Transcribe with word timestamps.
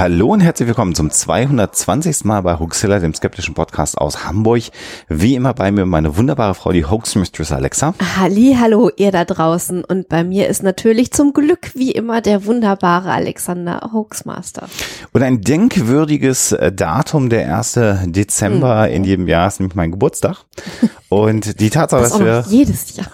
Hallo 0.00 0.32
und 0.32 0.40
herzlich 0.40 0.66
willkommen 0.66 0.94
zum 0.94 1.10
220. 1.10 2.24
Mal 2.24 2.40
bei 2.40 2.58
Hoaxilla, 2.58 3.00
dem 3.00 3.12
skeptischen 3.12 3.52
Podcast 3.52 3.98
aus 3.98 4.24
Hamburg. 4.24 4.62
Wie 5.10 5.34
immer 5.34 5.52
bei 5.52 5.70
mir 5.70 5.84
meine 5.84 6.16
wunderbare 6.16 6.54
Frau, 6.54 6.72
die 6.72 6.86
Hoax 6.86 7.16
Mistress 7.16 7.52
Alexa. 7.52 7.92
Halli, 8.16 8.56
hallo 8.58 8.90
ihr 8.96 9.12
da 9.12 9.26
draußen 9.26 9.84
und 9.84 10.08
bei 10.08 10.24
mir 10.24 10.48
ist 10.48 10.62
natürlich 10.62 11.12
zum 11.12 11.34
Glück 11.34 11.74
wie 11.74 11.90
immer 11.90 12.22
der 12.22 12.46
wunderbare 12.46 13.10
Alexander 13.10 13.90
Hoaxmaster. 13.92 14.68
Und 15.12 15.22
ein 15.22 15.42
denkwürdiges 15.42 16.52
äh, 16.52 16.72
Datum, 16.72 17.28
der 17.28 17.54
1. 17.54 17.78
Dezember 18.06 18.88
mhm. 18.88 18.94
in 18.94 19.04
jedem 19.04 19.28
Jahr 19.28 19.48
ist 19.48 19.60
nämlich 19.60 19.76
mein 19.76 19.90
Geburtstag. 19.90 20.46
Und 21.10 21.60
die 21.60 21.68
Tatsache, 21.68 22.00
das 22.00 22.12
dass 22.12 22.20
wir 22.20 22.44
jedes 22.48 22.96
Jahr 22.96 23.08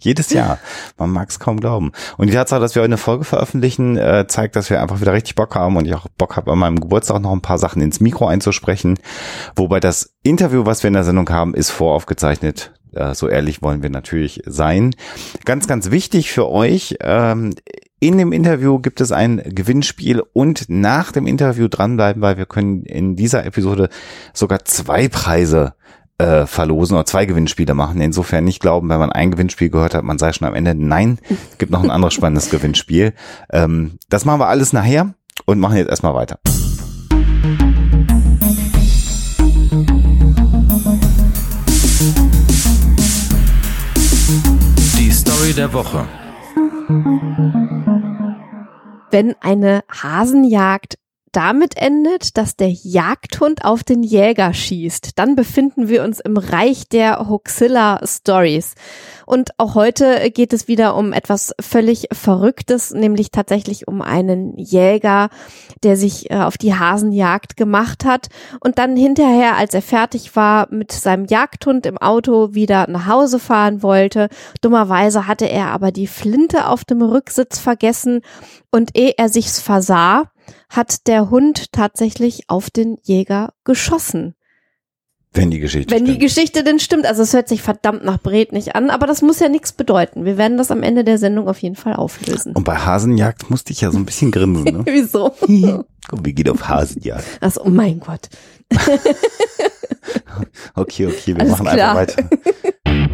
jedes 0.00 0.30
Jahr. 0.30 0.58
Man 0.98 1.10
mag 1.10 1.28
es 1.28 1.38
kaum 1.38 1.60
glauben. 1.60 1.92
Und 2.16 2.28
die 2.28 2.32
Tatsache, 2.32 2.60
dass 2.60 2.74
wir 2.74 2.82
eine 2.82 2.98
Folge 2.98 3.24
veröffentlichen, 3.24 3.96
äh, 3.96 4.26
zeigt, 4.28 4.56
dass 4.56 4.70
wir 4.70 4.80
einfach 4.80 5.00
wieder 5.00 5.12
richtig 5.12 5.34
Bock 5.34 5.54
haben 5.54 5.76
und 5.76 5.86
ich 5.86 5.94
auch 5.94 6.06
Bock 6.18 6.36
habe, 6.36 6.52
an 6.52 6.58
meinem 6.58 6.80
Geburtstag 6.80 7.20
noch 7.22 7.32
ein 7.32 7.42
paar 7.42 7.58
Sachen 7.58 7.82
ins 7.82 8.00
Mikro 8.00 8.26
einzusprechen. 8.26 8.98
Wobei 9.56 9.80
das 9.80 10.14
Interview, 10.22 10.66
was 10.66 10.82
wir 10.82 10.88
in 10.88 10.94
der 10.94 11.04
Sendung 11.04 11.28
haben, 11.30 11.54
ist 11.54 11.70
voraufgezeichnet. 11.70 12.72
Äh, 12.94 13.14
so 13.14 13.28
ehrlich 13.28 13.62
wollen 13.62 13.82
wir 13.82 13.90
natürlich 13.90 14.42
sein. 14.46 14.94
Ganz, 15.44 15.66
ganz 15.66 15.90
wichtig 15.90 16.30
für 16.30 16.48
euch. 16.48 16.96
Ähm, 17.00 17.54
in 18.00 18.18
dem 18.18 18.32
Interview 18.32 18.80
gibt 18.80 19.00
es 19.00 19.12
ein 19.12 19.40
Gewinnspiel 19.44 20.22
und 20.32 20.64
nach 20.68 21.12
dem 21.12 21.28
Interview 21.28 21.68
dranbleiben, 21.68 22.20
weil 22.20 22.36
wir 22.36 22.46
können 22.46 22.84
in 22.84 23.14
dieser 23.14 23.46
Episode 23.46 23.90
sogar 24.34 24.64
zwei 24.64 25.08
Preise 25.08 25.74
äh, 26.22 26.46
verlosen 26.46 26.94
oder 26.94 27.04
zwei 27.04 27.26
Gewinnspiele 27.26 27.74
machen. 27.74 28.00
Insofern 28.00 28.44
nicht 28.44 28.60
glauben, 28.60 28.88
wenn 28.88 29.00
man 29.00 29.10
ein 29.10 29.32
Gewinnspiel 29.32 29.70
gehört 29.70 29.94
hat, 29.94 30.04
man 30.04 30.18
sei 30.18 30.32
schon 30.32 30.46
am 30.46 30.54
Ende. 30.54 30.74
Nein, 30.74 31.18
gibt 31.58 31.72
noch 31.72 31.82
ein 31.82 31.90
anderes 31.90 32.14
spannendes 32.14 32.48
Gewinnspiel. 32.48 33.12
Ähm, 33.50 33.98
das 34.08 34.24
machen 34.24 34.40
wir 34.40 34.46
alles 34.46 34.72
nachher 34.72 35.14
und 35.46 35.58
machen 35.58 35.76
jetzt 35.76 35.90
erstmal 35.90 36.14
weiter. 36.14 36.38
Die 44.98 45.10
Story 45.10 45.52
der 45.54 45.72
Woche. 45.72 46.04
Wenn 49.10 49.34
eine 49.40 49.82
Hasenjagd 49.90 50.94
damit 51.32 51.76
endet, 51.76 52.36
dass 52.36 52.56
der 52.56 52.70
Jagdhund 52.70 53.64
auf 53.64 53.82
den 53.82 54.02
Jäger 54.02 54.52
schießt. 54.52 55.18
Dann 55.18 55.34
befinden 55.34 55.88
wir 55.88 56.04
uns 56.04 56.20
im 56.20 56.36
Reich 56.36 56.88
der 56.88 57.28
Hoxilla 57.28 58.00
Stories. 58.06 58.74
Und 59.26 59.50
auch 59.58 59.74
heute 59.74 60.30
geht 60.30 60.52
es 60.52 60.68
wieder 60.68 60.94
um 60.94 61.12
etwas 61.12 61.54
völlig 61.60 62.08
Verrücktes, 62.12 62.92
nämlich 62.92 63.30
tatsächlich 63.30 63.88
um 63.88 64.02
einen 64.02 64.58
Jäger, 64.58 65.30
der 65.82 65.96
sich 65.96 66.30
äh, 66.30 66.36
auf 66.36 66.58
die 66.58 66.74
Hasenjagd 66.74 67.56
gemacht 67.56 68.04
hat 68.04 68.28
und 68.60 68.78
dann 68.78 68.96
hinterher, 68.96 69.56
als 69.56 69.74
er 69.74 69.82
fertig 69.82 70.36
war, 70.36 70.68
mit 70.70 70.92
seinem 70.92 71.24
Jagdhund 71.24 71.86
im 71.86 71.98
Auto 71.98 72.54
wieder 72.54 72.86
nach 72.88 73.06
Hause 73.06 73.38
fahren 73.38 73.82
wollte. 73.82 74.28
Dummerweise 74.60 75.26
hatte 75.26 75.48
er 75.48 75.68
aber 75.68 75.92
die 75.92 76.06
Flinte 76.06 76.66
auf 76.66 76.84
dem 76.84 77.00
Rücksitz 77.00 77.58
vergessen 77.58 78.20
und 78.70 78.96
ehe 78.96 79.14
er 79.16 79.28
sich's 79.28 79.60
versah, 79.60 80.31
hat 80.68 81.06
der 81.06 81.30
Hund 81.30 81.72
tatsächlich 81.72 82.44
auf 82.48 82.70
den 82.70 82.98
Jäger 83.02 83.52
geschossen. 83.64 84.34
Wenn 85.34 85.50
die 85.50 85.60
Geschichte 85.60 85.90
Wenn 85.90 86.04
stimmt. 86.04 86.14
die 86.14 86.18
Geschichte 86.18 86.62
denn 86.62 86.78
stimmt. 86.78 87.06
Also 87.06 87.22
es 87.22 87.32
hört 87.32 87.48
sich 87.48 87.62
verdammt 87.62 88.04
nach 88.04 88.20
Bret 88.20 88.52
nicht 88.52 88.74
an, 88.74 88.90
aber 88.90 89.06
das 89.06 89.22
muss 89.22 89.40
ja 89.40 89.48
nichts 89.48 89.72
bedeuten. 89.72 90.26
Wir 90.26 90.36
werden 90.36 90.58
das 90.58 90.70
am 90.70 90.82
Ende 90.82 91.04
der 91.04 91.16
Sendung 91.16 91.48
auf 91.48 91.58
jeden 91.58 91.76
Fall 91.76 91.94
auflösen. 91.94 92.52
Und 92.52 92.64
bei 92.64 92.76
Hasenjagd 92.76 93.48
musste 93.48 93.72
ich 93.72 93.80
ja 93.80 93.90
so 93.90 93.96
ein 93.96 94.04
bisschen 94.04 94.30
grinsen. 94.30 94.64
Ne? 94.64 94.82
Wieso? 94.84 95.34
Komm, 96.08 96.24
wir 96.24 96.32
gehen 96.34 96.50
auf 96.50 96.68
Hasenjagd. 96.68 97.24
Also, 97.40 97.64
oh 97.64 97.70
mein 97.70 98.00
Gott. 98.00 98.28
okay, 100.74 101.06
okay, 101.06 101.34
wir 101.34 101.40
Alles 101.40 101.52
machen 101.52 101.66
klar. 101.66 101.96
einfach 101.96 102.16
weiter. 102.18 103.11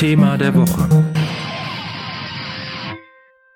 Thema 0.00 0.38
der 0.38 0.54
Woche. 0.54 0.88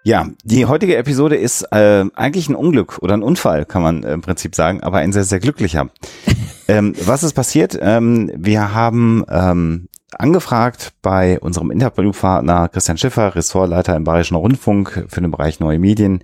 Ja, 0.02 0.28
die 0.44 0.66
heutige 0.66 0.98
Episode 0.98 1.36
ist 1.36 1.62
äh, 1.72 2.04
eigentlich 2.14 2.50
ein 2.50 2.54
Unglück 2.54 2.98
oder 3.00 3.14
ein 3.14 3.22
Unfall, 3.22 3.64
kann 3.64 3.80
man 3.80 4.02
im 4.02 4.20
Prinzip 4.20 4.54
sagen, 4.54 4.82
aber 4.82 4.98
ein 4.98 5.14
sehr, 5.14 5.24
sehr 5.24 5.40
glücklicher. 5.40 5.88
ähm, 6.68 6.94
was 7.02 7.22
ist 7.22 7.32
passiert? 7.32 7.78
Ähm, 7.80 8.30
wir 8.36 8.74
haben 8.74 9.24
ähm, 9.30 9.88
angefragt 10.18 10.92
bei 11.02 11.38
unserem 11.40 11.70
Interviewpartner 11.70 12.68
Christian 12.68 12.98
Schiffer, 12.98 13.34
Ressortleiter 13.34 13.96
im 13.96 14.04
Bayerischen 14.04 14.36
Rundfunk 14.36 15.06
für 15.08 15.20
den 15.20 15.30
Bereich 15.30 15.60
Neue 15.60 15.78
Medien, 15.78 16.20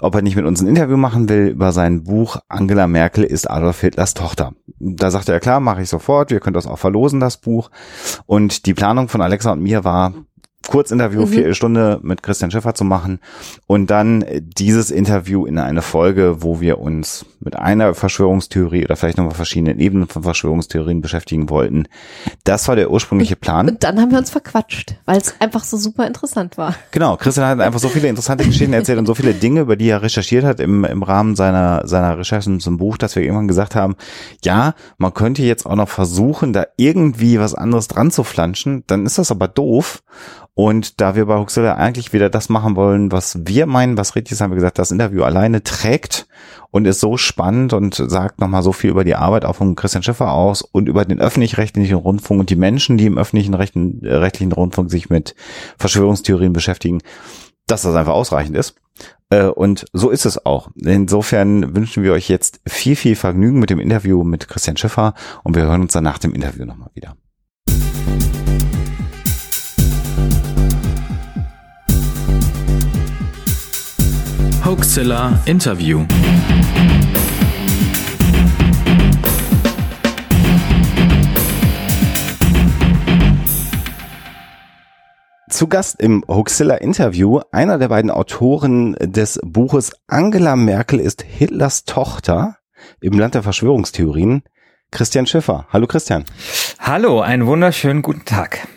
ob 0.00 0.14
er 0.14 0.22
nicht 0.22 0.36
mit 0.36 0.44
uns 0.46 0.60
ein 0.60 0.68
Interview 0.68 0.96
machen 0.96 1.28
will 1.28 1.48
über 1.48 1.72
sein 1.72 2.04
Buch 2.04 2.36
Angela 2.48 2.86
Merkel 2.86 3.24
ist 3.24 3.50
Adolf 3.50 3.80
Hitlers 3.80 4.14
Tochter. 4.14 4.52
Da 4.78 5.10
sagte 5.10 5.32
er, 5.32 5.40
klar, 5.40 5.60
mache 5.60 5.82
ich 5.82 5.88
sofort, 5.88 6.30
wir 6.30 6.40
können 6.40 6.54
das 6.54 6.66
auch 6.66 6.78
verlosen, 6.78 7.20
das 7.20 7.36
Buch. 7.36 7.70
Und 8.26 8.66
die 8.66 8.74
Planung 8.74 9.08
von 9.08 9.20
Alexa 9.20 9.52
und 9.52 9.62
mir 9.62 9.84
war, 9.84 10.14
Kurzinterview, 10.68 11.22
Mhm. 11.22 11.26
vier 11.26 11.54
Stunde 11.54 11.98
mit 12.02 12.22
Christian 12.22 12.50
Schiffer 12.50 12.74
zu 12.74 12.84
machen 12.84 13.18
und 13.66 13.90
dann 13.90 14.24
dieses 14.38 14.90
Interview 14.90 15.46
in 15.46 15.58
eine 15.58 15.80
Folge, 15.82 16.42
wo 16.42 16.60
wir 16.60 16.78
uns 16.78 17.24
mit 17.40 17.56
einer 17.60 17.94
Verschwörungstheorie 17.94 18.84
oder 18.84 18.96
vielleicht 18.96 19.18
nochmal 19.18 19.34
verschiedenen 19.34 19.78
Ebenen 19.78 20.08
von 20.08 20.22
Verschwörungstheorien 20.22 21.00
beschäftigen 21.00 21.50
wollten. 21.50 21.86
Das 22.44 22.68
war 22.68 22.76
der 22.76 22.90
ursprüngliche 22.90 23.36
Plan. 23.36 23.68
Und 23.68 23.84
dann 23.84 24.00
haben 24.00 24.10
wir 24.10 24.18
uns 24.18 24.30
verquatscht, 24.30 24.96
weil 25.04 25.18
es 25.18 25.34
einfach 25.40 25.64
so 25.64 25.76
super 25.76 26.06
interessant 26.06 26.58
war. 26.58 26.74
Genau, 26.90 27.16
Christian 27.16 27.46
hat 27.46 27.60
einfach 27.60 27.80
so 27.80 27.88
viele 27.88 28.08
interessante 28.08 28.44
Geschichten 28.44 28.72
erzählt 28.72 28.98
und 28.98 29.06
so 29.06 29.14
viele 29.14 29.34
Dinge, 29.34 29.60
über 29.60 29.76
die 29.76 29.88
er 29.88 30.02
recherchiert 30.02 30.44
hat 30.44 30.60
im, 30.60 30.84
im 30.84 31.02
Rahmen 31.02 31.36
seiner, 31.36 31.86
seiner 31.86 32.18
Recherchen 32.18 32.60
zum 32.60 32.76
Buch, 32.76 32.96
dass 32.96 33.16
wir 33.16 33.22
irgendwann 33.22 33.48
gesagt 33.48 33.74
haben, 33.74 33.96
ja, 34.44 34.74
man 34.98 35.14
könnte 35.14 35.42
jetzt 35.42 35.66
auch 35.66 35.76
noch 35.76 35.88
versuchen, 35.88 36.52
da 36.52 36.66
irgendwie 36.76 37.40
was 37.40 37.54
anderes 37.54 37.88
dran 37.88 38.10
zu 38.10 38.24
flanschen, 38.24 38.84
dann 38.86 39.06
ist 39.06 39.18
das 39.18 39.30
aber 39.30 39.48
doof. 39.48 40.02
Und 40.54 41.00
da 41.00 41.14
wir 41.14 41.26
bei 41.26 41.38
Huxilla 41.38 41.76
eigentlich 41.76 42.12
wieder 42.12 42.28
das 42.28 42.48
machen 42.48 42.76
wollen, 42.76 43.12
was 43.12 43.38
wir 43.46 43.66
meinen, 43.66 43.96
was 43.96 44.14
richtig 44.14 44.32
ist, 44.32 44.40
haben 44.40 44.50
wir 44.50 44.56
gesagt, 44.56 44.78
das 44.78 44.90
Interview 44.90 45.22
alleine 45.22 45.62
trägt 45.62 46.26
und 46.70 46.86
ist 46.86 47.00
so 47.00 47.16
spannend 47.16 47.72
und 47.72 47.94
sagt 47.94 48.40
nochmal 48.40 48.62
so 48.62 48.72
viel 48.72 48.90
über 48.90 49.04
die 49.04 49.16
Arbeit 49.16 49.44
auch 49.44 49.56
von 49.56 49.74
Christian 49.74 50.02
Schiffer 50.02 50.32
aus 50.32 50.62
und 50.62 50.88
über 50.88 51.04
den 51.04 51.20
öffentlich-rechtlichen 51.20 51.96
Rundfunk 51.96 52.40
und 52.40 52.50
die 52.50 52.56
Menschen, 52.56 52.96
die 52.96 53.06
im 53.06 53.18
öffentlichen 53.18 53.54
rechten, 53.54 54.04
äh, 54.04 54.14
rechtlichen 54.14 54.52
Rundfunk 54.52 54.90
sich 54.90 55.10
mit 55.10 55.34
Verschwörungstheorien 55.78 56.52
beschäftigen, 56.52 57.00
dass 57.66 57.82
das 57.82 57.94
einfach 57.94 58.14
ausreichend 58.14 58.56
ist. 58.56 58.74
Äh, 59.30 59.44
Und 59.44 59.86
so 59.92 60.10
ist 60.10 60.26
es 60.26 60.44
auch. 60.44 60.70
Insofern 60.76 61.74
wünschen 61.74 62.02
wir 62.02 62.12
euch 62.12 62.28
jetzt 62.28 62.60
viel, 62.66 62.96
viel 62.96 63.16
Vergnügen 63.16 63.58
mit 63.58 63.70
dem 63.70 63.80
Interview 63.80 64.24
mit 64.24 64.48
Christian 64.48 64.76
Schiffer 64.76 65.14
und 65.44 65.56
wir 65.56 65.64
hören 65.64 65.82
uns 65.82 65.92
dann 65.92 66.04
nach 66.04 66.18
dem 66.18 66.34
Interview 66.34 66.64
nochmal 66.64 66.90
wieder. 66.94 67.16
Hoaxilla 74.64 75.40
Interview. 75.46 76.04
Zu 85.48 85.66
Gast 85.66 86.00
im 86.00 86.22
Hoaxilla 86.28 86.76
Interview 86.76 87.40
einer 87.50 87.78
der 87.78 87.88
beiden 87.88 88.10
Autoren 88.10 88.94
des 89.00 89.40
Buches 89.42 89.92
Angela 90.06 90.56
Merkel 90.56 91.00
ist 91.00 91.22
Hitlers 91.22 91.84
Tochter 91.84 92.56
im 93.00 93.18
Land 93.18 93.34
der 93.34 93.42
Verschwörungstheorien, 93.42 94.42
Christian 94.90 95.26
Schiffer. 95.26 95.66
Hallo 95.72 95.86
Christian. 95.86 96.24
Hallo, 96.78 97.20
einen 97.20 97.46
wunderschönen 97.46 98.02
guten 98.02 98.26
Tag. 98.26 98.68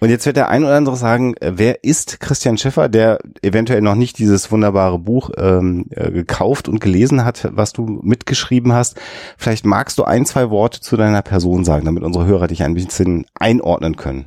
Und 0.00 0.08
jetzt 0.08 0.24
wird 0.24 0.36
der 0.36 0.48
ein 0.48 0.64
oder 0.64 0.76
andere 0.76 0.96
sagen, 0.96 1.34
äh, 1.36 1.52
wer 1.54 1.84
ist 1.84 2.20
Christian 2.20 2.56
Schiffer, 2.56 2.88
der 2.88 3.18
eventuell 3.42 3.82
noch 3.82 3.94
nicht 3.94 4.18
dieses 4.18 4.50
wunderbare 4.50 4.98
Buch 4.98 5.30
ähm, 5.36 5.86
äh, 5.90 6.10
gekauft 6.10 6.68
und 6.68 6.80
gelesen 6.80 7.24
hat, 7.24 7.50
was 7.52 7.72
du 7.72 8.00
mitgeschrieben 8.02 8.72
hast. 8.72 8.98
Vielleicht 9.36 9.66
magst 9.66 9.98
du 9.98 10.04
ein, 10.04 10.24
zwei 10.24 10.50
Worte 10.50 10.80
zu 10.80 10.96
deiner 10.96 11.22
Person 11.22 11.64
sagen, 11.64 11.84
damit 11.84 12.02
unsere 12.02 12.24
Hörer 12.24 12.46
dich 12.46 12.62
ein 12.62 12.74
bisschen 12.74 13.26
einordnen 13.34 13.96
können. 13.96 14.24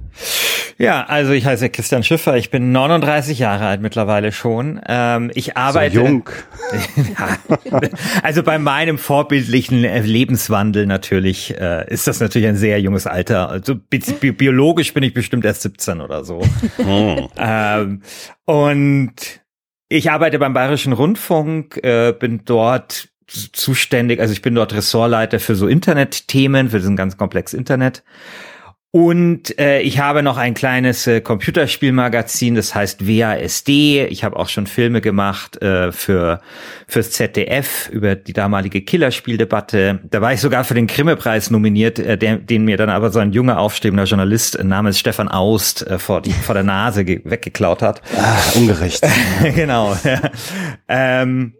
Ja, 0.84 1.06
also 1.06 1.32
ich 1.32 1.46
heiße 1.46 1.70
Christian 1.70 2.04
Schiffer, 2.04 2.36
ich 2.36 2.52
bin 2.52 2.74
39 2.74 3.40
Jahre 3.40 3.68
alt 3.68 3.82
mittlerweile 3.82 4.34
schon. 4.34 4.82
Ähm, 4.86 5.32
ich 5.34 5.56
arbeite. 5.56 5.96
So 5.96 6.02
jung. 6.02 6.30
ja, 7.18 7.80
also 8.22 8.44
bei 8.44 8.60
meinem 8.60 8.98
vorbildlichen 8.98 9.86
äh, 9.86 10.02
Lebenswandel 10.02 10.86
natürlich 10.86 11.58
äh, 11.58 11.90
ist 11.90 12.08
das 12.08 12.20
natürlich 12.20 12.50
ein 12.50 12.58
sehr 12.58 12.82
junges 12.82 13.08
Alter. 13.08 13.50
Also 13.50 13.76
bi 13.76 14.00
bi 14.20 14.34
biologisch 14.34 14.94
bin 14.94 15.04
ich 15.04 15.14
bestimmt 15.14 15.46
erst 15.46 15.62
17 15.62 16.02
oder 16.02 16.26
so. 16.26 16.42
Hm. 16.76 17.30
ähm, 17.38 18.02
und 18.44 19.14
ich 19.88 20.12
arbeite 20.12 20.38
beim 20.38 20.54
Bayerischen 20.54 20.92
Rundfunk, 20.92 21.82
äh, 21.82 22.12
bin 22.12 22.42
dort 22.44 23.08
zuständig, 23.28 24.20
also 24.20 24.34
ich 24.34 24.42
bin 24.42 24.54
dort 24.54 24.74
Ressortleiter 24.74 25.40
für 25.40 25.56
so 25.56 25.68
Internetthemen, 25.68 26.70
für 26.70 26.80
diesen 26.80 26.98
ganz 26.98 27.16
komplex 27.16 27.54
Internet. 27.54 28.04
Und 28.96 29.58
äh, 29.58 29.80
ich 29.82 29.98
habe 29.98 30.22
noch 30.22 30.38
ein 30.38 30.54
kleines 30.54 31.08
äh, 31.08 31.20
Computerspielmagazin, 31.20 32.54
das 32.54 32.76
heißt 32.76 33.08
WASD. 33.08 34.06
Ich 34.06 34.24
habe 34.24 34.36
auch 34.38 34.50
schon 34.50 34.68
Filme 34.68 35.02
gemacht 35.02 35.60
äh, 35.64 35.92
für 35.92 36.42
fürs 36.88 37.10
ZDF 37.10 37.90
über 37.90 38.14
die 38.14 38.34
damalige 38.34 38.84
Killerspieldebatte. 38.84 40.00
Da 40.04 40.22
war 40.22 40.32
ich 40.32 40.42
sogar 40.42 40.64
für 40.64 40.76
den 40.76 40.86
Grimme-Preis 40.86 41.50
nominiert, 41.50 41.98
äh, 41.98 42.20
der, 42.20 42.38
den 42.38 42.66
mir 42.66 42.78
dann 42.78 42.92
aber 42.92 43.10
so 43.10 43.18
ein 43.18 43.32
junger 43.32 43.58
aufstrebender 43.58 44.04
Journalist 44.04 44.60
äh, 44.60 44.64
namens 44.64 45.00
Stefan 45.00 45.28
Aust 45.28 45.88
äh, 45.88 45.98
vor 45.98 46.22
die 46.22 46.32
vor 46.32 46.54
der 46.54 46.64
Nase 46.64 47.04
weggeklaut 47.04 47.82
hat. 47.82 48.04
Ah, 48.16 48.38
ungerecht. 48.54 49.02
genau. 49.56 49.98
Ähm, 50.88 51.54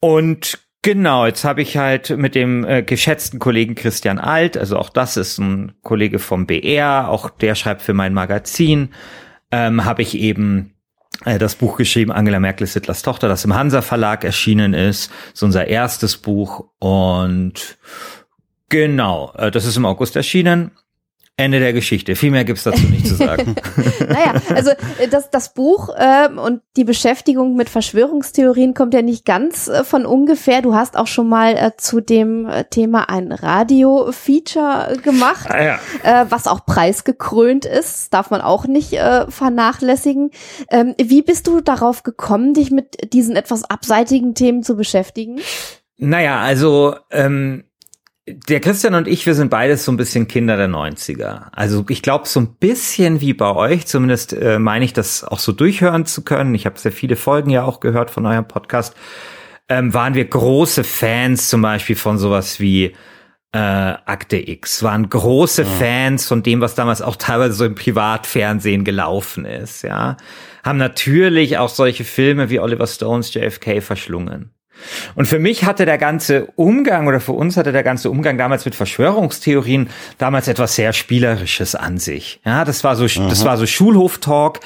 und 0.00 0.58
Genau, 0.84 1.26
jetzt 1.26 1.44
habe 1.44 1.62
ich 1.62 1.76
halt 1.76 2.10
mit 2.10 2.34
dem 2.34 2.64
äh, 2.64 2.82
geschätzten 2.82 3.38
Kollegen 3.38 3.76
Christian 3.76 4.18
Alt, 4.18 4.56
also 4.56 4.76
auch 4.76 4.90
das 4.90 5.16
ist 5.16 5.38
ein 5.38 5.74
Kollege 5.82 6.18
vom 6.18 6.46
BR, 6.46 7.08
auch 7.08 7.30
der 7.30 7.54
schreibt 7.54 7.82
für 7.82 7.94
mein 7.94 8.12
Magazin, 8.12 8.88
ähm, 9.52 9.84
habe 9.84 10.02
ich 10.02 10.18
eben 10.18 10.74
äh, 11.24 11.38
das 11.38 11.54
Buch 11.54 11.76
geschrieben, 11.76 12.10
Angela 12.10 12.40
Merkel 12.40 12.64
ist 12.64 12.72
Hitlers 12.72 13.02
Tochter, 13.02 13.28
das 13.28 13.44
im 13.44 13.54
Hansa 13.54 13.80
Verlag 13.80 14.24
erschienen 14.24 14.74
ist, 14.74 15.12
so 15.34 15.46
unser 15.46 15.68
erstes 15.68 16.16
Buch 16.16 16.68
und 16.80 17.78
genau, 18.68 19.32
äh, 19.36 19.52
das 19.52 19.66
ist 19.66 19.76
im 19.76 19.86
August 19.86 20.16
erschienen 20.16 20.72
Ende 21.38 21.60
der 21.60 21.72
Geschichte. 21.72 22.14
Viel 22.14 22.30
mehr 22.30 22.44
gibt's 22.44 22.64
dazu 22.64 22.84
nicht 22.86 23.06
zu 23.06 23.14
sagen. 23.14 23.54
naja, 24.00 24.34
also 24.54 24.70
äh, 24.70 25.08
das, 25.10 25.30
das 25.30 25.54
Buch 25.54 25.88
äh, 25.96 26.28
und 26.28 26.60
die 26.76 26.84
Beschäftigung 26.84 27.56
mit 27.56 27.70
Verschwörungstheorien 27.70 28.74
kommt 28.74 28.92
ja 28.92 29.00
nicht 29.00 29.24
ganz 29.24 29.66
äh, 29.66 29.82
von 29.82 30.04
ungefähr. 30.04 30.60
Du 30.60 30.74
hast 30.74 30.96
auch 30.96 31.06
schon 31.06 31.30
mal 31.30 31.56
äh, 31.56 31.70
zu 31.78 32.00
dem 32.00 32.46
äh, 32.46 32.64
Thema 32.64 33.08
ein 33.08 33.32
Radio-Feature 33.32 34.98
gemacht, 35.02 35.50
ah, 35.50 35.62
ja. 35.62 35.80
äh, 36.02 36.26
was 36.28 36.46
auch 36.46 36.66
preisgekrönt 36.66 37.64
ist. 37.64 37.94
Das 37.94 38.10
darf 38.10 38.30
man 38.30 38.42
auch 38.42 38.66
nicht 38.66 38.92
äh, 38.92 39.30
vernachlässigen. 39.30 40.32
Ähm, 40.70 40.94
wie 41.00 41.22
bist 41.22 41.46
du 41.46 41.62
darauf 41.62 42.02
gekommen, 42.02 42.52
dich 42.52 42.70
mit 42.70 43.12
diesen 43.14 43.36
etwas 43.36 43.64
abseitigen 43.64 44.34
Themen 44.34 44.62
zu 44.62 44.76
beschäftigen? 44.76 45.40
Naja, 45.96 46.40
also 46.40 46.96
ähm, 47.10 47.64
der 48.26 48.60
Christian 48.60 48.94
und 48.94 49.08
ich, 49.08 49.26
wir 49.26 49.34
sind 49.34 49.50
beides 49.50 49.84
so 49.84 49.90
ein 49.90 49.96
bisschen 49.96 50.28
Kinder 50.28 50.56
der 50.56 50.68
90er. 50.68 51.48
Also 51.52 51.84
ich 51.88 52.02
glaube 52.02 52.28
so 52.28 52.40
ein 52.40 52.54
bisschen 52.54 53.20
wie 53.20 53.34
bei 53.34 53.52
euch, 53.52 53.86
zumindest 53.86 54.32
äh, 54.32 54.60
meine 54.60 54.84
ich 54.84 54.92
das 54.92 55.24
auch 55.24 55.40
so 55.40 55.50
durchhören 55.50 56.06
zu 56.06 56.22
können. 56.22 56.54
Ich 56.54 56.64
habe 56.64 56.78
sehr 56.78 56.92
viele 56.92 57.16
Folgen 57.16 57.50
ja 57.50 57.64
auch 57.64 57.80
gehört 57.80 58.10
von 58.10 58.24
eurem 58.24 58.46
Podcast. 58.46 58.94
Ähm, 59.68 59.92
waren 59.92 60.14
wir 60.14 60.24
große 60.24 60.84
Fans 60.84 61.48
zum 61.48 61.62
Beispiel 61.62 61.96
von 61.96 62.18
sowas 62.18 62.60
wie 62.60 62.94
äh, 63.52 63.58
Akte 63.58 64.36
X, 64.36 64.82
waren 64.82 65.10
große 65.10 65.62
ja. 65.62 65.68
Fans 65.68 66.26
von 66.26 66.42
dem, 66.42 66.60
was 66.60 66.74
damals 66.74 67.02
auch 67.02 67.16
teilweise 67.16 67.54
so 67.54 67.64
im 67.64 67.74
Privatfernsehen 67.74 68.84
gelaufen 68.84 69.44
ist, 69.44 69.82
ja. 69.82 70.16
Haben 70.64 70.78
natürlich 70.78 71.58
auch 71.58 71.68
solche 71.68 72.04
Filme 72.04 72.50
wie 72.50 72.60
Oliver 72.60 72.86
Stones 72.86 73.34
JFK 73.34 73.82
verschlungen. 73.82 74.54
Und 75.14 75.26
für 75.26 75.38
mich 75.38 75.64
hatte 75.64 75.84
der 75.84 75.98
ganze 75.98 76.46
Umgang 76.56 77.06
oder 77.06 77.20
für 77.20 77.32
uns 77.32 77.56
hatte 77.56 77.72
der 77.72 77.82
ganze 77.82 78.10
Umgang 78.10 78.38
damals 78.38 78.64
mit 78.64 78.74
Verschwörungstheorien 78.74 79.88
damals 80.18 80.48
etwas 80.48 80.74
sehr 80.74 80.92
spielerisches 80.92 81.74
an 81.74 81.98
sich. 81.98 82.40
Ja, 82.44 82.64
das 82.64 82.84
war 82.84 82.96
so, 82.96 83.04
Aha. 83.04 83.28
das 83.28 83.44
war 83.44 83.56
so 83.56 83.66
Schulhof-Talk. 83.66 84.60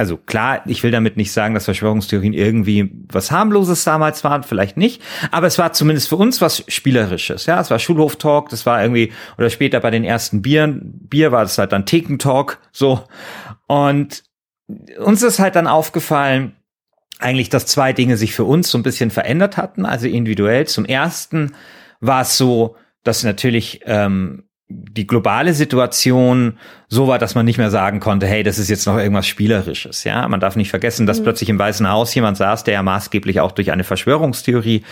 Also 0.00 0.16
klar, 0.16 0.62
ich 0.64 0.82
will 0.82 0.92
damit 0.92 1.18
nicht 1.18 1.30
sagen, 1.30 1.52
dass 1.52 1.66
Verschwörungstheorien 1.66 2.32
irgendwie 2.32 2.90
was 3.12 3.30
harmloses 3.30 3.84
damals 3.84 4.24
waren, 4.24 4.44
vielleicht 4.44 4.78
nicht, 4.78 5.02
aber 5.30 5.46
es 5.46 5.58
war 5.58 5.74
zumindest 5.74 6.08
für 6.08 6.16
uns 6.16 6.40
was 6.40 6.64
spielerisches. 6.68 7.44
Ja, 7.44 7.60
es 7.60 7.70
war 7.70 7.78
Schulhof-Talk, 7.78 8.48
das 8.48 8.64
war 8.64 8.80
irgendwie 8.80 9.12
oder 9.36 9.50
später 9.50 9.78
bei 9.80 9.90
den 9.90 10.04
ersten 10.04 10.40
Bieren, 10.40 11.06
Bier 11.06 11.32
war 11.32 11.42
das 11.42 11.58
halt 11.58 11.72
dann 11.72 11.84
Thekentalk, 11.84 12.60
so. 12.72 13.04
Und 13.66 14.22
uns 14.98 15.22
ist 15.22 15.38
halt 15.38 15.54
dann 15.54 15.66
aufgefallen, 15.66 16.56
eigentlich, 17.20 17.48
dass 17.48 17.66
zwei 17.66 17.92
Dinge 17.92 18.16
sich 18.16 18.34
für 18.34 18.44
uns 18.44 18.70
so 18.70 18.78
ein 18.78 18.82
bisschen 18.82 19.10
verändert 19.10 19.56
hatten, 19.56 19.84
also 19.86 20.06
individuell. 20.06 20.66
Zum 20.66 20.84
ersten 20.84 21.52
war 22.00 22.22
es 22.22 22.36
so, 22.36 22.76
dass 23.04 23.22
natürlich 23.24 23.80
ähm, 23.84 24.44
die 24.72 25.06
globale 25.06 25.52
Situation 25.52 26.58
so 26.88 27.08
war, 27.08 27.18
dass 27.18 27.34
man 27.34 27.44
nicht 27.44 27.58
mehr 27.58 27.70
sagen 27.70 27.98
konnte, 27.98 28.26
hey, 28.26 28.44
das 28.44 28.58
ist 28.58 28.70
jetzt 28.70 28.86
noch 28.86 28.96
irgendwas 28.96 29.26
Spielerisches. 29.26 30.04
Ja, 30.04 30.26
man 30.28 30.38
darf 30.38 30.54
nicht 30.54 30.70
vergessen, 30.70 31.06
dass 31.06 31.18
mhm. 31.18 31.24
plötzlich 31.24 31.48
im 31.48 31.58
Weißen 31.58 31.88
Haus 31.88 32.14
jemand 32.14 32.36
saß, 32.36 32.64
der 32.64 32.74
ja 32.74 32.82
maßgeblich 32.82 33.40
auch 33.40 33.52
durch 33.52 33.72
eine 33.72 33.82
Verschwörungstheorie 33.82 34.84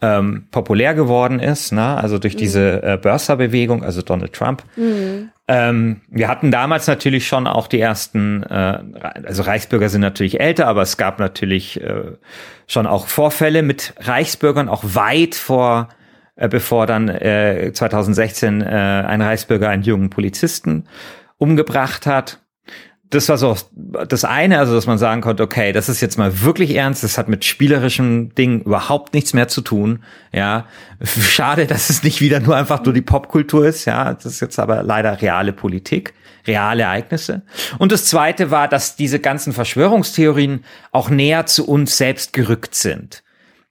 ähm, 0.00 0.46
populär 0.50 0.94
geworden 0.94 1.38
ist, 1.38 1.72
ne? 1.72 1.96
also 1.96 2.18
durch 2.18 2.34
mhm. 2.34 2.38
diese 2.38 2.82
äh, 2.82 2.98
Börserbewegung, 3.00 3.84
also 3.84 4.00
Donald 4.00 4.32
Trump. 4.32 4.62
Mhm. 4.76 5.30
Ähm, 5.48 6.00
wir 6.08 6.28
hatten 6.28 6.50
damals 6.50 6.88
natürlich 6.88 7.28
schon 7.28 7.46
auch 7.46 7.68
die 7.68 7.80
ersten, 7.80 8.42
äh, 8.42 8.80
also 9.24 9.42
Reichsbürger 9.42 9.88
sind 9.88 10.00
natürlich 10.00 10.40
älter, 10.40 10.66
aber 10.66 10.82
es 10.82 10.96
gab 10.96 11.20
natürlich 11.20 11.80
äh, 11.80 12.12
schon 12.66 12.86
auch 12.86 13.06
Vorfälle 13.06 13.62
mit 13.62 13.94
Reichsbürgern, 14.00 14.68
auch 14.68 14.82
weit 14.82 15.36
vor 15.36 15.88
äh, 16.36 16.48
bevor 16.48 16.86
dann 16.86 17.08
äh, 17.08 17.72
2016 17.72 18.60
äh, 18.60 18.66
ein 18.66 19.22
Reichsbürger 19.22 19.68
einen 19.70 19.82
jungen 19.82 20.10
Polizisten 20.10 20.84
umgebracht 21.38 22.06
hat. 22.06 22.40
Das 23.10 23.28
war 23.28 23.38
so 23.38 23.56
das 23.72 24.24
eine, 24.24 24.58
also 24.58 24.74
dass 24.74 24.86
man 24.86 24.98
sagen 24.98 25.20
konnte, 25.20 25.42
okay, 25.42 25.72
das 25.72 25.88
ist 25.88 26.00
jetzt 26.00 26.18
mal 26.18 26.42
wirklich 26.42 26.74
ernst, 26.74 27.04
das 27.04 27.18
hat 27.18 27.28
mit 27.28 27.44
spielerischem 27.44 28.34
Ding 28.34 28.62
überhaupt 28.62 29.14
nichts 29.14 29.32
mehr 29.32 29.46
zu 29.46 29.60
tun. 29.60 30.02
Ja, 30.32 30.66
schade, 31.04 31.66
dass 31.66 31.88
es 31.88 32.02
nicht 32.02 32.20
wieder 32.20 32.40
nur 32.40 32.56
einfach 32.56 32.84
nur 32.84 32.92
die 32.92 33.02
Popkultur 33.02 33.66
ist. 33.66 33.84
Ja, 33.84 34.14
das 34.14 34.26
ist 34.26 34.40
jetzt 34.40 34.58
aber 34.58 34.82
leider 34.82 35.22
reale 35.22 35.52
Politik, 35.52 36.14
reale 36.46 36.82
Ereignisse. 36.82 37.42
Und 37.78 37.92
das 37.92 38.06
zweite 38.06 38.50
war, 38.50 38.66
dass 38.66 38.96
diese 38.96 39.20
ganzen 39.20 39.52
Verschwörungstheorien 39.52 40.64
auch 40.90 41.08
näher 41.08 41.46
zu 41.46 41.68
uns 41.68 41.96
selbst 41.96 42.32
gerückt 42.32 42.74
sind. 42.74 43.22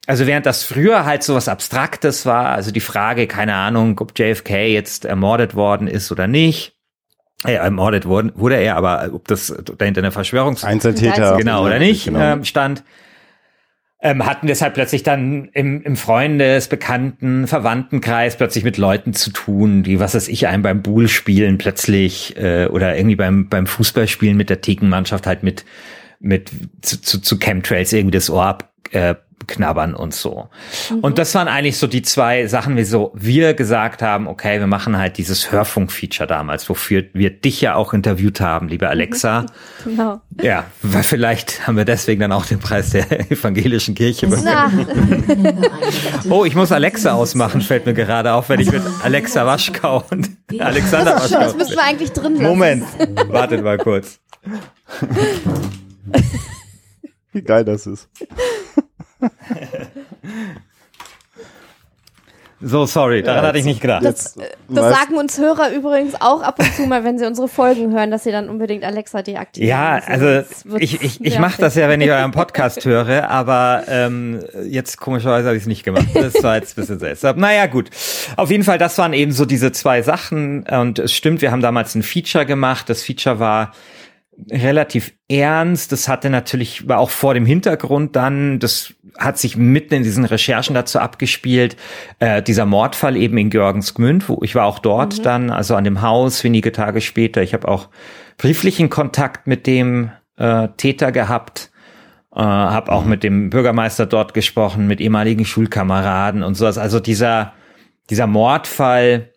Also 0.07 0.27
während 0.27 0.45
das 0.45 0.63
früher 0.63 1.05
halt 1.05 1.23
so 1.23 1.35
was 1.35 1.47
Abstraktes 1.47 2.25
war, 2.25 2.49
also 2.49 2.71
die 2.71 2.79
Frage, 2.79 3.27
keine 3.27 3.55
Ahnung, 3.55 3.99
ob 3.99 4.17
JFK 4.17 4.67
jetzt 4.67 5.05
ermordet 5.05 5.55
worden 5.55 5.87
ist 5.87 6.11
oder 6.11 6.27
nicht. 6.27 6.74
Ermordet 7.43 8.05
worden, 8.05 8.31
wurde 8.35 8.55
er, 8.55 8.75
aber 8.75 9.09
ob 9.13 9.27
das 9.27 9.55
dahinter 9.77 10.01
eine 10.01 10.11
Verschwörungs... 10.11 10.63
Einzeltäter. 10.63 11.37
Genau, 11.37 11.63
oder 11.65 11.79
nicht, 11.79 12.05
genau. 12.05 12.19
Ähm, 12.19 12.43
stand. 12.43 12.83
Ähm, 14.01 14.25
hatten 14.25 14.45
deshalb 14.45 14.75
plötzlich 14.75 15.03
dann 15.03 15.49
im, 15.53 15.81
im 15.81 15.95
Freundes-, 15.95 16.67
Bekannten-, 16.67 17.47
Verwandtenkreis 17.47 18.35
plötzlich 18.35 18.63
mit 18.63 18.77
Leuten 18.77 19.13
zu 19.13 19.31
tun, 19.31 19.83
die, 19.83 19.99
was 19.99 20.15
weiß 20.15 20.27
ich, 20.27 20.47
einem 20.47 20.63
beim 20.63 20.81
Bull 20.81 21.07
spielen 21.07 21.57
plötzlich 21.57 22.37
äh, 22.37 22.67
oder 22.67 22.95
irgendwie 22.95 23.15
beim, 23.15 23.49
beim 23.49 23.67
Fußballspielen 23.67 24.37
mit 24.37 24.49
der 24.49 24.61
Thekenmannschaft 24.61 25.25
halt 25.25 25.43
mit, 25.43 25.65
mit 26.19 26.51
zu, 26.81 27.01
zu, 27.01 27.19
zu 27.19 27.39
Chemtrails 27.39 27.93
irgendwie 27.93 28.17
das 28.17 28.29
Ohr 28.29 28.45
ab, 28.45 28.73
äh, 28.91 29.15
knabbern 29.47 29.93
und 29.93 30.13
so. 30.13 30.49
Mhm. 30.89 30.99
Und 30.99 31.17
das 31.17 31.35
waren 31.35 31.47
eigentlich 31.47 31.77
so 31.77 31.87
die 31.87 32.01
zwei 32.01 32.47
Sachen, 32.47 32.77
wie 32.77 32.83
so 32.83 33.11
wir 33.13 33.53
gesagt 33.53 34.01
haben, 34.01 34.27
okay, 34.27 34.59
wir 34.59 34.67
machen 34.67 34.97
halt 34.97 35.17
dieses 35.17 35.51
Hörfunk-Feature 35.51 36.27
damals, 36.27 36.69
wofür 36.69 37.03
wir 37.13 37.29
dich 37.29 37.61
ja 37.61 37.75
auch 37.75 37.93
interviewt 37.93 38.39
haben, 38.41 38.67
liebe 38.67 38.89
Alexa. 38.89 39.45
Genau. 39.85 40.19
Ja, 40.41 40.65
weil 40.81 41.03
vielleicht 41.03 41.67
haben 41.67 41.77
wir 41.77 41.85
deswegen 41.85 42.19
dann 42.19 42.31
auch 42.31 42.47
den 42.47 42.59
Preis 42.59 42.89
der 42.89 43.31
evangelischen 43.31 43.93
Kirche 43.93 44.25
bekommen. 44.25 45.63
oh, 46.27 46.43
ich 46.43 46.55
muss 46.55 46.71
Alexa 46.71 47.13
ausmachen, 47.13 47.61
fällt 47.61 47.85
mir 47.85 47.93
gerade 47.93 48.33
auf, 48.33 48.49
wenn 48.49 48.59
ich 48.59 48.71
mit 48.71 48.81
Alexa 49.03 49.45
Waschkau 49.45 50.03
und 50.09 50.31
Alexander 50.59 51.11
das 51.11 51.31
Waschkau. 51.31 51.39
Das 51.45 51.55
müssen 51.55 51.75
wir 51.75 51.83
eigentlich 51.83 52.11
drin 52.13 52.33
lassen. 52.33 52.43
Moment, 52.43 52.85
wartet 53.27 53.63
mal 53.63 53.77
kurz. 53.77 54.19
Wie 57.31 57.41
geil 57.41 57.63
das 57.63 57.85
ist. 57.85 58.09
So, 62.61 62.85
sorry, 62.85 63.21
daran 63.21 63.43
ja, 63.43 63.47
hatte 63.49 63.59
ich 63.59 63.65
nicht 63.65 63.81
gedacht. 63.81 64.03
Das, 64.05 64.33
das 64.69 64.97
sagen 64.97 65.17
uns 65.17 65.37
Hörer 65.37 65.71
übrigens 65.71 66.15
auch 66.19 66.41
ab 66.41 66.57
und 66.57 66.73
zu 66.73 66.83
mal, 66.87 67.03
wenn 67.03 67.19
sie 67.19 67.25
unsere 67.27 67.49
Folgen 67.49 67.93
hören, 67.93 68.11
dass 68.11 68.23
sie 68.23 68.31
dann 68.31 68.49
unbedingt 68.49 68.85
Alexa 68.85 69.21
deaktivieren. 69.21 69.69
Ja, 69.69 70.01
also 70.07 70.41
ich, 70.79 71.01
ich, 71.01 71.23
ich 71.23 71.37
mache 71.37 71.61
das 71.61 71.75
ja, 71.75 71.89
wenn 71.89 71.99
ich 71.99 72.09
euren 72.09 72.31
Podcast 72.31 72.85
höre, 72.85 73.29
aber 73.29 73.83
ähm, 73.89 74.39
jetzt 74.63 74.97
komischerweise 74.97 75.47
habe 75.47 75.57
ich 75.57 75.63
es 75.63 75.67
nicht 75.67 75.83
gemacht. 75.83 76.07
Das 76.15 76.41
war 76.41 76.55
jetzt 76.55 76.77
ein 76.77 76.81
bisschen 76.81 76.99
seltsam. 76.99 77.37
Naja, 77.37 77.67
gut. 77.67 77.89
Auf 78.37 78.49
jeden 78.49 78.63
Fall, 78.63 78.77
das 78.77 78.97
waren 78.97 79.13
eben 79.13 79.33
so 79.33 79.45
diese 79.45 79.73
zwei 79.73 80.01
Sachen 80.01 80.63
und 80.63 80.97
es 80.97 81.13
stimmt, 81.13 81.41
wir 81.41 81.51
haben 81.51 81.61
damals 81.61 81.93
ein 81.93 82.03
Feature 82.03 82.45
gemacht. 82.45 82.89
Das 82.89 83.03
Feature 83.03 83.37
war 83.37 83.73
relativ 84.51 85.13
ernst. 85.29 85.91
Das 85.91 86.07
hatte 86.07 86.29
natürlich, 86.29 86.87
war 86.87 86.99
auch 86.99 87.09
vor 87.09 87.33
dem 87.33 87.45
Hintergrund 87.45 88.15
dann, 88.15 88.59
das 88.59 88.93
hat 89.17 89.37
sich 89.37 89.55
mitten 89.55 89.93
in 89.93 90.03
diesen 90.03 90.25
Recherchen 90.25 90.75
dazu 90.75 90.99
abgespielt, 90.99 91.77
äh, 92.19 92.41
dieser 92.41 92.65
Mordfall 92.65 93.15
eben 93.15 93.37
in 93.37 93.49
Georgensgmünd, 93.49 94.27
wo 94.27 94.39
ich 94.43 94.55
war 94.55 94.65
auch 94.65 94.79
dort 94.79 95.19
mhm. 95.19 95.23
dann, 95.23 95.49
also 95.49 95.75
an 95.75 95.83
dem 95.83 96.01
Haus 96.01 96.43
wenige 96.43 96.71
Tage 96.71 97.01
später. 97.01 97.41
Ich 97.41 97.53
habe 97.53 97.67
auch 97.67 97.89
brieflichen 98.37 98.89
Kontakt 98.89 99.47
mit 99.47 99.67
dem 99.67 100.11
äh, 100.37 100.67
Täter 100.75 101.11
gehabt, 101.11 101.71
äh, 102.35 102.41
habe 102.41 102.91
auch 102.91 103.03
mhm. 103.03 103.09
mit 103.09 103.23
dem 103.23 103.49
Bürgermeister 103.49 104.05
dort 104.05 104.33
gesprochen, 104.33 104.87
mit 104.87 104.99
ehemaligen 104.99 105.45
Schulkameraden 105.45 106.43
und 106.43 106.55
sowas. 106.55 106.77
Also 106.77 106.99
dieser, 106.99 107.53
dieser 108.09 108.27
Mordfall, 108.27 109.31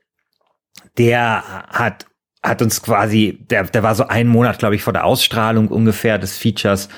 der 0.98 1.44
hat 1.68 2.07
hat 2.42 2.62
uns 2.62 2.82
quasi, 2.82 3.38
der, 3.50 3.64
der 3.64 3.82
war 3.82 3.94
so 3.94 4.06
ein 4.06 4.28
Monat, 4.28 4.58
glaube 4.58 4.74
ich, 4.74 4.82
vor 4.82 4.92
der 4.92 5.04
Ausstrahlung 5.04 5.68
ungefähr 5.68 6.18
des 6.18 6.36
Features 6.38 6.88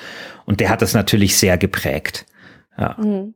und 0.45 0.59
der 0.59 0.69
hat 0.69 0.81
das 0.81 0.93
natürlich 0.93 1.37
sehr 1.37 1.57
geprägt. 1.57 2.25
Ja. 2.77 2.95
Mhm. 2.99 3.33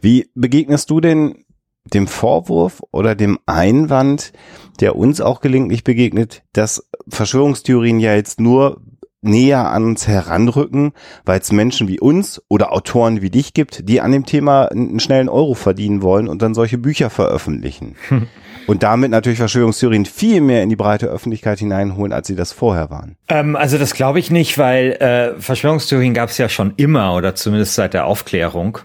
Wie 0.00 0.30
begegnest 0.34 0.90
du 0.90 1.00
denn 1.00 1.44
dem 1.84 2.06
Vorwurf 2.06 2.82
oder 2.92 3.14
dem 3.14 3.38
Einwand, 3.46 4.32
der 4.80 4.96
uns 4.96 5.20
auch 5.20 5.40
gelegentlich 5.40 5.84
begegnet, 5.84 6.42
dass 6.52 6.88
Verschwörungstheorien 7.08 8.00
ja 8.00 8.14
jetzt 8.14 8.40
nur 8.40 8.82
näher 9.22 9.70
an 9.70 9.84
uns 9.84 10.08
heranrücken, 10.08 10.92
weil 11.24 11.40
es 11.40 11.52
Menschen 11.52 11.88
wie 11.88 12.00
uns 12.00 12.42
oder 12.48 12.72
Autoren 12.72 13.20
wie 13.20 13.30
dich 13.30 13.52
gibt, 13.52 13.88
die 13.88 14.00
an 14.00 14.12
dem 14.12 14.24
Thema 14.24 14.66
einen 14.66 15.00
schnellen 15.00 15.28
Euro 15.28 15.54
verdienen 15.54 16.00
wollen 16.00 16.28
und 16.28 16.40
dann 16.40 16.54
solche 16.54 16.78
Bücher 16.78 17.10
veröffentlichen. 17.10 17.96
Hm. 18.08 18.26
Und 18.70 18.84
damit 18.84 19.10
natürlich 19.10 19.40
Verschwörungstheorien 19.40 20.04
viel 20.04 20.40
mehr 20.40 20.62
in 20.62 20.68
die 20.68 20.76
breite 20.76 21.06
Öffentlichkeit 21.06 21.58
hineinholen, 21.58 22.12
als 22.12 22.28
sie 22.28 22.36
das 22.36 22.52
vorher 22.52 22.88
waren. 22.88 23.16
Ähm, 23.26 23.56
also 23.56 23.78
das 23.78 23.94
glaube 23.94 24.20
ich 24.20 24.30
nicht, 24.30 24.58
weil 24.58 24.92
äh, 24.92 25.40
Verschwörungstheorien 25.40 26.14
gab 26.14 26.28
es 26.28 26.38
ja 26.38 26.48
schon 26.48 26.74
immer 26.76 27.14
oder 27.14 27.34
zumindest 27.34 27.74
seit 27.74 27.94
der 27.94 28.06
Aufklärung. 28.06 28.78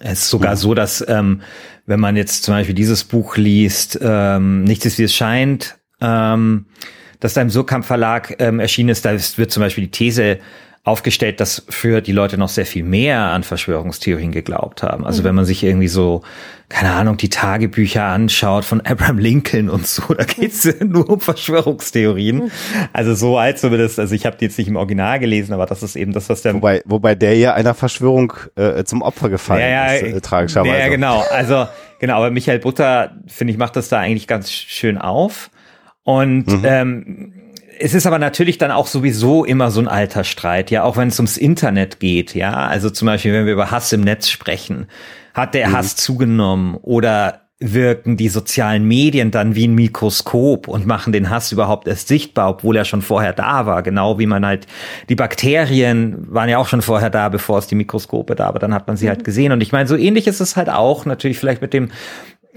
Es 0.00 0.20
ist 0.20 0.30
sogar 0.30 0.52
ja. 0.52 0.56
so, 0.56 0.72
dass 0.72 1.04
ähm, 1.06 1.42
wenn 1.84 2.00
man 2.00 2.16
jetzt 2.16 2.44
zum 2.44 2.54
Beispiel 2.54 2.74
dieses 2.74 3.04
Buch 3.04 3.36
liest, 3.36 3.98
ähm, 4.00 4.64
nichts 4.64 4.86
ist 4.86 4.98
wie 4.98 5.02
es 5.02 5.14
scheint, 5.14 5.76
ähm, 6.00 6.64
dass 7.20 7.34
da 7.34 7.42
im 7.42 7.50
Surkamp 7.50 7.84
Verlag 7.84 8.36
ähm, 8.38 8.58
erschienen 8.58 8.88
ist, 8.88 9.04
da 9.04 9.12
wird 9.12 9.50
zum 9.50 9.62
Beispiel 9.62 9.84
die 9.84 9.90
These 9.90 10.38
aufgestellt, 10.84 11.40
dass 11.40 11.64
früher 11.70 12.02
die 12.02 12.12
Leute 12.12 12.36
noch 12.36 12.50
sehr 12.50 12.66
viel 12.66 12.84
mehr 12.84 13.18
an 13.18 13.42
Verschwörungstheorien 13.42 14.32
geglaubt 14.32 14.82
haben. 14.82 15.06
Also 15.06 15.22
mhm. 15.22 15.26
wenn 15.26 15.34
man 15.36 15.44
sich 15.46 15.64
irgendwie 15.64 15.88
so, 15.88 16.20
keine 16.68 16.92
Ahnung, 16.92 17.16
die 17.16 17.30
Tagebücher 17.30 18.04
anschaut 18.04 18.66
von 18.66 18.82
Abraham 18.82 19.16
Lincoln 19.16 19.70
und 19.70 19.86
so, 19.86 20.12
da 20.14 20.24
geht's 20.24 20.66
mhm. 20.66 20.90
nur 20.90 21.08
um 21.08 21.20
Verschwörungstheorien. 21.20 22.36
Mhm. 22.36 22.50
Also 22.92 23.14
so 23.14 23.38
alt 23.38 23.58
zumindest, 23.58 23.98
also 23.98 24.14
ich 24.14 24.26
habe 24.26 24.36
die 24.36 24.44
jetzt 24.44 24.58
nicht 24.58 24.68
im 24.68 24.76
Original 24.76 25.18
gelesen, 25.18 25.54
aber 25.54 25.64
das 25.64 25.82
ist 25.82 25.96
eben 25.96 26.12
das, 26.12 26.28
was 26.28 26.42
der... 26.42 26.52
Wobei, 26.52 26.82
wobei 26.84 27.14
der 27.14 27.34
ja 27.34 27.54
einer 27.54 27.72
Verschwörung 27.72 28.34
äh, 28.56 28.84
zum 28.84 29.00
Opfer 29.00 29.30
gefallen 29.30 29.62
ja, 29.62 29.86
ist, 29.86 30.02
äh, 30.02 30.20
tragischerweise. 30.20 30.78
Ja, 30.78 30.88
genau. 30.88 31.24
Also 31.30 31.66
genau, 31.98 32.18
aber 32.18 32.30
Michael 32.30 32.58
Butter, 32.58 33.16
finde 33.26 33.52
ich, 33.52 33.58
macht 33.58 33.76
das 33.76 33.88
da 33.88 34.00
eigentlich 34.00 34.26
ganz 34.26 34.52
schön 34.52 34.98
auf. 34.98 35.50
Und 36.02 36.46
mhm. 36.46 36.62
ähm, 36.64 37.32
es 37.78 37.94
ist 37.94 38.06
aber 38.06 38.18
natürlich 38.18 38.58
dann 38.58 38.70
auch 38.70 38.86
sowieso 38.86 39.44
immer 39.44 39.70
so 39.70 39.80
ein 39.80 39.88
alter 39.88 40.24
Streit, 40.24 40.70
ja, 40.70 40.82
auch 40.84 40.96
wenn 40.96 41.08
es 41.08 41.18
ums 41.18 41.36
Internet 41.36 42.00
geht, 42.00 42.34
ja. 42.34 42.52
Also 42.52 42.90
zum 42.90 43.06
Beispiel, 43.06 43.32
wenn 43.32 43.46
wir 43.46 43.52
über 43.52 43.70
Hass 43.70 43.92
im 43.92 44.02
Netz 44.02 44.28
sprechen, 44.28 44.86
hat 45.32 45.54
der 45.54 45.68
mhm. 45.68 45.72
Hass 45.72 45.96
zugenommen 45.96 46.76
oder 46.76 47.40
wirken 47.60 48.16
die 48.16 48.28
sozialen 48.28 48.86
Medien 48.86 49.30
dann 49.30 49.54
wie 49.54 49.66
ein 49.66 49.74
Mikroskop 49.74 50.68
und 50.68 50.86
machen 50.86 51.12
den 51.12 51.30
Hass 51.30 51.52
überhaupt 51.52 51.86
erst 51.88 52.08
sichtbar, 52.08 52.50
obwohl 52.50 52.76
er 52.76 52.84
schon 52.84 53.00
vorher 53.00 53.32
da 53.32 53.64
war. 53.64 53.82
Genau 53.82 54.18
wie 54.18 54.26
man 54.26 54.44
halt, 54.44 54.66
die 55.08 55.14
Bakterien 55.14 56.26
waren 56.28 56.48
ja 56.48 56.58
auch 56.58 56.68
schon 56.68 56.82
vorher 56.82 57.10
da, 57.10 57.28
bevor 57.28 57.58
es 57.58 57.66
die 57.66 57.76
Mikroskope 57.76 58.34
da, 58.34 58.46
aber 58.46 58.58
dann 58.58 58.74
hat 58.74 58.86
man 58.86 58.96
sie 58.96 59.08
halt 59.08 59.18
mhm. 59.18 59.20
halt 59.20 59.24
gesehen. 59.24 59.52
Und 59.52 59.62
ich 59.62 59.72
meine, 59.72 59.88
so 59.88 59.96
ähnlich 59.96 60.26
ist 60.26 60.40
es 60.40 60.56
halt 60.56 60.68
auch 60.68 61.06
natürlich 61.06 61.38
vielleicht 61.38 61.62
mit 61.62 61.72
dem, 61.72 61.90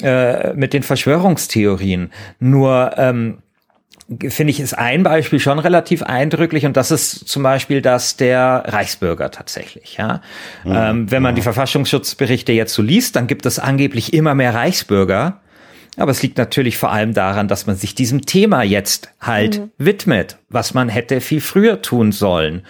äh, 0.01 0.53
mit 0.53 0.73
den 0.73 0.83
Verschwörungstheorien. 0.83 2.11
Nur, 2.39 2.91
ähm, 2.97 3.37
finde 4.29 4.51
ich, 4.51 4.59
ist 4.59 4.77
ein 4.77 5.03
Beispiel 5.03 5.39
schon 5.39 5.59
relativ 5.59 6.01
eindrücklich 6.01 6.65
und 6.65 6.77
das 6.77 6.91
ist 6.91 7.27
zum 7.27 7.43
Beispiel 7.43 7.81
das 7.81 8.15
der 8.15 8.63
Reichsbürger 8.67 9.31
tatsächlich. 9.31 9.97
Ja, 9.97 10.21
mhm. 10.63 10.73
ähm, 10.75 11.11
wenn 11.11 11.21
man 11.21 11.35
die 11.35 11.41
Verfassungsschutzberichte 11.41 12.53
jetzt 12.53 12.73
so 12.73 12.81
liest, 12.81 13.15
dann 13.15 13.27
gibt 13.27 13.45
es 13.45 13.59
angeblich 13.59 14.13
immer 14.13 14.35
mehr 14.35 14.53
Reichsbürger. 14.53 15.41
Aber 15.97 16.11
es 16.11 16.21
liegt 16.21 16.37
natürlich 16.37 16.77
vor 16.77 16.91
allem 16.91 17.13
daran, 17.13 17.47
dass 17.47 17.65
man 17.65 17.75
sich 17.75 17.95
diesem 17.95 18.21
Thema 18.21 18.61
jetzt 18.61 19.11
halt 19.19 19.59
mhm. 19.59 19.71
widmet, 19.79 20.37
was 20.47 20.75
man 20.75 20.89
hätte 20.89 21.21
viel 21.21 21.41
früher 21.41 21.81
tun 21.81 22.11
sollen. 22.11 22.65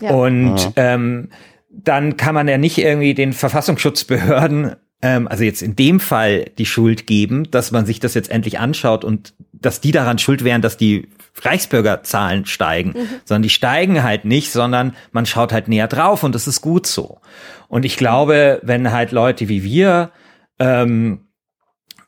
Ja. 0.00 0.10
Und 0.10 0.58
ja. 0.58 0.94
Ähm, 0.94 1.28
dann 1.70 2.16
kann 2.16 2.34
man 2.34 2.48
ja 2.48 2.58
nicht 2.58 2.78
irgendwie 2.78 3.14
den 3.14 3.32
Verfassungsschutzbehörden 3.32 4.76
ähm, 5.02 5.26
also 5.28 5.44
jetzt 5.44 5.62
in 5.62 5.76
dem 5.76 6.00
Fall 6.00 6.46
die 6.58 6.66
Schuld 6.66 7.06
geben, 7.06 7.50
dass 7.50 7.72
man 7.72 7.84
sich 7.84 8.00
das 8.00 8.14
jetzt 8.14 8.30
endlich 8.30 8.58
anschaut 8.60 9.04
und 9.04 9.34
dass 9.52 9.80
die 9.80 9.92
daran 9.92 10.18
schuld 10.18 10.44
wären, 10.44 10.62
dass 10.62 10.76
die 10.76 11.08
Reichsbürgerzahlen 11.40 12.46
steigen, 12.46 12.90
mhm. 12.90 13.08
sondern 13.24 13.42
die 13.42 13.50
steigen 13.50 14.02
halt 14.02 14.24
nicht, 14.24 14.52
sondern 14.52 14.94
man 15.10 15.26
schaut 15.26 15.52
halt 15.52 15.68
näher 15.68 15.88
drauf 15.88 16.22
und 16.22 16.34
das 16.34 16.46
ist 16.46 16.60
gut 16.60 16.86
so. 16.86 17.20
Und 17.68 17.84
ich 17.84 17.96
glaube, 17.96 18.60
wenn 18.62 18.92
halt 18.92 19.12
Leute 19.12 19.48
wie 19.48 19.64
wir 19.64 20.12
ähm, 20.58 21.26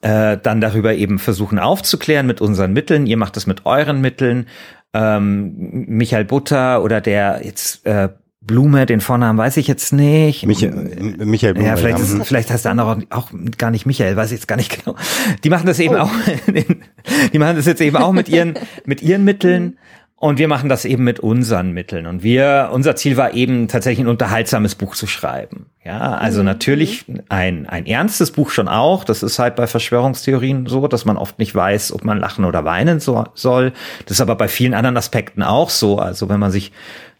äh, 0.02 0.36
dann 0.36 0.60
darüber 0.60 0.94
eben 0.94 1.18
versuchen 1.18 1.58
aufzuklären 1.58 2.26
mit 2.26 2.40
unseren 2.40 2.72
Mitteln, 2.72 3.06
ihr 3.06 3.16
macht 3.16 3.36
das 3.36 3.46
mit 3.46 3.66
euren 3.66 4.00
Mitteln, 4.00 4.46
ähm, 4.92 5.54
Michael 5.88 6.26
Butter 6.26 6.82
oder 6.82 7.00
der 7.00 7.40
jetzt 7.42 7.84
äh, 7.86 8.10
Blume, 8.46 8.86
den 8.86 9.00
Vornamen 9.00 9.38
weiß 9.38 9.56
ich 9.56 9.66
jetzt 9.66 9.92
nicht. 9.92 10.46
Michael, 10.46 11.16
Michael 11.18 11.54
Blume. 11.54 11.68
Ja, 11.68 11.76
vielleicht, 11.76 11.98
ist, 11.98 12.26
vielleicht 12.26 12.50
heißt 12.50 12.64
der 12.64 12.72
andere 12.72 13.02
auch, 13.10 13.30
gar 13.56 13.70
nicht 13.70 13.86
Michael, 13.86 14.16
weiß 14.16 14.32
ich 14.32 14.38
jetzt 14.38 14.48
gar 14.48 14.56
nicht 14.56 14.78
genau. 14.84 14.96
Die 15.42 15.50
machen 15.50 15.66
das 15.66 15.78
eben 15.80 15.94
oh. 15.94 16.00
auch, 16.00 16.10
die 17.32 17.38
machen 17.38 17.56
das 17.56 17.66
jetzt 17.66 17.80
eben 17.80 17.96
auch 17.96 18.12
mit 18.12 18.28
ihren, 18.28 18.54
mit 18.84 19.02
ihren 19.02 19.24
Mitteln. 19.24 19.78
Und 20.24 20.38
wir 20.38 20.48
machen 20.48 20.70
das 20.70 20.86
eben 20.86 21.04
mit 21.04 21.20
unseren 21.20 21.72
Mitteln. 21.72 22.06
Und 22.06 22.22
wir, 22.22 22.70
unser 22.72 22.96
Ziel 22.96 23.18
war 23.18 23.34
eben 23.34 23.68
tatsächlich 23.68 24.06
ein 24.06 24.08
unterhaltsames 24.08 24.74
Buch 24.74 24.96
zu 24.96 25.06
schreiben. 25.06 25.66
Ja, 25.84 26.14
also 26.14 26.38
mhm. 26.38 26.46
natürlich 26.46 27.04
ein, 27.28 27.66
ein 27.68 27.84
ernstes 27.84 28.30
Buch 28.30 28.48
schon 28.48 28.66
auch. 28.66 29.04
Das 29.04 29.22
ist 29.22 29.38
halt 29.38 29.54
bei 29.54 29.66
Verschwörungstheorien 29.66 30.64
so, 30.64 30.88
dass 30.88 31.04
man 31.04 31.18
oft 31.18 31.38
nicht 31.38 31.54
weiß, 31.54 31.92
ob 31.92 32.06
man 32.06 32.16
lachen 32.16 32.46
oder 32.46 32.64
weinen 32.64 33.00
so, 33.00 33.24
soll. 33.34 33.74
Das 34.06 34.12
ist 34.12 34.22
aber 34.22 34.34
bei 34.34 34.48
vielen 34.48 34.72
anderen 34.72 34.96
Aspekten 34.96 35.42
auch 35.42 35.68
so. 35.68 35.98
Also 35.98 36.30
wenn 36.30 36.40
man 36.40 36.50
sich 36.50 36.72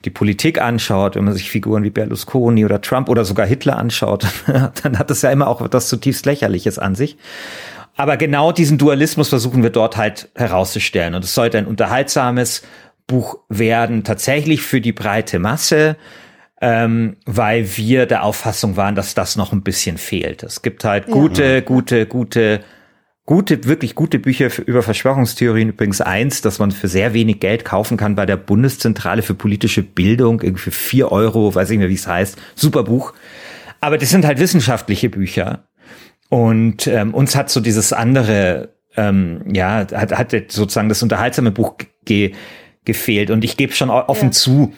die 0.06 0.10
Politik 0.10 0.58
anschaut, 0.58 1.14
wenn 1.14 1.24
man 1.24 1.34
sich 1.34 1.50
Figuren 1.50 1.84
wie 1.84 1.90
Berlusconi 1.90 2.64
oder 2.64 2.80
Trump 2.80 3.10
oder 3.10 3.26
sogar 3.26 3.44
Hitler 3.44 3.76
anschaut, 3.76 4.26
dann 4.82 4.98
hat 4.98 5.10
das 5.10 5.20
ja 5.20 5.30
immer 5.30 5.48
auch 5.48 5.60
etwas 5.60 5.88
zutiefst 5.88 6.24
Lächerliches 6.24 6.78
an 6.78 6.94
sich. 6.94 7.18
Aber 7.96 8.16
genau 8.16 8.50
diesen 8.50 8.78
Dualismus 8.78 9.28
versuchen 9.28 9.62
wir 9.62 9.70
dort 9.70 9.98
halt 9.98 10.30
herauszustellen. 10.34 11.14
Und 11.14 11.22
es 11.22 11.34
sollte 11.34 11.58
ein 11.58 11.66
unterhaltsames 11.66 12.62
Buch 13.06 13.38
werden, 13.48 14.04
tatsächlich 14.04 14.62
für 14.62 14.80
die 14.80 14.92
breite 14.92 15.38
Masse, 15.38 15.96
ähm, 16.60 17.16
weil 17.26 17.76
wir 17.76 18.06
der 18.06 18.22
Auffassung 18.22 18.76
waren, 18.76 18.94
dass 18.94 19.14
das 19.14 19.36
noch 19.36 19.52
ein 19.52 19.62
bisschen 19.62 19.98
fehlt. 19.98 20.42
Es 20.42 20.62
gibt 20.62 20.84
halt 20.84 21.06
gute, 21.06 21.44
ja. 21.44 21.60
gute, 21.60 22.06
gute 22.06 22.60
gute, 23.26 23.64
wirklich 23.64 23.94
gute 23.94 24.18
Bücher 24.18 24.50
für, 24.50 24.62
über 24.62 24.82
Verschwörungstheorien. 24.82 25.70
Übrigens 25.70 26.00
eins, 26.00 26.42
das 26.42 26.58
man 26.58 26.70
für 26.70 26.88
sehr 26.88 27.14
wenig 27.14 27.40
Geld 27.40 27.64
kaufen 27.64 27.96
kann 27.96 28.14
bei 28.14 28.26
der 28.26 28.36
Bundeszentrale 28.36 29.22
für 29.22 29.34
politische 29.34 29.82
Bildung, 29.82 30.42
irgendwie 30.42 30.62
für 30.62 30.70
vier 30.70 31.12
Euro, 31.12 31.54
weiß 31.54 31.70
ich 31.70 31.78
nicht 31.78 31.80
mehr, 31.80 31.88
wie 31.88 31.94
es 31.94 32.06
heißt. 32.06 32.38
Super 32.54 32.84
Buch. 32.84 33.14
Aber 33.80 33.98
das 33.98 34.10
sind 34.10 34.24
halt 34.24 34.38
wissenschaftliche 34.38 35.10
Bücher. 35.10 35.68
Und 36.28 36.86
ähm, 36.86 37.14
uns 37.14 37.36
hat 37.36 37.50
so 37.50 37.60
dieses 37.60 37.92
andere, 37.92 38.74
ähm, 38.96 39.42
ja, 39.52 39.86
hat, 39.92 40.12
hat 40.12 40.32
sozusagen 40.48 40.88
das 40.88 41.02
unterhaltsame 41.02 41.50
Buch 41.50 41.76
ge 42.04 42.32
gefehlt. 42.84 43.30
Und 43.30 43.44
ich 43.44 43.56
gebe 43.56 43.72
schon 43.72 43.90
offen 43.90 44.28
ja. 44.28 44.32
zu, 44.32 44.74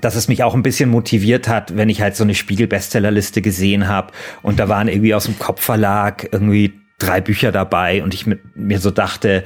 dass 0.00 0.16
es 0.16 0.28
mich 0.28 0.42
auch 0.42 0.54
ein 0.54 0.62
bisschen 0.62 0.90
motiviert 0.90 1.48
hat, 1.48 1.76
wenn 1.76 1.88
ich 1.88 2.00
halt 2.00 2.16
so 2.16 2.24
eine 2.24 2.34
Spiegel-Bestsellerliste 2.34 3.42
gesehen 3.42 3.88
habe 3.88 4.12
und 4.42 4.58
da 4.58 4.68
waren 4.68 4.88
irgendwie 4.88 5.14
aus 5.14 5.24
dem 5.24 5.38
Kopfverlag 5.38 6.28
irgendwie 6.32 6.72
drei 6.98 7.20
Bücher 7.20 7.52
dabei 7.52 8.02
und 8.02 8.14
ich 8.14 8.26
mit, 8.26 8.56
mir 8.56 8.80
so 8.80 8.90
dachte, 8.90 9.44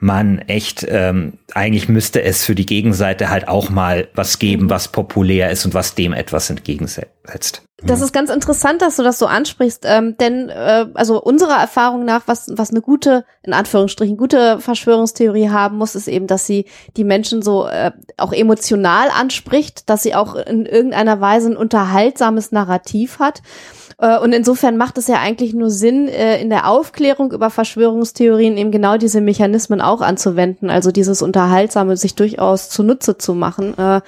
Mann, 0.00 0.38
echt, 0.38 0.86
ähm, 0.88 1.34
eigentlich 1.54 1.88
müsste 1.88 2.22
es 2.22 2.44
für 2.44 2.54
die 2.54 2.66
Gegenseite 2.66 3.28
halt 3.28 3.48
auch 3.48 3.68
mal 3.68 4.08
was 4.14 4.38
geben, 4.38 4.70
was 4.70 4.88
populär 4.88 5.50
ist 5.50 5.66
und 5.66 5.74
was 5.74 5.94
dem 5.94 6.14
etwas 6.14 6.48
entgegensetzt. 6.48 7.62
Das 7.82 8.02
ist 8.02 8.12
ganz 8.12 8.30
interessant, 8.30 8.82
dass 8.82 8.96
du 8.96 9.02
das 9.02 9.18
so 9.18 9.26
ansprichst, 9.26 9.84
ähm, 9.86 10.16
denn 10.18 10.50
äh, 10.50 10.86
also 10.94 11.22
unserer 11.22 11.58
Erfahrung 11.58 12.04
nach, 12.04 12.22
was 12.26 12.50
was 12.54 12.70
eine 12.70 12.82
gute, 12.82 13.24
in 13.42 13.54
Anführungsstrichen, 13.54 14.18
gute 14.18 14.60
Verschwörungstheorie 14.60 15.48
haben 15.48 15.78
muss, 15.78 15.94
ist 15.94 16.08
eben, 16.08 16.26
dass 16.26 16.46
sie 16.46 16.66
die 16.96 17.04
Menschen 17.04 17.40
so 17.40 17.66
äh, 17.66 17.92
auch 18.18 18.32
emotional 18.32 19.08
anspricht, 19.10 19.88
dass 19.88 20.02
sie 20.02 20.14
auch 20.14 20.34
in 20.34 20.66
irgendeiner 20.66 21.20
Weise 21.20 21.50
ein 21.50 21.56
unterhaltsames 21.56 22.52
Narrativ 22.52 23.18
hat 23.18 23.40
Äh, 23.40 23.79
und 24.22 24.32
insofern 24.32 24.76
macht 24.78 24.96
es 24.96 25.08
ja 25.08 25.16
eigentlich 25.20 25.52
nur 25.52 25.70
Sinn, 25.70 26.08
äh, 26.08 26.40
in 26.40 26.48
der 26.48 26.68
Aufklärung 26.68 27.32
über 27.32 27.50
Verschwörungstheorien 27.50 28.56
eben 28.56 28.70
genau 28.70 28.96
diese 28.96 29.20
Mechanismen 29.20 29.80
auch 29.80 30.00
anzuwenden, 30.00 30.70
also 30.70 30.90
dieses 30.90 31.20
Unterhaltsame 31.20 31.96
sich 31.98 32.14
durchaus 32.14 32.70
zunutze 32.70 33.18
zu 33.18 33.34
machen. 33.34 33.76
Äh, 33.76 34.00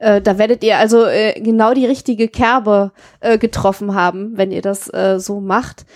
äh, 0.00 0.20
da 0.20 0.36
werdet 0.36 0.62
ihr 0.62 0.76
also 0.76 1.06
äh, 1.06 1.40
genau 1.40 1.72
die 1.72 1.86
richtige 1.86 2.28
Kerbe 2.28 2.92
äh, 3.20 3.38
getroffen 3.38 3.94
haben, 3.94 4.36
wenn 4.36 4.52
ihr 4.52 4.62
das 4.62 4.92
äh, 4.92 5.18
so 5.18 5.40
macht. 5.40 5.86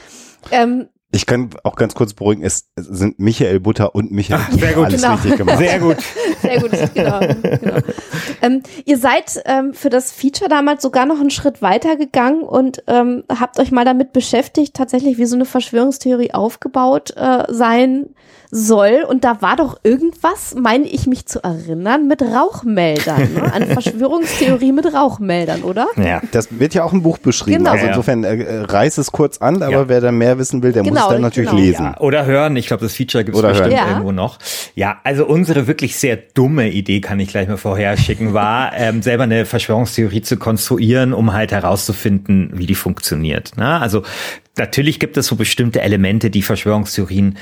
Ähm, 0.51 0.89
Ich 1.13 1.25
kann 1.25 1.51
auch 1.63 1.77
ganz 1.77 1.95
kurz 1.95 2.15
beruhigen, 2.15 2.43
es 2.43 2.69
sind 2.77 3.19
Michael 3.19 3.61
Butter 3.61 3.95
und 3.95 4.11
Michael 4.11 4.41
Ach, 4.45 4.53
sehr 4.53 4.73
gut. 4.75 4.85
alles 4.87 5.01
Genau. 5.03 5.15
richtig 5.15 5.37
gemacht. 5.37 5.59
Sehr 5.59 5.79
gut. 5.79 5.97
Sehr 6.43 6.61
gut, 6.61 6.71
genau. 6.95 7.21
genau. 7.21 7.79
Ähm, 8.43 8.63
ihr 8.85 8.99
seid 8.99 9.41
ähm, 9.47 9.73
für 9.73 9.89
das 9.89 10.13
Feature 10.13 10.49
damals 10.51 10.83
sogar 10.83 11.07
noch 11.07 11.19
einen 11.19 11.31
Schritt 11.31 11.63
weiter 11.63 11.97
gegangen 11.97 12.43
und 12.43 12.83
ähm, 12.87 13.25
habt 13.29 13.59
euch 13.59 13.73
mal 13.73 13.85
damit 13.87 14.13
beschäftigt, 14.13 14.75
tatsächlich 14.75 15.17
wie 15.17 15.25
so 15.25 15.35
eine 15.35 15.47
Verschwörungstheorie 15.47 16.35
aufgebaut 16.35 17.15
äh, 17.17 17.45
sein 17.49 18.11
soll. 18.51 19.05
Und 19.09 19.25
da 19.25 19.43
war 19.43 19.57
doch 19.57 19.79
irgendwas, 19.83 20.55
meine 20.59 20.87
ich 20.87 21.07
mich 21.07 21.27
zu 21.27 21.43
erinnern, 21.43 22.09
mit 22.09 22.23
Rauchmeldern. 22.23 23.33
Ne? 23.35 23.53
Eine 23.53 23.67
Verschwörungstheorie 23.79 24.73
mit 24.73 24.93
Rauchmeldern, 24.93 25.63
oder? 25.63 25.87
Ja. 25.97 26.21
Das 26.33 26.49
wird 26.59 26.75
ja 26.75 26.85
auch 26.85 26.93
im 26.93 27.03
Buch 27.03 27.19
beschrieben. 27.19 27.59
Genau. 27.59 27.73
Also 27.73 27.87
insofern 27.87 28.25
äh, 28.25 28.61
reiß 28.63 28.99
es 28.99 29.13
kurz 29.13 29.39
an, 29.39 29.63
aber 29.63 29.73
Ja. 29.73 29.89
wer 29.89 30.01
da 30.01 30.13
mehr 30.13 30.39
wissen 30.39 30.63
will, 30.63 30.73
der 30.73 30.83
muss 30.83 30.93
Genau, 30.93 31.11
dann 31.11 31.23
natürlich 31.23 31.51
genau. 31.51 31.63
lesen. 31.63 31.85
Ja, 31.85 32.01
oder 32.01 32.27
hören. 32.27 32.57
Ich 32.57 32.67
glaube, 32.67 32.83
das 32.85 32.95
Feature 32.95 33.25
gibt 33.25 33.37
es 33.37 33.43
bestimmt 33.43 33.69
hören. 33.69 33.77
Ja. 33.77 33.89
irgendwo 33.91 34.13
noch. 34.13 34.39
Ja, 34.75 34.99
also 35.05 35.27
unsere 35.27 35.67
wirklich 35.67 35.97
sehr 35.97 36.17
dumme 36.17 36.71
Idee, 36.71 37.01
kann 37.01 37.21
ich 37.21 37.29
gleich 37.29 37.49
mal 37.49 37.57
vorher 37.57 37.97
schicken, 37.97 38.33
war, 38.35 38.73
ähm, 38.77 39.03
selber 39.03 39.25
eine 39.25 39.45
Verschwörungstheorie 39.45 40.23
zu 40.23 40.37
konstruieren, 40.37 41.13
um 41.13 41.33
halt 41.33 41.53
herauszufinden, 41.53 42.51
wie 42.55 42.67
die 42.67 42.75
funktioniert. 42.75 43.53
Na, 43.57 43.81
also 43.81 44.03
natürlich 44.57 44.99
gibt 45.01 45.17
es 45.17 45.27
so 45.27 45.37
bestimmte 45.37 45.81
Elemente, 45.83 46.31
die 46.31 46.43
Verschwörungstheorien 46.43 47.37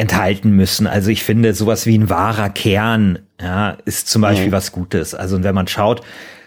enthalten 0.00 0.52
müssen. 0.52 0.86
Also 0.86 1.10
ich 1.10 1.22
finde, 1.22 1.52
sowas 1.52 1.84
wie 1.84 1.98
ein 1.98 2.08
wahrer 2.08 2.48
Kern 2.48 3.18
ja, 3.40 3.76
ist 3.84 4.08
zum 4.08 4.22
Beispiel 4.22 4.50
was 4.50 4.72
Gutes. 4.72 5.14
Also 5.14 5.42
wenn 5.42 5.54
man 5.54 5.68
schaut, 5.68 6.00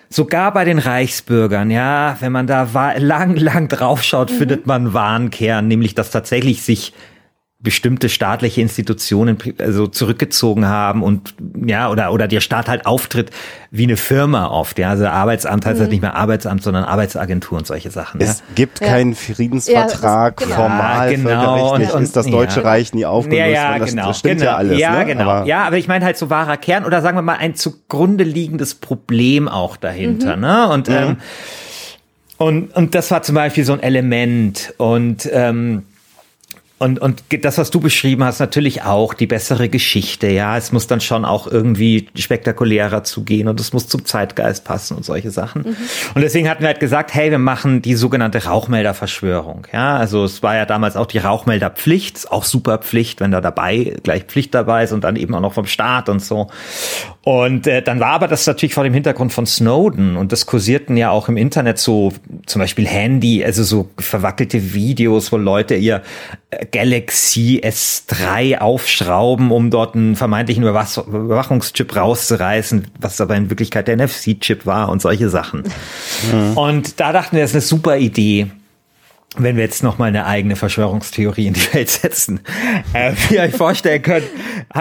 sogar 0.09 0.51
bei 0.53 0.65
den 0.65 0.79
Reichsbürgern, 0.79 1.69
ja, 1.69 2.17
wenn 2.19 2.31
man 2.31 2.47
da 2.47 2.67
lang, 2.97 3.35
lang 3.35 3.67
draufschaut, 3.67 4.31
findet 4.31 4.65
man 4.65 4.93
wahren 4.93 5.29
Kern, 5.29 5.67
nämlich 5.67 5.93
dass 5.93 6.09
tatsächlich 6.09 6.63
sich 6.63 6.93
bestimmte 7.63 8.09
staatliche 8.09 8.59
Institutionen 8.61 9.37
also 9.57 9.87
zurückgezogen 9.87 10.67
haben 10.67 11.01
und 11.01 11.33
ja 11.65 11.89
oder 11.89 12.11
oder 12.11 12.27
der 12.27 12.41
Staat 12.41 12.67
halt 12.67 12.85
auftritt 12.85 13.31
wie 13.71 13.83
eine 13.83 13.95
Firma 13.95 14.47
oft 14.47 14.77
ja 14.79 14.89
also 14.89 15.07
Arbeitsamt 15.07 15.65
heißt 15.65 15.79
halt 15.79 15.89
nicht 15.89 16.01
mehr 16.01 16.15
Arbeitsamt 16.17 16.61
sondern 16.61 16.83
Arbeitsagentur 16.83 17.57
und 17.57 17.65
solche 17.65 17.89
Sachen 17.89 18.19
ja. 18.19 18.27
Es 18.27 18.43
gibt 18.55 18.81
Ja. 18.81 18.87
keinen 18.87 19.15
Friedensvertrag, 19.15 20.41
Ja, 20.41 20.45
das- 20.45 20.45
genau. 20.45 20.55
formal, 20.55 21.09
Ja, 21.11 21.15
genau. 21.17 21.29
völkerrechtlich 21.57 21.93
Und- 21.95 22.03
ist 22.03 22.15
das 22.17 22.25
und- 22.25 22.31
Deutsche 22.33 22.59
ja. 22.59 22.65
Reich 22.67 22.93
nie 22.93 23.05
aufgelöst. 23.05 23.39
Ja, 23.39 23.47
ja, 23.47 23.79
das, 23.79 23.89
genau. 23.91 24.07
das 24.07 24.19
stimmt 24.19 24.39
genau. 24.39 24.51
ja 24.51 24.57
alles. 24.57 24.77
Ja, 24.79 24.99
ne? 24.99 25.05
genau. 25.05 25.29
Aber 25.29 25.45
ja, 25.47 25.63
aber 25.63 25.77
ich 25.77 25.87
meine 25.87 26.03
halt 26.03 26.17
so 26.17 26.29
wahrer 26.29 26.57
Kern 26.57 26.83
oder 26.83 27.01
sagen 27.01 27.17
wir 27.17 27.21
mal 27.21 27.37
ein 27.37 27.55
zugrunde 27.55 28.25
liegendes 28.25 28.75
Problem 28.75 29.47
auch 29.47 29.77
Mhm. 29.77 29.81
dahinter. 29.81 30.35
Ne? 30.35 30.67
Und, 30.67 30.89
ähm, 30.89 31.15
und, 32.37 32.75
und 32.75 32.93
das 32.95 33.09
war 33.11 33.21
zum 33.21 33.35
Beispiel 33.35 33.63
so 33.63 33.71
ein 33.73 33.81
Element. 33.81 34.73
Und 34.77 35.29
ähm, 35.31 35.83
und, 36.83 36.99
und 36.99 37.23
das, 37.43 37.57
was 37.57 37.71
du 37.71 37.79
beschrieben 37.79 38.25
hast, 38.25 38.39
natürlich 38.39 38.83
auch 38.83 39.13
die 39.13 39.25
bessere 39.25 39.69
Geschichte. 39.69 40.27
Ja, 40.27 40.57
es 40.57 40.73
muss 40.73 40.85
dann 40.85 40.99
schon 40.99 41.23
auch 41.23 41.47
irgendwie 41.47 42.09
spektakulärer 42.13 43.05
zugehen 43.05 43.47
und 43.47 43.57
es 43.61 43.71
muss 43.71 43.87
zum 43.87 44.03
Zeitgeist 44.03 44.65
passen 44.65 44.97
und 44.97 45.05
solche 45.05 45.31
Sachen. 45.31 45.63
Und 45.63 46.21
deswegen 46.21 46.49
hatten 46.49 46.61
wir 46.61 46.67
halt 46.67 46.81
gesagt, 46.81 47.13
hey, 47.13 47.31
wir 47.31 47.39
machen 47.39 47.81
die 47.81 47.95
sogenannte 47.95 48.43
Rauchmelderverschwörung. 48.43 49.65
Ja, 49.71 49.95
also 49.95 50.25
es 50.25 50.43
war 50.43 50.57
ja 50.57 50.65
damals 50.65 50.97
auch 50.97 51.05
die 51.05 51.19
Rauchmelderpflicht, 51.19 52.29
auch 52.29 52.43
super 52.43 52.79
Pflicht, 52.79 53.21
wenn 53.21 53.31
da 53.31 53.39
dabei 53.39 53.95
gleich 54.03 54.23
Pflicht 54.23 54.53
dabei 54.53 54.83
ist 54.83 54.91
und 54.91 55.05
dann 55.05 55.15
eben 55.15 55.33
auch 55.35 55.41
noch 55.41 55.53
vom 55.53 55.67
Staat 55.67 56.09
und 56.09 56.21
so. 56.21 56.49
Und 57.23 57.65
äh, 57.65 57.81
dann 57.81 58.01
war 58.01 58.11
aber 58.11 58.27
das 58.27 58.45
natürlich 58.45 58.73
vor 58.73 58.83
dem 58.83 58.93
Hintergrund 58.93 59.31
von 59.31 59.45
Snowden 59.45 60.17
und 60.17 60.33
das 60.33 60.45
kursierten 60.45 60.97
ja 60.97 61.11
auch 61.11 61.29
im 61.29 61.37
Internet 61.37 61.79
so 61.79 62.11
zum 62.45 62.59
Beispiel 62.59 62.85
Handy, 62.85 63.45
also 63.45 63.63
so 63.63 63.89
verwackelte 63.97 64.73
Videos, 64.73 65.31
wo 65.31 65.37
Leute 65.37 65.75
ihr 65.75 66.01
Galaxy 66.71 67.61
S3 67.63 68.59
aufschrauben, 68.59 69.51
um 69.51 69.69
dort 69.69 69.95
einen 69.95 70.15
vermeintlichen 70.15 70.63
Überwach 70.63 70.97
Überwachungschip 70.97 71.95
rauszureißen, 71.95 72.87
was 72.99 73.21
aber 73.21 73.35
in 73.35 73.49
Wirklichkeit 73.49 73.87
der 73.87 73.97
NFC-Chip 73.97 74.65
war 74.65 74.89
und 74.89 75.01
solche 75.01 75.29
Sachen. 75.29 75.63
Und 76.55 76.99
da 76.99 77.11
dachten 77.11 77.35
wir, 77.35 77.43
das 77.43 77.51
ist 77.51 77.55
eine 77.55 77.61
super 77.61 77.97
Idee 77.97 78.51
wenn 79.37 79.55
wir 79.55 79.63
jetzt 79.63 79.83
noch 79.83 79.97
mal 79.97 80.05
eine 80.05 80.25
eigene 80.25 80.55
Verschwörungstheorie 80.55 81.47
in 81.47 81.53
die 81.53 81.73
Welt 81.73 81.89
setzen. 81.89 82.41
Äh, 82.93 83.13
wie 83.27 83.35
ihr 83.35 83.41
euch 83.41 83.55
vorstellen 83.55 84.01
könnt, 84.01 84.25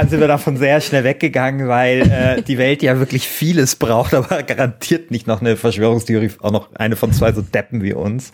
sind 0.09 0.21
wir 0.21 0.29
davon 0.29 0.57
sehr 0.57 0.81
schnell 0.81 1.05
weggegangen, 1.05 1.69
weil 1.69 2.03
äh, 2.03 2.43
die 2.43 2.59
Welt 2.59 2.83
ja 2.83 2.99
wirklich 2.99 3.29
vieles 3.29 3.77
braucht, 3.77 4.15
aber 4.15 4.43
garantiert 4.43 5.11
nicht 5.11 5.27
noch 5.27 5.41
eine 5.41 5.57
Verschwörungstheorie, 5.57 6.31
auch 6.41 6.51
noch 6.51 6.75
eine 6.75 6.97
von 6.97 7.12
zwei 7.12 7.33
so 7.33 7.41
Deppen 7.41 7.83
wie 7.83 7.95
uns. 7.95 8.33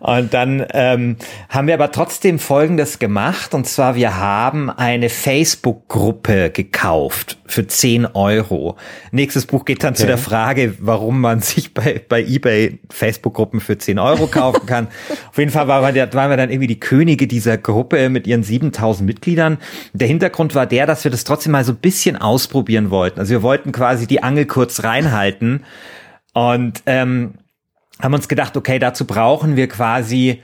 Und 0.00 0.34
dann 0.34 0.66
ähm, 0.72 1.16
haben 1.48 1.66
wir 1.66 1.74
aber 1.74 1.92
trotzdem 1.92 2.38
Folgendes 2.38 2.98
gemacht, 2.98 3.54
und 3.54 3.66
zwar 3.66 3.94
wir 3.94 4.16
haben 4.16 4.70
eine 4.70 5.08
Facebook-Gruppe 5.08 6.50
gekauft 6.50 7.38
für 7.46 7.66
10 7.66 8.06
Euro. 8.06 8.76
Nächstes 9.10 9.46
Buch 9.46 9.64
geht 9.64 9.84
dann 9.84 9.94
zu 9.94 10.06
der 10.06 10.18
Frage, 10.18 10.74
warum 10.80 11.20
man 11.20 11.40
sich 11.40 11.74
bei, 11.74 12.00
bei 12.08 12.22
eBay 12.22 12.80
Facebook-Gruppen 12.90 13.60
für 13.60 13.78
10 13.78 13.98
Euro 13.98 14.26
kaufen 14.26 14.66
kann. 14.66 14.88
Auf 15.30 15.38
jeden 15.38 15.51
Fall 15.52 15.68
waren 15.68 15.94
wir, 15.94 16.12
waren 16.12 16.30
wir 16.30 16.36
dann 16.36 16.50
irgendwie 16.50 16.66
die 16.66 16.80
Könige 16.80 17.26
dieser 17.26 17.58
Gruppe 17.58 18.08
mit 18.08 18.26
ihren 18.26 18.42
7000 18.42 19.06
Mitgliedern. 19.06 19.58
Der 19.92 20.08
Hintergrund 20.08 20.54
war 20.54 20.66
der, 20.66 20.86
dass 20.86 21.04
wir 21.04 21.10
das 21.10 21.24
trotzdem 21.24 21.52
mal 21.52 21.64
so 21.64 21.72
ein 21.72 21.78
bisschen 21.78 22.16
ausprobieren 22.16 22.90
wollten. 22.90 23.20
Also 23.20 23.30
wir 23.30 23.42
wollten 23.42 23.72
quasi 23.72 24.06
die 24.06 24.22
Angel 24.22 24.46
kurz 24.46 24.82
reinhalten 24.82 25.64
und 26.34 26.82
ähm, 26.86 27.34
haben 28.00 28.14
uns 28.14 28.28
gedacht, 28.28 28.56
okay, 28.56 28.78
dazu 28.78 29.04
brauchen 29.04 29.56
wir 29.56 29.68
quasi 29.68 30.40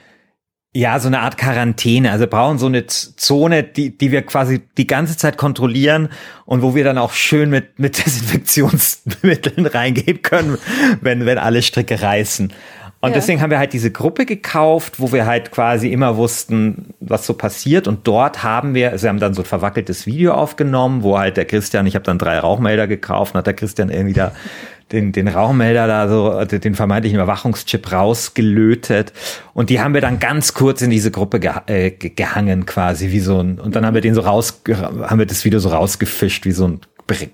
ja, 0.75 1.01
so 1.01 1.09
eine 1.09 1.21
Art 1.21 1.39
Quarantäne. 1.39 2.13
Also 2.13 2.27
brauchen 2.27 2.59
so 2.59 2.67
eine 2.67 2.87
Zone, 2.87 3.63
die, 3.63 3.97
die 3.97 4.13
wir 4.13 4.23
quasi 4.23 4.61
die 4.77 4.87
ganze 4.87 5.17
Zeit 5.17 5.37
kontrollieren 5.37 6.11
und 6.45 6.63
wo 6.63 6.75
wir 6.75 6.85
dann 6.85 6.99
auch 6.99 7.13
schön 7.13 7.51
mit, 7.51 7.79
mit 7.79 7.99
Desinfektionsmitteln 7.99 9.67
reingehen 9.67 10.23
können, 10.23 10.59
wenn, 11.01 11.27
wenn 11.27 11.39
alle 11.39 11.63
Stricke 11.63 12.01
reißen. 12.01 12.53
Und 13.01 13.11
Ja. 13.11 13.15
deswegen 13.15 13.41
haben 13.41 13.51
wir 13.51 13.59
halt 13.61 13.73
diese 13.73 13.93
Gruppe 13.93 14.27
gekauft, 14.27 14.99
wo 14.99 15.13
wir 15.13 15.25
halt 15.25 15.53
quasi 15.53 15.93
immer 15.93 16.17
wussten, 16.17 16.95
was 16.99 17.27
so 17.27 17.35
passiert. 17.35 17.87
Und 17.87 18.09
dort 18.09 18.43
haben 18.43 18.75
wir, 18.75 18.91
also 18.91 19.05
wir 19.05 19.11
haben 19.11 19.21
dann 19.21 19.35
so 19.35 19.43
ein 19.43 19.45
verwackeltes 19.45 20.05
Video 20.07 20.35
aufgenommen, 20.35 21.05
wo 21.05 21.17
halt 21.17 21.37
der 21.37 21.45
Christian, 21.45 21.87
ich 21.87 21.95
habe 21.95 22.05
dann 22.05 22.19
drei 22.19 22.39
Rauchmelder 22.41 22.89
gekauft 22.89 23.35
und 23.35 23.39
hat 23.39 23.47
der 23.47 23.55
Christian 23.55 23.89
irgendwie 23.89 24.15
da 24.15 24.33
den, 24.93 25.13
den 25.13 25.29
Rauchmelder 25.29 25.87
da 25.87 26.09
so, 26.09 26.39
äh, 26.41 26.47
den 26.59 26.75
vermeintlichen 26.75 27.19
Überwachungschip 27.21 27.93
rausgelötet. 27.93 29.13
Und 29.55 29.71
die 29.71 29.81
haben 29.81 29.95
wir 29.95 30.01
dann 30.01 30.19
ganz 30.19 30.55
kurz 30.55 30.83
in 30.83 30.91
diese 30.91 31.11
Gruppe 31.11 31.39
äh, 31.67 31.91
ge- 31.91 32.11
gehangen 32.11 32.67
quasi, 32.67 33.11
wie 33.13 33.21
so 33.21 33.39
ein, 33.41 33.61
und 33.61 33.77
dann 33.77 33.87
haben 33.87 33.95
wir 33.95 34.01
den 34.01 34.15
so 34.15 34.23
raus, 34.23 34.63
haben 34.69 35.19
wir 35.19 35.27
das 35.27 35.45
Video 35.45 35.61
so 35.61 35.69
rausgefischt, 35.69 36.45
wie 36.47 36.53
so 36.53 36.67
ein 36.67 36.81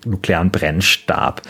nuklearen 0.05 0.51
Brennstab. 0.51 1.43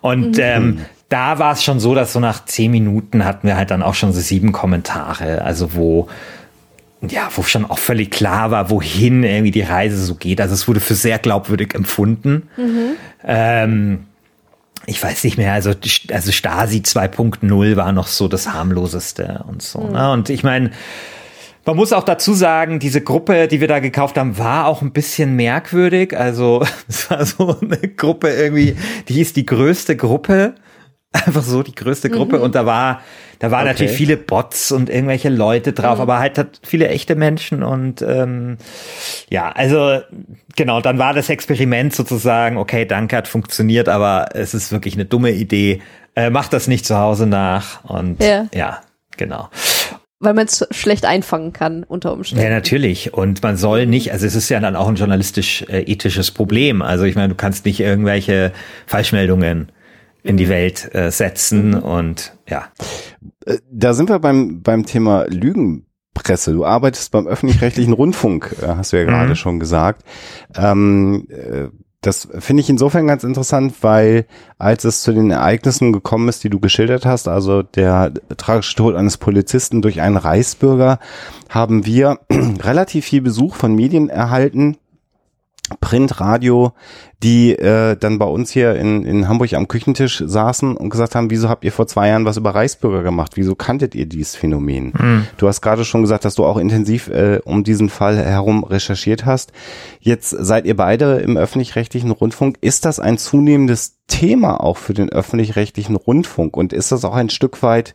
Und 0.00 0.38
ähm, 0.38 0.80
da 1.14 1.38
war 1.38 1.52
es 1.52 1.62
schon 1.62 1.78
so, 1.78 1.94
dass 1.94 2.12
so 2.12 2.18
nach 2.18 2.44
zehn 2.44 2.72
Minuten 2.72 3.24
hatten 3.24 3.46
wir 3.46 3.56
halt 3.56 3.70
dann 3.70 3.84
auch 3.84 3.94
schon 3.94 4.12
so 4.12 4.20
sieben 4.20 4.50
Kommentare, 4.50 5.42
also 5.42 5.74
wo 5.74 6.08
ja, 7.08 7.28
wo 7.36 7.42
schon 7.42 7.64
auch 7.66 7.78
völlig 7.78 8.10
klar 8.10 8.50
war, 8.50 8.68
wohin 8.68 9.22
irgendwie 9.22 9.52
die 9.52 9.62
Reise 9.62 9.96
so 10.02 10.16
geht. 10.16 10.40
Also 10.40 10.54
es 10.54 10.66
wurde 10.66 10.80
für 10.80 10.96
sehr 10.96 11.20
glaubwürdig 11.20 11.72
empfunden. 11.74 12.48
Ähm, 13.22 14.06
ich 14.86 15.00
weiß 15.00 15.22
nicht 15.22 15.36
mehr, 15.36 15.52
also, 15.52 15.72
also 16.10 16.32
Stasi 16.32 16.78
2.0 16.78 17.76
war 17.76 17.92
noch 17.92 18.08
so 18.08 18.26
das 18.26 18.52
harmloseste 18.52 19.44
und 19.46 19.62
so. 19.62 19.86
Ne? 19.86 20.10
Und 20.10 20.30
ich 20.30 20.42
meine, 20.42 20.70
man 21.64 21.76
muss 21.76 21.92
auch 21.92 22.04
dazu 22.04 22.34
sagen, 22.34 22.80
diese 22.80 23.02
Gruppe, 23.02 23.46
die 23.46 23.60
wir 23.60 23.68
da 23.68 23.78
gekauft 23.78 24.18
haben, 24.18 24.36
war 24.36 24.66
auch 24.66 24.82
ein 24.82 24.92
bisschen 24.92 25.36
merkwürdig. 25.36 26.18
Also 26.18 26.64
es 26.88 27.08
war 27.08 27.24
so 27.24 27.56
eine 27.60 27.78
Gruppe 27.78 28.30
irgendwie, 28.30 28.76
die 29.08 29.14
hieß 29.14 29.32
die 29.34 29.46
größte 29.46 29.94
Gruppe. 29.96 30.54
Einfach 31.14 31.42
so 31.42 31.62
die 31.62 31.74
größte 31.74 32.10
Gruppe. 32.10 32.40
Und 32.40 32.54
da 32.56 32.66
war, 32.66 33.00
da 33.38 33.50
waren 33.52 33.62
Okay. 33.62 33.72
natürlich 33.72 33.92
viele 33.92 34.16
Bots 34.16 34.72
und 34.72 34.90
irgendwelche 34.90 35.28
Leute 35.28 35.72
drauf, 35.72 36.00
aber 36.00 36.18
halt 36.18 36.38
hat 36.38 36.60
viele 36.64 36.88
echte 36.88 37.14
Menschen 37.14 37.62
und 37.62 38.02
ähm, 38.02 38.56
ja, 39.30 39.50
also 39.52 40.00
genau, 40.56 40.80
dann 40.80 40.98
war 40.98 41.14
das 41.14 41.28
Experiment 41.28 41.94
sozusagen, 41.94 42.56
okay, 42.56 42.84
danke, 42.84 43.16
hat 43.16 43.28
funktioniert, 43.28 43.88
aber 43.88 44.30
es 44.34 44.54
ist 44.54 44.72
wirklich 44.72 44.94
eine 44.94 45.04
dumme 45.04 45.30
Idee. 45.30 45.80
Äh, 46.16 46.30
macht 46.30 46.52
das 46.52 46.66
nicht 46.66 46.84
zu 46.84 46.96
Hause 46.98 47.26
nach 47.26 47.84
und 47.84 48.20
Ja. 48.22 48.46
ja 48.52 48.80
genau. 49.16 49.48
Weil 50.20 50.34
man 50.34 50.46
es 50.46 50.66
schlecht 50.70 51.04
einfangen 51.04 51.52
kann 51.52 51.84
unter 51.84 52.12
Umständen. 52.12 52.42
Ja, 52.44 52.50
natürlich. 52.50 53.12
Und 53.12 53.42
man 53.42 53.56
soll 53.56 53.86
nicht, 53.86 54.10
also 54.10 54.26
es 54.26 54.34
ist 54.34 54.48
ja 54.48 54.58
dann 54.58 54.74
auch 54.74 54.88
ein 54.88 54.94
journalistisch-ethisches 54.94 56.30
Problem. 56.30 56.82
Also 56.82 57.04
ich 57.04 57.14
meine, 57.14 57.28
du 57.28 57.34
kannst 57.34 57.66
nicht 57.66 57.78
irgendwelche 57.80 58.52
Falschmeldungen 58.86 59.70
in 60.24 60.36
die 60.36 60.48
Welt 60.48 60.92
äh, 60.94 61.10
setzen 61.10 61.68
mhm. 61.68 61.78
und 61.82 62.36
ja. 62.48 62.64
Äh, 63.46 63.58
da 63.70 63.94
sind 63.94 64.08
wir 64.08 64.18
beim, 64.18 64.62
beim 64.62 64.86
Thema 64.86 65.26
Lügenpresse. 65.28 66.52
Du 66.52 66.64
arbeitest 66.64 67.12
beim 67.12 67.28
öffentlich-rechtlichen 67.28 67.92
Rundfunk, 67.92 68.56
äh, 68.60 68.66
hast 68.68 68.92
du 68.92 68.96
ja 68.96 69.04
gerade 69.04 69.30
mhm. 69.30 69.36
schon 69.36 69.60
gesagt. 69.60 70.02
Ähm, 70.56 71.28
äh, 71.28 71.68
das 72.00 72.28
finde 72.38 72.60
ich 72.60 72.68
insofern 72.68 73.06
ganz 73.06 73.24
interessant, 73.24 73.76
weil 73.82 74.26
als 74.58 74.84
es 74.84 75.02
zu 75.02 75.12
den 75.12 75.30
Ereignissen 75.30 75.92
gekommen 75.92 76.28
ist, 76.28 76.44
die 76.44 76.50
du 76.50 76.60
geschildert 76.60 77.06
hast, 77.06 77.28
also 77.28 77.62
der 77.62 78.12
tragische 78.36 78.76
Tod 78.76 78.94
eines 78.94 79.16
Polizisten 79.16 79.80
durch 79.80 80.00
einen 80.02 80.18
Reichsbürger, 80.18 80.98
haben 81.48 81.86
wir 81.86 82.18
relativ 82.30 83.06
viel 83.06 83.22
Besuch 83.22 83.54
von 83.54 83.74
Medien 83.74 84.10
erhalten, 84.10 84.76
Print, 85.80 86.20
Radio, 86.20 86.72
die 87.22 87.52
äh, 87.52 87.96
dann 87.96 88.18
bei 88.18 88.26
uns 88.26 88.50
hier 88.50 88.74
in, 88.74 89.04
in 89.06 89.28
Hamburg 89.28 89.54
am 89.54 89.66
Küchentisch 89.66 90.22
saßen 90.24 90.76
und 90.76 90.90
gesagt 90.90 91.14
haben, 91.14 91.30
wieso 91.30 91.48
habt 91.48 91.64
ihr 91.64 91.72
vor 91.72 91.86
zwei 91.86 92.08
Jahren 92.08 92.26
was 92.26 92.36
über 92.36 92.54
Reichsbürger 92.54 93.02
gemacht? 93.02 93.32
Wieso 93.36 93.54
kanntet 93.54 93.94
ihr 93.94 94.04
dieses 94.04 94.36
Phänomen? 94.36 94.92
Mhm. 94.98 95.26
Du 95.38 95.48
hast 95.48 95.62
gerade 95.62 95.86
schon 95.86 96.02
gesagt, 96.02 96.26
dass 96.26 96.34
du 96.34 96.44
auch 96.44 96.58
intensiv 96.58 97.08
äh, 97.08 97.40
um 97.44 97.64
diesen 97.64 97.88
Fall 97.88 98.18
herum 98.18 98.62
recherchiert 98.62 99.24
hast. 99.24 99.52
Jetzt 100.00 100.30
seid 100.30 100.66
ihr 100.66 100.76
beide 100.76 101.16
im 101.20 101.38
öffentlich-rechtlichen 101.38 102.10
Rundfunk. 102.10 102.58
Ist 102.60 102.84
das 102.84 103.00
ein 103.00 103.16
zunehmendes 103.16 103.96
Thema 104.06 104.62
auch 104.62 104.76
für 104.76 104.92
den 104.92 105.08
öffentlich-rechtlichen 105.08 105.96
Rundfunk? 105.96 106.58
Und 106.58 106.74
ist 106.74 106.92
das 106.92 107.06
auch 107.06 107.14
ein 107.14 107.30
Stück 107.30 107.62
weit 107.62 107.94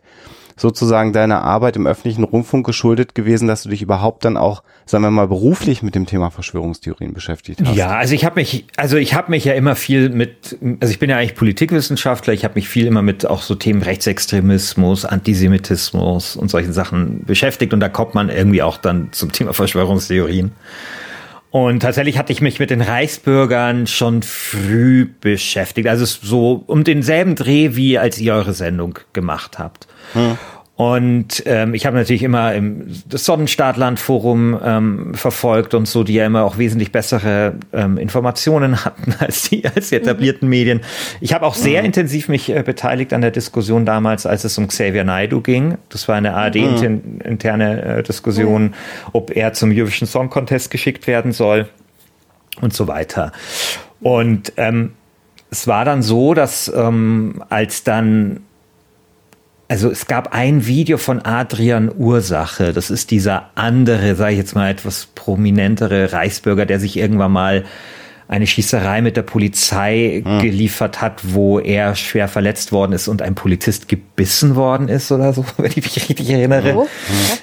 sozusagen 0.60 1.14
deiner 1.14 1.42
Arbeit 1.42 1.76
im 1.76 1.88
öffentlichen 1.88 2.24
Rundfunk 2.24 2.66
geschuldet 2.66 3.16
gewesen, 3.16 3.48
dass 3.48 3.64
du 3.64 3.70
dich 3.70 3.82
überhaupt 3.82 4.26
dann 4.26 4.38
auch, 4.38 4.64
sagen 4.86 5.04
wir 5.04 5.12
mal, 5.12 5.28
beruflich 5.28 5.82
mit 5.82 5.96
dem 5.96 6.06
Thema 6.06 6.30
Verschwörungstheorien 6.30 7.14
beschäftigt 7.14 7.62
hast? 7.66 7.76
Ja, 7.76 7.90
also 7.90 8.14
ich 8.14 8.26
habe 8.26 8.36
mich, 8.36 8.66
also 8.76 8.98
ich 8.98 9.14
habe 9.14 9.32
mich 9.32 9.46
ja 9.46 9.54
immer 9.54 9.76
viel 9.76 10.10
mit, 10.10 10.58
also 10.82 10.92
ich 10.92 11.00
bin 11.00 11.10
ja 11.10 11.18
eigentlich 11.18 11.36
Politikwissenschaftler, 11.36 12.34
ich 12.34 12.44
habe 12.44 12.56
mich 12.56 12.68
viel 12.68 12.88
immer 12.88 13.02
mit 13.02 13.26
auch 13.26 13.42
so 13.42 13.56
Themen 13.56 13.82
Rechtsextremismus, 13.82 15.06
Antisemitismus 15.06 16.36
und 16.36 16.50
solchen 16.50 16.74
Sachen 16.74 17.24
beschäftigt 17.26 17.74
und 17.74 17.80
da 17.80 17.90
kommt 17.90 18.14
man 18.14 18.30
irgendwie 18.30 18.62
auch 18.62 18.78
dann 18.78 19.10
zum 19.12 19.32
Thema 19.32 19.54
Verschwörungstheorien. 19.54 20.52
Und 21.52 21.80
tatsächlich 21.80 22.18
hatte 22.20 22.32
ich 22.32 22.42
mich 22.42 22.60
mit 22.60 22.70
den 22.70 22.82
Reichsbürgern 22.82 23.88
schon 23.88 24.22
früh 24.22 25.08
beschäftigt. 25.20 25.88
Also 25.88 26.06
so 26.06 26.64
um 26.68 26.84
denselben 26.84 27.36
Dreh, 27.36 27.76
wie 27.76 27.98
als 27.98 28.20
ihr 28.20 28.36
eure 28.36 28.54
Sendung 28.54 29.00
gemacht 29.14 29.58
habt. 29.58 29.88
Hm. 30.14 30.38
Und 30.80 31.44
ähm, 31.46 31.74
ich 31.74 31.86
habe 31.86 31.98
natürlich 31.98 32.24
immer 32.24 32.54
im 32.54 32.88
das 33.06 33.26
Sonnenstaatland-Forum 33.26 34.58
ähm, 34.64 35.14
verfolgt 35.14 35.74
und 35.74 35.90
so, 35.90 36.06
die 36.06 36.14
ja 36.14 36.26
immer 36.26 36.46
auch 36.46 36.58
wesentlich 36.58 36.94
bessere 36.94 37.56
ähm, 37.74 37.98
Informationen 37.98 38.86
hatten 38.86 39.14
als 39.20 39.50
die, 39.50 39.66
als 39.66 39.90
die 39.90 39.98
etablierten 39.98 40.48
mhm. 40.48 40.52
Medien. 40.52 40.82
Ich 41.20 41.34
habe 41.34 41.46
auch 41.46 41.56
sehr 41.56 41.82
mhm. 41.82 41.88
intensiv 41.88 42.30
mich 42.30 42.50
äh, 42.50 42.64
beteiligt 42.64 43.12
an 43.12 43.20
der 43.20 43.32
Diskussion 43.32 43.86
damals, 43.86 44.26
als 44.26 44.46
es 44.46 44.58
um 44.58 44.70
Xavier 44.70 45.04
Naidu 45.04 45.42
ging. 45.42 45.78
Das 45.90 46.08
war 46.08 46.16
eine 46.16 46.34
ARD-interne 46.34 47.84
mhm. 47.84 48.00
äh, 48.00 48.04
Diskussion, 48.04 48.64
mhm. 48.64 48.74
ob 49.12 49.36
er 49.36 49.52
zum 49.52 49.72
Eurovision 49.72 50.08
Song 50.08 50.30
Contest 50.30 50.72
geschickt 50.72 51.08
werden 51.08 51.34
soll 51.34 51.68
und 52.62 52.74
so 52.74 52.88
weiter. 52.88 53.34
Und 54.00 54.54
ähm, 54.56 54.94
es 55.52 55.68
war 55.68 55.84
dann 55.84 56.04
so, 56.04 56.34
dass 56.34 56.72
ähm, 56.74 57.44
als 57.50 57.84
dann 57.84 58.40
also 59.70 59.92
es 59.92 60.08
gab 60.08 60.34
ein 60.34 60.66
Video 60.66 60.98
von 60.98 61.24
Adrian 61.24 61.92
Ursache. 61.96 62.74
Das 62.74 62.90
ist 62.90 63.12
dieser 63.12 63.52
andere, 63.54 64.16
sage 64.16 64.32
ich 64.34 64.40
jetzt 64.40 64.56
mal 64.56 64.72
etwas 64.72 65.06
prominentere 65.14 66.12
Reichsbürger, 66.12 66.66
der 66.66 66.80
sich 66.80 66.98
irgendwann 66.98 67.32
mal 67.32 67.66
eine 68.30 68.46
Schießerei 68.46 69.02
mit 69.02 69.18
der 69.18 69.24
Polizei 69.24 70.22
hm. 70.24 70.40
geliefert 70.40 71.02
hat, 71.02 71.34
wo 71.34 71.60
er 71.60 71.96
schwer 71.96 72.28
verletzt 72.28 72.72
worden 72.72 72.94
ist 72.94 73.08
und 73.08 73.24
ein 73.24 73.34
Polizist 73.34 73.90
gebissen 73.90 74.56
worden 74.56 74.88
ist 74.88 75.12
oder 75.12 75.34
so, 75.34 75.44
wenn 75.58 75.72
ich 75.72 75.78
mich 75.78 76.10
richtig 76.10 76.30
erinnere. 76.30 76.76
Oh. 76.76 76.88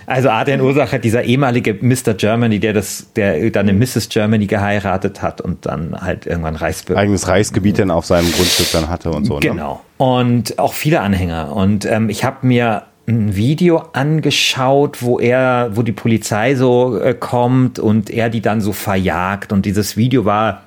Also 0.06 0.30
Adrian 0.30 0.60
Ursache, 0.60 1.00
dieser 1.00 1.24
ehemalige 1.24 1.74
Mr. 1.74 2.14
Germany, 2.14 2.60
der 2.60 2.72
das, 2.72 3.08
der 3.16 3.50
dann 3.50 3.68
eine 3.68 3.76
Mrs. 3.76 4.08
Germany 4.08 4.46
geheiratet 4.46 5.22
hat 5.22 5.40
und 5.40 5.66
dann 5.66 6.00
halt 6.00 6.24
irgendwann 6.24 6.54
Reichsbürger. 6.54 7.00
Eigenes 7.00 7.26
Reichsgebiet 7.26 7.80
dann 7.80 7.90
auf 7.90 8.06
seinem 8.06 8.30
Grundstück 8.30 8.70
dann 8.70 8.88
hatte 8.88 9.10
und 9.10 9.24
so. 9.24 9.34
Ne? 9.34 9.40
Genau. 9.40 9.82
Ne? 9.98 10.04
Und 10.06 10.58
auch 10.60 10.72
viele 10.72 11.00
Anhänger. 11.00 11.56
Und 11.56 11.84
ähm, 11.84 12.08
ich 12.10 12.22
habe 12.22 12.46
mir 12.46 12.84
ein 13.08 13.34
Video 13.34 13.82
angeschaut, 13.92 15.02
wo 15.02 15.18
er, 15.18 15.70
wo 15.74 15.82
die 15.82 15.92
Polizei 15.92 16.54
so 16.54 16.96
äh, 16.96 17.12
kommt 17.12 17.80
und 17.80 18.08
er 18.08 18.30
die 18.30 18.40
dann 18.40 18.60
so 18.60 18.72
verjagt. 18.72 19.52
Und 19.52 19.66
dieses 19.66 19.96
Video 19.96 20.24
war 20.24 20.62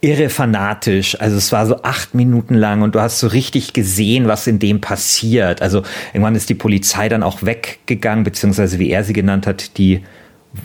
irre 0.00 0.28
fanatisch. 0.28 1.20
Also 1.20 1.36
es 1.36 1.50
war 1.52 1.66
so 1.66 1.82
acht 1.82 2.14
Minuten 2.14 2.54
lang 2.54 2.82
und 2.82 2.94
du 2.94 3.00
hast 3.00 3.18
so 3.18 3.26
richtig 3.26 3.72
gesehen, 3.72 4.28
was 4.28 4.46
in 4.46 4.58
dem 4.58 4.80
passiert. 4.80 5.62
Also 5.62 5.82
irgendwann 6.12 6.34
ist 6.34 6.48
die 6.48 6.54
Polizei 6.54 7.08
dann 7.08 7.22
auch 7.22 7.42
weggegangen, 7.42 8.24
beziehungsweise 8.24 8.78
wie 8.78 8.90
er 8.90 9.04
sie 9.04 9.12
genannt 9.12 9.46
hat, 9.46 9.76
die 9.78 10.02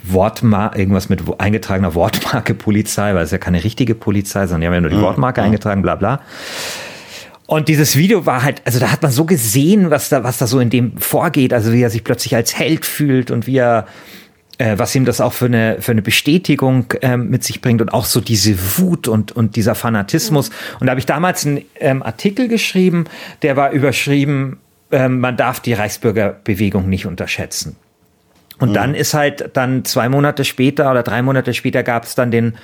Wortmarke, 0.03 0.79
irgendwas 0.79 1.09
mit 1.09 1.21
eingetragener 1.39 1.93
Wortmarke 1.95 2.53
Polizei, 2.53 3.13
weil 3.13 3.23
es 3.23 3.31
ja 3.31 3.37
keine 3.37 3.63
richtige 3.63 3.95
Polizei, 3.95 4.47
sondern 4.47 4.61
die 4.61 4.67
haben 4.67 4.73
ja 4.73 4.81
nur 4.81 4.89
die 4.89 5.01
Wortmarke 5.01 5.41
ja. 5.41 5.45
eingetragen, 5.45 5.81
bla 5.81 5.95
bla. 5.95 6.21
Und 7.45 7.67
dieses 7.67 7.97
Video 7.97 8.25
war 8.25 8.43
halt, 8.43 8.61
also 8.65 8.79
da 8.79 8.91
hat 8.91 9.01
man 9.01 9.11
so 9.11 9.25
gesehen, 9.25 9.91
was 9.91 10.09
da, 10.09 10.23
was 10.23 10.37
da 10.37 10.47
so 10.47 10.59
in 10.59 10.69
dem 10.69 10.97
vorgeht, 10.97 11.53
also 11.53 11.73
wie 11.73 11.81
er 11.81 11.89
sich 11.89 12.03
plötzlich 12.03 12.35
als 12.35 12.57
Held 12.57 12.85
fühlt 12.85 13.31
und 13.31 13.47
wie 13.47 13.57
er 13.57 13.85
äh, 14.63 14.79
was 14.79 14.95
ihm 14.95 15.03
das 15.03 15.19
auch 15.19 15.33
für 15.33 15.45
eine, 15.45 15.81
für 15.81 15.91
eine 15.91 16.01
Bestätigung 16.01 16.85
ähm, 17.01 17.29
mit 17.29 17.43
sich 17.43 17.59
bringt 17.59 17.81
und 17.81 17.89
auch 17.89 18.05
so 18.05 18.21
diese 18.21 18.57
Wut 18.77 19.09
und, 19.09 19.33
und 19.33 19.57
dieser 19.57 19.75
Fanatismus. 19.75 20.51
Und 20.79 20.87
da 20.87 20.91
habe 20.91 20.99
ich 20.99 21.05
damals 21.05 21.45
einen 21.45 21.65
ähm, 21.81 22.01
Artikel 22.01 22.47
geschrieben, 22.47 23.03
der 23.41 23.57
war 23.57 23.71
überschrieben, 23.71 24.59
ähm, 24.91 25.19
man 25.19 25.35
darf 25.35 25.59
die 25.59 25.73
Reichsbürgerbewegung 25.73 26.87
nicht 26.87 27.05
unterschätzen. 27.05 27.75
Und 28.57 28.69
mhm. 28.69 28.73
dann 28.73 28.95
ist 28.95 29.13
halt 29.13 29.49
dann 29.51 29.83
zwei 29.83 30.07
Monate 30.07 30.45
später 30.45 30.89
oder 30.89 31.03
drei 31.03 31.21
Monate 31.21 31.53
später 31.53 31.83
gab 31.83 32.05
es 32.05 32.15
dann 32.15 32.31
den 32.31 32.55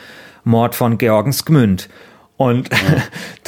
Mord 0.45 0.75
von 0.75 0.97
Georgens 0.97 1.43
Gmünd. 1.43 1.89
Und 2.39 2.69
ja. 2.71 2.77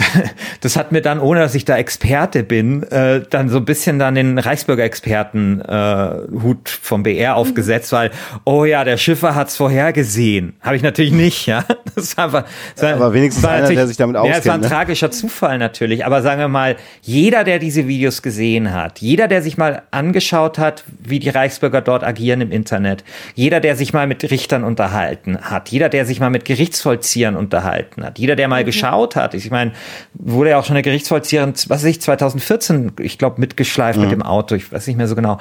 das 0.59 0.75
hat 0.75 0.91
mir 0.91 1.01
dann, 1.01 1.21
ohne 1.21 1.39
dass 1.39 1.55
ich 1.55 1.63
da 1.63 1.77
Experte 1.77 2.43
bin, 2.43 2.83
äh, 2.91 3.21
dann 3.29 3.47
so 3.47 3.59
ein 3.59 3.63
bisschen 3.63 3.99
dann 3.99 4.15
den 4.15 4.37
Reichsbürger-Experten-Hut 4.37 6.67
äh, 6.67 6.71
vom 6.81 7.03
BR 7.03 7.37
aufgesetzt, 7.37 7.93
weil, 7.93 8.11
oh 8.43 8.65
ja, 8.65 8.83
der 8.83 8.97
Schiffer 8.97 9.33
hat's 9.33 9.55
vorhergesehen. 9.55 10.57
Habe 10.59 10.75
ich 10.75 10.81
natürlich 10.81 11.13
nicht, 11.13 11.45
ja. 11.45 11.63
Das 11.93 12.15
war 12.15 12.23
einfach, 12.25 12.45
war, 12.77 12.93
aber 12.93 13.13
wenigstens 13.13 13.43
war 13.43 13.51
einer, 13.51 13.67
der 13.69 13.85
sich 13.85 13.97
damit 13.97 14.15
auskennt. 14.15 14.33
Ja, 14.33 14.39
es 14.39 14.45
war 14.45 14.53
ein 14.55 14.61
ne? 14.61 14.69
tragischer 14.69 15.11
Zufall 15.11 15.57
natürlich. 15.57 16.05
Aber 16.05 16.21
sagen 16.21 16.39
wir 16.39 16.47
mal, 16.47 16.77
jeder, 17.01 17.43
der 17.43 17.59
diese 17.59 17.85
Videos 17.87 18.21
gesehen 18.21 18.73
hat, 18.73 18.99
jeder, 18.99 19.27
der 19.27 19.41
sich 19.41 19.57
mal 19.57 19.81
angeschaut 19.91 20.57
hat, 20.57 20.85
wie 20.99 21.19
die 21.19 21.27
Reichsbürger 21.27 21.81
dort 21.81 22.05
agieren 22.05 22.39
im 22.39 22.49
Internet, 22.51 23.03
jeder, 23.35 23.59
der 23.59 23.75
sich 23.75 23.91
mal 23.91 24.07
mit 24.07 24.23
Richtern 24.31 24.63
unterhalten 24.63 25.37
hat, 25.41 25.67
jeder, 25.69 25.89
der 25.89 26.05
sich 26.05 26.21
mal 26.21 26.29
mit 26.29 26.45
Gerichtsvollziehern 26.45 27.35
unterhalten 27.35 28.05
hat, 28.05 28.17
jeder, 28.17 28.37
der 28.37 28.47
mal 28.47 28.61
mhm 28.61 28.67
geschaut 28.81 29.15
hat. 29.15 29.33
Ich 29.33 29.49
meine, 29.51 29.71
wurde 30.13 30.51
ja 30.51 30.59
auch 30.59 30.65
schon 30.65 30.75
eine 30.75 30.83
Gerichtsvollzieherin, 30.83 31.53
was 31.53 31.69
weiß 31.69 31.83
ich, 31.85 32.01
2014, 32.01 32.93
ich 32.99 33.17
glaube, 33.17 33.39
mitgeschleift 33.39 33.97
mhm. 33.97 34.05
mit 34.05 34.11
dem 34.11 34.21
Auto, 34.21 34.55
ich 34.55 34.71
weiß 34.71 34.87
nicht 34.87 34.97
mehr 34.97 35.07
so 35.07 35.15
genau. 35.15 35.39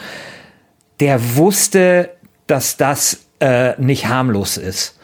Der 1.00 1.36
wusste, 1.36 2.10
dass 2.46 2.76
das 2.76 3.26
äh, 3.40 3.80
nicht 3.80 4.06
harmlos 4.06 4.56
ist. 4.56 4.98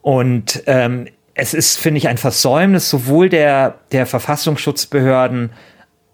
Und 0.00 0.62
ähm, 0.66 1.06
es 1.34 1.54
ist, 1.54 1.78
finde 1.78 1.98
ich, 1.98 2.08
ein 2.08 2.18
Versäumnis 2.18 2.90
sowohl 2.90 3.28
der, 3.28 3.76
der 3.92 4.06
Verfassungsschutzbehörden 4.06 5.50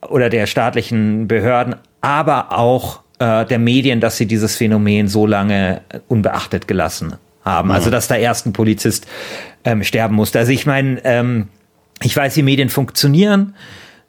oder 0.08 0.28
der 0.28 0.46
staatlichen 0.46 1.26
Behörden, 1.26 1.76
aber 2.00 2.56
auch 2.56 3.00
äh, 3.18 3.44
der 3.46 3.58
Medien, 3.58 4.00
dass 4.00 4.16
sie 4.16 4.26
dieses 4.26 4.56
Phänomen 4.56 5.08
so 5.08 5.26
lange 5.26 5.80
unbeachtet 6.06 6.68
gelassen 6.68 7.16
haben. 7.44 7.70
Also, 7.70 7.88
mhm. 7.88 7.88
Also, 7.88 7.90
dass 7.90 8.08
da 8.08 8.16
erst 8.16 8.46
ein 8.46 8.52
Polizist 8.52 9.06
ähm, 9.64 9.82
sterben 9.82 10.14
musste. 10.14 10.38
Also, 10.38 10.52
ich 10.52 10.66
meine, 10.66 11.00
ähm, 11.04 11.48
ich 12.02 12.16
weiß, 12.16 12.36
wie 12.36 12.42
Medien 12.42 12.68
funktionieren. 12.68 13.54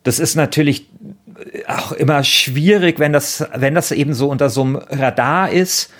Das 0.04 0.20
ist 0.20 0.36
natürlich 0.36 0.88
auch 1.68 1.92
immer 1.92 2.24
schwierig, 2.24 3.00
wenn 3.00 3.14
das, 3.14 3.46
wenn 3.56 3.76
das 3.76 3.92
eben 3.92 4.14
so 4.14 4.30
unter 4.30 4.50
so 4.50 4.62
einem 4.62 4.76
Radar 4.76 5.52
ist. 5.52 5.92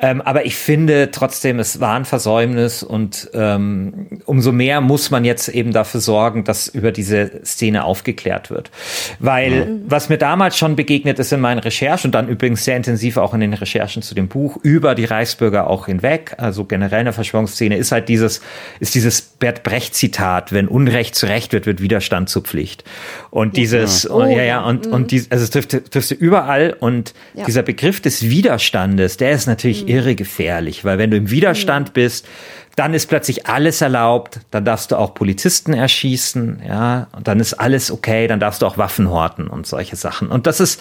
Ähm, 0.00 0.20
aber 0.22 0.44
ich 0.44 0.56
finde 0.56 1.12
trotzdem, 1.12 1.60
es 1.60 1.78
war 1.78 1.94
ein 1.94 2.04
Versäumnis 2.04 2.82
und 2.82 3.30
ähm, 3.32 4.20
umso 4.26 4.50
mehr 4.50 4.80
muss 4.80 5.12
man 5.12 5.24
jetzt 5.24 5.48
eben 5.48 5.72
dafür 5.72 6.00
sorgen, 6.00 6.42
dass 6.42 6.66
über 6.66 6.90
diese 6.90 7.40
Szene 7.44 7.84
aufgeklärt 7.84 8.50
wird. 8.50 8.72
Weil 9.20 9.66
mhm. 9.66 9.84
was 9.86 10.08
mir 10.08 10.18
damals 10.18 10.58
schon 10.58 10.74
begegnet 10.74 11.20
ist 11.20 11.32
in 11.32 11.40
meinen 11.40 11.60
Recherchen 11.60 12.08
und 12.08 12.14
dann 12.16 12.28
übrigens 12.28 12.64
sehr 12.64 12.76
intensiv 12.76 13.16
auch 13.18 13.34
in 13.34 13.40
den 13.40 13.54
Recherchen 13.54 14.02
zu 14.02 14.16
dem 14.16 14.26
Buch 14.26 14.58
über 14.62 14.96
die 14.96 15.04
Reichsbürger 15.04 15.70
auch 15.70 15.86
hinweg, 15.86 16.34
also 16.38 16.64
generell 16.64 17.00
in 17.00 17.06
der 17.06 17.14
Verschwörungsszene, 17.14 17.76
ist 17.76 17.92
halt 17.92 18.08
dieses, 18.08 18.40
ist 18.80 18.96
dieses 18.96 19.33
Bert 19.44 19.62
Brecht 19.62 19.94
Zitat, 19.94 20.52
wenn 20.52 20.68
Unrecht 20.68 21.14
zu 21.14 21.26
Recht 21.26 21.52
wird, 21.52 21.66
wird 21.66 21.82
Widerstand 21.82 22.30
zur 22.30 22.40
Pflicht. 22.40 22.82
Und 23.28 23.58
dieses, 23.58 24.10
oh, 24.10 24.22
ja, 24.22 24.42
ja, 24.42 24.62
und, 24.62 24.86
und 24.86 25.10
dies, 25.10 25.30
also 25.30 25.44
es 25.44 25.50
trifft, 25.50 25.92
triffst 25.92 26.12
du 26.12 26.14
überall 26.14 26.74
und 26.80 27.12
ja. 27.34 27.44
dieser 27.44 27.60
Begriff 27.60 28.00
des 28.00 28.22
Widerstandes, 28.22 29.18
der 29.18 29.32
ist 29.32 29.46
natürlich 29.46 29.82
mhm. 29.82 29.88
irre 29.88 30.14
gefährlich, 30.14 30.82
weil 30.86 30.96
wenn 30.96 31.10
du 31.10 31.18
im 31.18 31.30
Widerstand 31.30 31.90
mhm. 31.90 31.92
bist, 31.92 32.26
dann 32.74 32.94
ist 32.94 33.06
plötzlich 33.06 33.46
alles 33.46 33.82
erlaubt, 33.82 34.40
dann 34.50 34.64
darfst 34.64 34.92
du 34.92 34.96
auch 34.96 35.12
Polizisten 35.12 35.74
erschießen, 35.74 36.62
ja, 36.66 37.08
und 37.14 37.28
dann 37.28 37.38
ist 37.38 37.52
alles 37.52 37.90
okay, 37.90 38.26
dann 38.26 38.40
darfst 38.40 38.62
du 38.62 38.66
auch 38.66 38.78
Waffen 38.78 39.10
horten 39.10 39.48
und 39.48 39.66
solche 39.66 39.96
Sachen. 39.96 40.28
Und 40.28 40.46
das 40.46 40.58
ist 40.58 40.80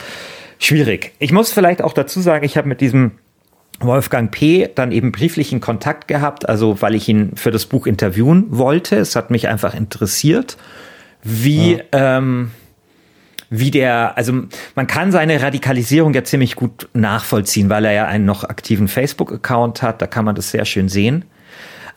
schwierig. 0.57 1.11
Ich 1.19 1.33
muss 1.33 1.51
vielleicht 1.51 1.81
auch 1.81 1.91
dazu 1.91 2.21
sagen, 2.21 2.45
ich 2.45 2.55
habe 2.55 2.69
mit 2.69 2.79
diesem 2.79 3.11
Wolfgang 3.79 4.31
P. 4.31 4.69
dann 4.73 4.91
eben 4.91 5.11
brieflichen 5.11 5.59
Kontakt 5.59 6.07
gehabt, 6.07 6.47
also 6.47 6.81
weil 6.81 6.95
ich 6.95 7.09
ihn 7.09 7.35
für 7.35 7.51
das 7.51 7.65
Buch 7.65 7.85
interviewen 7.85 8.45
wollte. 8.49 8.97
Es 8.97 9.15
hat 9.15 9.31
mich 9.31 9.47
einfach 9.47 9.73
interessiert, 9.73 10.57
wie, 11.23 11.73
ja. 11.73 12.17
ähm, 12.17 12.51
wie 13.49 13.71
der, 13.71 14.17
also 14.17 14.33
man 14.75 14.87
kann 14.87 15.11
seine 15.11 15.41
Radikalisierung 15.41 16.13
ja 16.13 16.23
ziemlich 16.23 16.55
gut 16.55 16.89
nachvollziehen, 16.93 17.69
weil 17.69 17.85
er 17.85 17.91
ja 17.93 18.05
einen 18.05 18.25
noch 18.25 18.43
aktiven 18.43 18.87
Facebook-Account 18.87 19.81
hat, 19.81 20.01
da 20.01 20.07
kann 20.07 20.25
man 20.25 20.35
das 20.35 20.51
sehr 20.51 20.65
schön 20.65 20.89
sehen. 20.89 21.25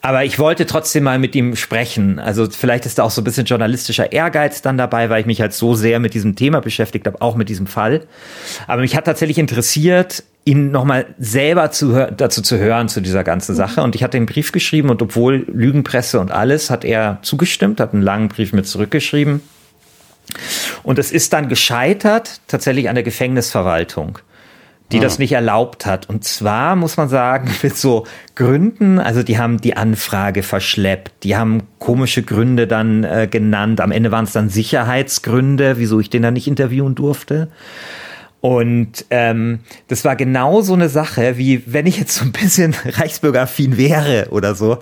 Aber 0.02 0.24
ich 0.24 0.38
wollte 0.38 0.66
trotzdem 0.66 1.04
mal 1.04 1.18
mit 1.18 1.34
ihm 1.34 1.56
sprechen. 1.56 2.18
Also 2.20 2.48
vielleicht 2.48 2.86
ist 2.86 2.98
da 2.98 3.02
auch 3.02 3.10
so 3.10 3.22
ein 3.22 3.24
bisschen 3.24 3.46
journalistischer 3.46 4.12
Ehrgeiz 4.12 4.62
dann 4.62 4.78
dabei, 4.78 5.10
weil 5.10 5.20
ich 5.20 5.26
mich 5.26 5.40
halt 5.40 5.52
so 5.52 5.74
sehr 5.74 5.98
mit 5.98 6.14
diesem 6.14 6.36
Thema 6.36 6.60
beschäftigt 6.60 7.06
habe, 7.06 7.20
auch 7.22 7.34
mit 7.34 7.48
diesem 7.48 7.66
Fall. 7.66 8.06
Aber 8.66 8.82
mich 8.82 8.94
hat 8.96 9.06
tatsächlich 9.06 9.38
interessiert, 9.38 10.22
ihn 10.46 10.70
nochmal 10.70 11.06
selber 11.18 11.70
zu, 11.72 12.08
dazu 12.16 12.40
zu 12.40 12.56
hören 12.56 12.88
zu 12.88 13.02
dieser 13.02 13.24
ganzen 13.24 13.52
mhm. 13.52 13.56
Sache. 13.56 13.82
Und 13.82 13.94
ich 13.94 14.02
hatte 14.02 14.16
einen 14.16 14.26
Brief 14.26 14.52
geschrieben 14.52 14.88
und 14.88 15.02
obwohl 15.02 15.44
Lügenpresse 15.52 16.18
und 16.20 16.30
alles, 16.30 16.70
hat 16.70 16.84
er 16.84 17.18
zugestimmt, 17.20 17.80
hat 17.80 17.92
einen 17.92 18.02
langen 18.02 18.28
Brief 18.28 18.52
mit 18.54 18.66
zurückgeschrieben. 18.66 19.42
Und 20.82 20.98
es 20.98 21.12
ist 21.12 21.32
dann 21.32 21.48
gescheitert 21.48 22.40
tatsächlich 22.46 22.88
an 22.88 22.94
der 22.94 23.04
Gefängnisverwaltung 23.04 24.18
die 24.92 25.00
das 25.00 25.18
nicht 25.18 25.32
erlaubt 25.32 25.84
hat. 25.84 26.08
Und 26.08 26.24
zwar 26.24 26.76
muss 26.76 26.96
man 26.96 27.08
sagen, 27.08 27.50
mit 27.62 27.76
so 27.76 28.06
Gründen, 28.34 28.98
also 28.98 29.22
die 29.22 29.38
haben 29.38 29.60
die 29.60 29.76
Anfrage 29.76 30.42
verschleppt, 30.42 31.24
die 31.24 31.36
haben 31.36 31.64
komische 31.78 32.22
Gründe 32.22 32.66
dann 32.66 33.04
äh, 33.04 33.28
genannt. 33.28 33.80
Am 33.80 33.90
Ende 33.90 34.12
waren 34.12 34.24
es 34.24 34.32
dann 34.32 34.48
Sicherheitsgründe, 34.48 35.78
wieso 35.78 35.98
ich 35.98 36.10
den 36.10 36.22
dann 36.22 36.34
nicht 36.34 36.46
interviewen 36.46 36.94
durfte. 36.94 37.48
Und 38.40 39.06
ähm, 39.10 39.60
das 39.88 40.04
war 40.04 40.14
genau 40.14 40.60
so 40.60 40.74
eine 40.74 40.88
Sache, 40.88 41.36
wie 41.36 41.62
wenn 41.66 41.86
ich 41.86 41.98
jetzt 41.98 42.14
so 42.14 42.24
ein 42.24 42.32
bisschen 42.32 42.74
Reichsbürgeraffin 42.84 43.76
wäre 43.76 44.28
oder 44.30 44.54
so. 44.54 44.78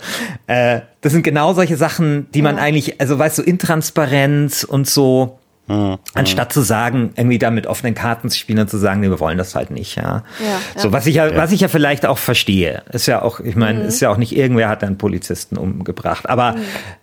Äh, 0.47 0.81
das 1.01 1.13
sind 1.13 1.23
genau 1.23 1.55
solche 1.55 1.77
Sachen, 1.77 2.27
die 2.33 2.43
man 2.43 2.57
ja. 2.57 2.63
eigentlich, 2.63 3.01
also 3.01 3.19
weißt 3.19 3.39
du, 3.39 3.43
so 3.43 3.49
Intransparenz 3.49 4.65
und 4.65 4.89
so 4.89 5.39
Mhm. 5.67 5.99
Anstatt 6.13 6.53
zu 6.53 6.61
sagen, 6.61 7.13
irgendwie 7.17 7.39
da 7.39 7.51
mit 7.51 7.67
offenen 7.67 7.95
Karten 7.95 8.29
zu 8.29 8.39
spielen 8.39 8.59
und 8.59 8.69
zu 8.69 8.77
sagen, 8.77 9.01
nee, 9.01 9.09
wir 9.09 9.21
wollen 9.21 9.39
das 9.39 9.55
halt 9.55 9.71
nicht, 9.71 9.97
ja. 9.97 10.23
ja 10.39 10.61
so, 10.77 10.93
was 10.93 11.07
ich 11.07 11.15
ja, 11.15 11.29
ja, 11.29 11.37
was 11.37 11.53
ich 11.53 11.61
ja 11.61 11.69
vielleicht 11.69 12.05
auch 12.05 12.19
verstehe. 12.19 12.83
Ist 12.93 13.07
ja 13.07 13.23
auch, 13.23 13.41
ich 13.41 13.57
meine, 13.57 13.81
mhm. 13.81 13.87
ist 13.87 14.01
ja 14.01 14.11
auch 14.11 14.19
nicht 14.19 14.37
irgendwer 14.37 14.69
hat 14.69 14.85
einen 14.85 14.99
Polizisten 14.99 15.57
umgebracht. 15.57 16.29
Aber 16.29 16.53
mhm. 16.53 16.63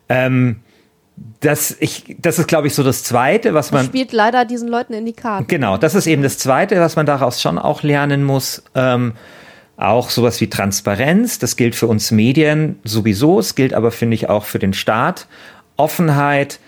ähm, 0.09 0.55
das, 1.39 1.75
ich, 1.79 2.15
das 2.19 2.39
ist, 2.39 2.47
glaube 2.47 2.67
ich, 2.67 2.75
so 2.75 2.83
das 2.83 3.03
Zweite, 3.03 3.53
was 3.53 3.71
man. 3.71 3.81
Das 3.81 3.87
spielt 3.87 4.11
leider 4.11 4.45
diesen 4.45 4.67
Leuten 4.67 4.93
in 4.93 5.05
die 5.05 5.13
Karten. 5.13 5.47
Genau, 5.47 5.77
das 5.77 5.95
ist 5.95 6.07
eben 6.07 6.21
das 6.23 6.37
Zweite, 6.37 6.79
was 6.79 6.95
man 6.95 7.05
daraus 7.05 7.41
schon 7.41 7.57
auch 7.57 7.83
lernen 7.83 8.23
muss. 8.23 8.63
Ähm, 8.75 9.13
auch 9.77 10.09
sowas 10.11 10.39
wie 10.41 10.47
Transparenz, 10.47 11.39
das 11.39 11.55
gilt 11.55 11.75
für 11.75 11.87
uns 11.87 12.11
Medien 12.11 12.79
sowieso, 12.83 13.39
es 13.39 13.55
gilt 13.55 13.73
aber, 13.73 13.89
finde 13.89 14.13
ich, 14.13 14.29
auch 14.29 14.45
für 14.45 14.59
den 14.59 14.73
Staat. 14.73 15.27
Offenheit, 15.75 16.59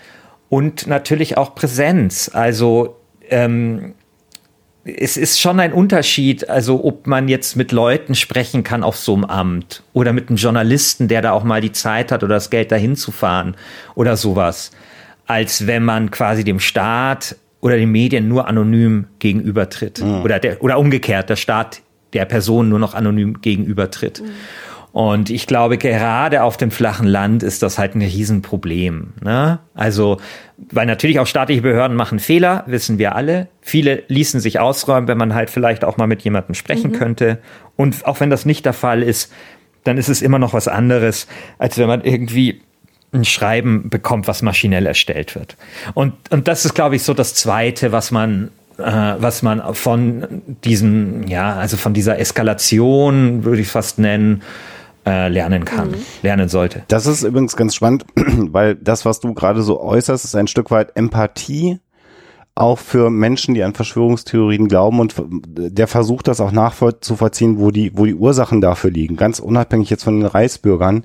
und 0.54 0.86
natürlich 0.86 1.36
auch 1.36 1.56
Präsenz. 1.56 2.30
Also 2.32 2.96
ähm, 3.28 3.94
es 4.84 5.16
ist 5.16 5.40
schon 5.40 5.60
ein 5.60 5.72
Unterschied, 5.72 6.48
also 6.48 6.84
ob 6.84 7.06
man 7.06 7.28
jetzt 7.28 7.56
mit 7.56 7.72
Leuten 7.72 8.14
sprechen 8.14 8.62
kann 8.62 8.82
auf 8.82 8.96
so 8.96 9.14
einem 9.14 9.24
Amt 9.24 9.82
oder 9.92 10.12
mit 10.12 10.28
einem 10.28 10.36
Journalisten, 10.36 11.08
der 11.08 11.22
da 11.22 11.32
auch 11.32 11.44
mal 11.44 11.60
die 11.60 11.72
Zeit 11.72 12.12
hat 12.12 12.22
oder 12.22 12.34
das 12.34 12.50
Geld 12.50 12.70
dahin 12.70 12.94
zu 12.94 13.10
fahren 13.10 13.56
oder 13.94 14.16
sowas, 14.16 14.72
als 15.26 15.66
wenn 15.66 15.84
man 15.84 16.10
quasi 16.10 16.44
dem 16.44 16.60
Staat 16.60 17.36
oder 17.60 17.76
den 17.76 17.90
Medien 17.90 18.28
nur 18.28 18.46
anonym 18.46 19.06
gegenübertritt 19.20 20.00
mhm. 20.00 20.22
oder 20.22 20.38
der, 20.38 20.62
oder 20.62 20.78
umgekehrt 20.78 21.30
der 21.30 21.36
Staat 21.36 21.80
der 22.12 22.26
Person 22.26 22.68
nur 22.68 22.78
noch 22.78 22.94
anonym 22.94 23.40
gegenübertritt. 23.40 24.20
Mhm. 24.20 24.30
Und 24.94 25.28
ich 25.28 25.48
glaube, 25.48 25.76
gerade 25.76 26.44
auf 26.44 26.56
dem 26.56 26.70
flachen 26.70 27.08
Land 27.08 27.42
ist 27.42 27.64
das 27.64 27.78
halt 27.78 27.96
ein 27.96 28.00
Riesenproblem. 28.00 29.14
Ne? 29.24 29.58
Also, 29.74 30.18
weil 30.70 30.86
natürlich 30.86 31.18
auch 31.18 31.26
staatliche 31.26 31.62
Behörden 31.62 31.96
machen 31.96 32.20
Fehler, 32.20 32.62
wissen 32.68 32.96
wir 32.96 33.16
alle. 33.16 33.48
Viele 33.60 34.04
ließen 34.06 34.38
sich 34.38 34.60
ausräumen, 34.60 35.08
wenn 35.08 35.18
man 35.18 35.34
halt 35.34 35.50
vielleicht 35.50 35.84
auch 35.84 35.96
mal 35.96 36.06
mit 36.06 36.22
jemandem 36.22 36.54
sprechen 36.54 36.92
mhm. 36.92 36.94
könnte. 36.94 37.38
Und 37.74 38.06
auch 38.06 38.20
wenn 38.20 38.30
das 38.30 38.46
nicht 38.46 38.64
der 38.66 38.72
Fall 38.72 39.02
ist, 39.02 39.32
dann 39.82 39.98
ist 39.98 40.08
es 40.08 40.22
immer 40.22 40.38
noch 40.38 40.52
was 40.52 40.68
anderes, 40.68 41.26
als 41.58 41.76
wenn 41.76 41.88
man 41.88 42.02
irgendwie 42.02 42.62
ein 43.12 43.24
Schreiben 43.24 43.90
bekommt, 43.90 44.28
was 44.28 44.42
maschinell 44.42 44.86
erstellt 44.86 45.34
wird. 45.34 45.56
Und, 45.94 46.12
und 46.30 46.46
das 46.46 46.64
ist, 46.64 46.74
glaube 46.74 46.94
ich, 46.94 47.02
so 47.02 47.14
das 47.14 47.34
Zweite, 47.34 47.90
was 47.90 48.12
man 48.12 48.52
äh, 48.78 48.82
was 48.82 49.42
man 49.42 49.74
von 49.74 50.42
diesem, 50.64 51.26
ja, 51.26 51.54
also 51.54 51.76
von 51.76 51.94
dieser 51.94 52.20
Eskalation, 52.20 53.44
würde 53.44 53.62
ich 53.62 53.68
fast 53.68 53.98
nennen, 53.98 54.42
äh, 55.06 55.28
lernen 55.28 55.64
kann, 55.64 55.90
mhm. 55.90 55.96
lernen 56.22 56.48
sollte. 56.48 56.84
Das 56.88 57.06
ist 57.06 57.22
übrigens 57.22 57.56
ganz 57.56 57.74
spannend, 57.74 58.04
weil 58.16 58.74
das, 58.74 59.04
was 59.04 59.20
du 59.20 59.34
gerade 59.34 59.62
so 59.62 59.80
äußerst, 59.80 60.24
ist 60.24 60.34
ein 60.34 60.46
Stück 60.46 60.70
weit 60.70 60.96
Empathie 60.96 61.80
auch 62.56 62.78
für 62.78 63.10
Menschen, 63.10 63.54
die 63.54 63.64
an 63.64 63.74
Verschwörungstheorien 63.74 64.68
glauben 64.68 65.00
und 65.00 65.14
der 65.26 65.88
versucht 65.88 66.28
das 66.28 66.40
auch 66.40 66.52
nachzuvollziehen, 66.52 67.58
wo 67.58 67.72
die, 67.72 67.98
wo 67.98 68.06
die 68.06 68.14
Ursachen 68.14 68.60
dafür 68.60 68.90
liegen. 68.90 69.16
Ganz 69.16 69.40
unabhängig 69.40 69.90
jetzt 69.90 70.04
von 70.04 70.20
den 70.20 70.26
Reichsbürgern. 70.26 71.04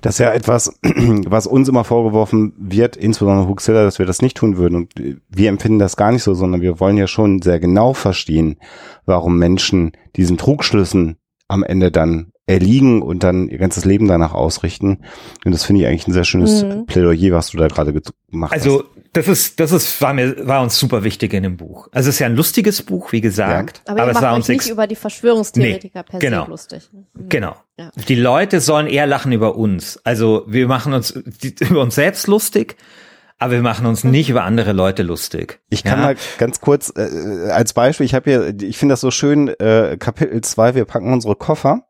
Das 0.00 0.14
ist 0.14 0.18
ja 0.18 0.32
etwas, 0.32 0.76
was 0.82 1.46
uns 1.46 1.68
immer 1.68 1.84
vorgeworfen 1.84 2.52
wird, 2.58 2.96
insbesondere 2.96 3.48
Huxilla, 3.48 3.84
dass 3.84 4.00
wir 4.00 4.06
das 4.06 4.22
nicht 4.22 4.36
tun 4.36 4.56
würden. 4.56 4.74
Und 4.74 4.94
wir 5.28 5.48
empfinden 5.48 5.78
das 5.78 5.96
gar 5.96 6.10
nicht 6.10 6.24
so, 6.24 6.34
sondern 6.34 6.62
wir 6.62 6.80
wollen 6.80 6.96
ja 6.96 7.06
schon 7.06 7.42
sehr 7.42 7.60
genau 7.60 7.94
verstehen, 7.94 8.56
warum 9.06 9.38
Menschen 9.38 9.92
diesen 10.16 10.36
Trugschlüssen 10.36 11.16
am 11.46 11.62
Ende 11.62 11.92
dann 11.92 12.32
erliegen 12.48 13.02
und 13.02 13.22
dann 13.22 13.48
ihr 13.48 13.58
ganzes 13.58 13.84
Leben 13.84 14.08
danach 14.08 14.32
ausrichten. 14.32 15.00
Und 15.44 15.52
das 15.52 15.64
finde 15.64 15.82
ich 15.82 15.86
eigentlich 15.86 16.08
ein 16.08 16.12
sehr 16.12 16.24
schönes 16.24 16.64
mhm. 16.64 16.86
Plädoyer, 16.86 17.34
was 17.34 17.50
du 17.50 17.58
da 17.58 17.68
gerade 17.68 17.92
gemacht 17.92 18.52
also, 18.52 18.78
hast. 18.78 18.80
Also 18.80 18.84
das 19.12 19.28
ist, 19.28 19.60
das 19.60 19.72
ist, 19.72 20.00
war 20.00 20.14
mir, 20.14 20.46
war 20.46 20.62
uns 20.62 20.78
super 20.78 21.04
wichtig 21.04 21.34
in 21.34 21.42
dem 21.42 21.56
Buch. 21.56 21.88
Also 21.92 22.08
es 22.08 22.16
ist 22.16 22.18
ja 22.20 22.26
ein 22.26 22.36
lustiges 22.36 22.82
Buch, 22.82 23.12
wie 23.12 23.20
gesagt. 23.20 23.82
Ja. 23.86 23.92
Aber, 23.92 24.02
aber 24.02 24.10
es 24.12 24.22
war 24.22 24.34
uns 24.34 24.48
nicht 24.48 24.68
über 24.68 24.86
die 24.86 24.96
Verschwörungstheoretiker 24.96 26.00
nee, 26.00 26.10
per 26.10 26.20
genau, 26.20 26.44
se 26.44 26.50
lustig. 26.50 26.90
Mhm. 26.92 27.28
Genau. 27.28 27.56
Ja. 27.78 27.90
Die 28.08 28.14
Leute 28.14 28.60
sollen 28.60 28.86
eher 28.86 29.06
lachen 29.06 29.32
über 29.32 29.56
uns. 29.56 30.00
Also 30.04 30.44
wir 30.46 30.68
machen 30.68 30.94
uns 30.94 31.14
die, 31.42 31.54
über 31.68 31.82
uns 31.82 31.94
selbst 31.94 32.26
lustig, 32.28 32.76
aber 33.38 33.52
wir 33.52 33.62
machen 33.62 33.86
uns 33.86 34.04
nicht 34.04 34.30
über 34.30 34.44
andere 34.44 34.72
Leute 34.72 35.02
lustig. 35.02 35.60
Ich 35.68 35.84
kann 35.84 35.98
ja? 35.98 36.04
mal 36.06 36.16
ganz 36.38 36.60
kurz 36.60 36.92
äh, 36.96 37.50
als 37.50 37.72
Beispiel, 37.74 38.06
ich 38.06 38.14
habe 38.14 38.30
hier, 38.30 38.54
ich 38.60 38.78
finde 38.78 38.94
das 38.94 39.00
so 39.00 39.10
schön, 39.10 39.48
äh, 39.48 39.96
Kapitel 39.98 40.40
2, 40.40 40.74
wir 40.74 40.84
packen 40.86 41.12
unsere 41.12 41.36
Koffer 41.36 41.87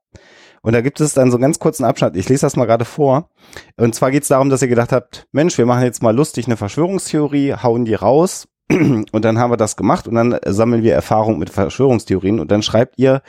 und 0.62 0.73
da 0.73 0.81
gibt 0.81 1.01
es 1.01 1.14
dann 1.14 1.31
so 1.31 1.37
einen 1.37 1.42
ganz 1.42 1.59
kurzen 1.59 1.85
Abschnitt. 1.85 2.16
Ich 2.16 2.29
lese 2.29 2.47
das 2.47 2.57
mal 2.57 2.66
gerade 2.66 2.85
vor. 2.85 3.31
Und 3.77 3.94
zwar 3.94 4.11
geht 4.11 4.23
es 4.23 4.29
darum, 4.29 4.51
dass 4.51 4.62
ihr 4.62 4.68
gedacht 4.68 4.92
habt, 4.92 5.27
Mensch, 5.33 5.57
wir 5.59 5.66
machen 5.66 5.85
jetzt 5.85 6.03
mal 6.03 6.14
lustig 6.14 6.47
eine 6.47 6.57
Verschwörungstheorie, 6.57 7.55
hauen 7.55 7.85
die 7.85 7.94
raus. 7.94 8.49
Und 8.71 9.25
dann 9.25 9.38
haben 9.38 9.51
wir 9.51 9.57
das 9.57 9.77
gemacht 9.77 10.07
und 10.07 10.14
dann 10.14 10.38
sammeln 10.44 10.83
wir 10.83 10.92
Erfahrung 10.92 11.38
mit 11.38 11.49
Verschwörungstheorien. 11.49 12.38
Und 12.38 12.51
dann 12.51 12.62
schreibt 12.62 12.99
ihr, 12.99 13.23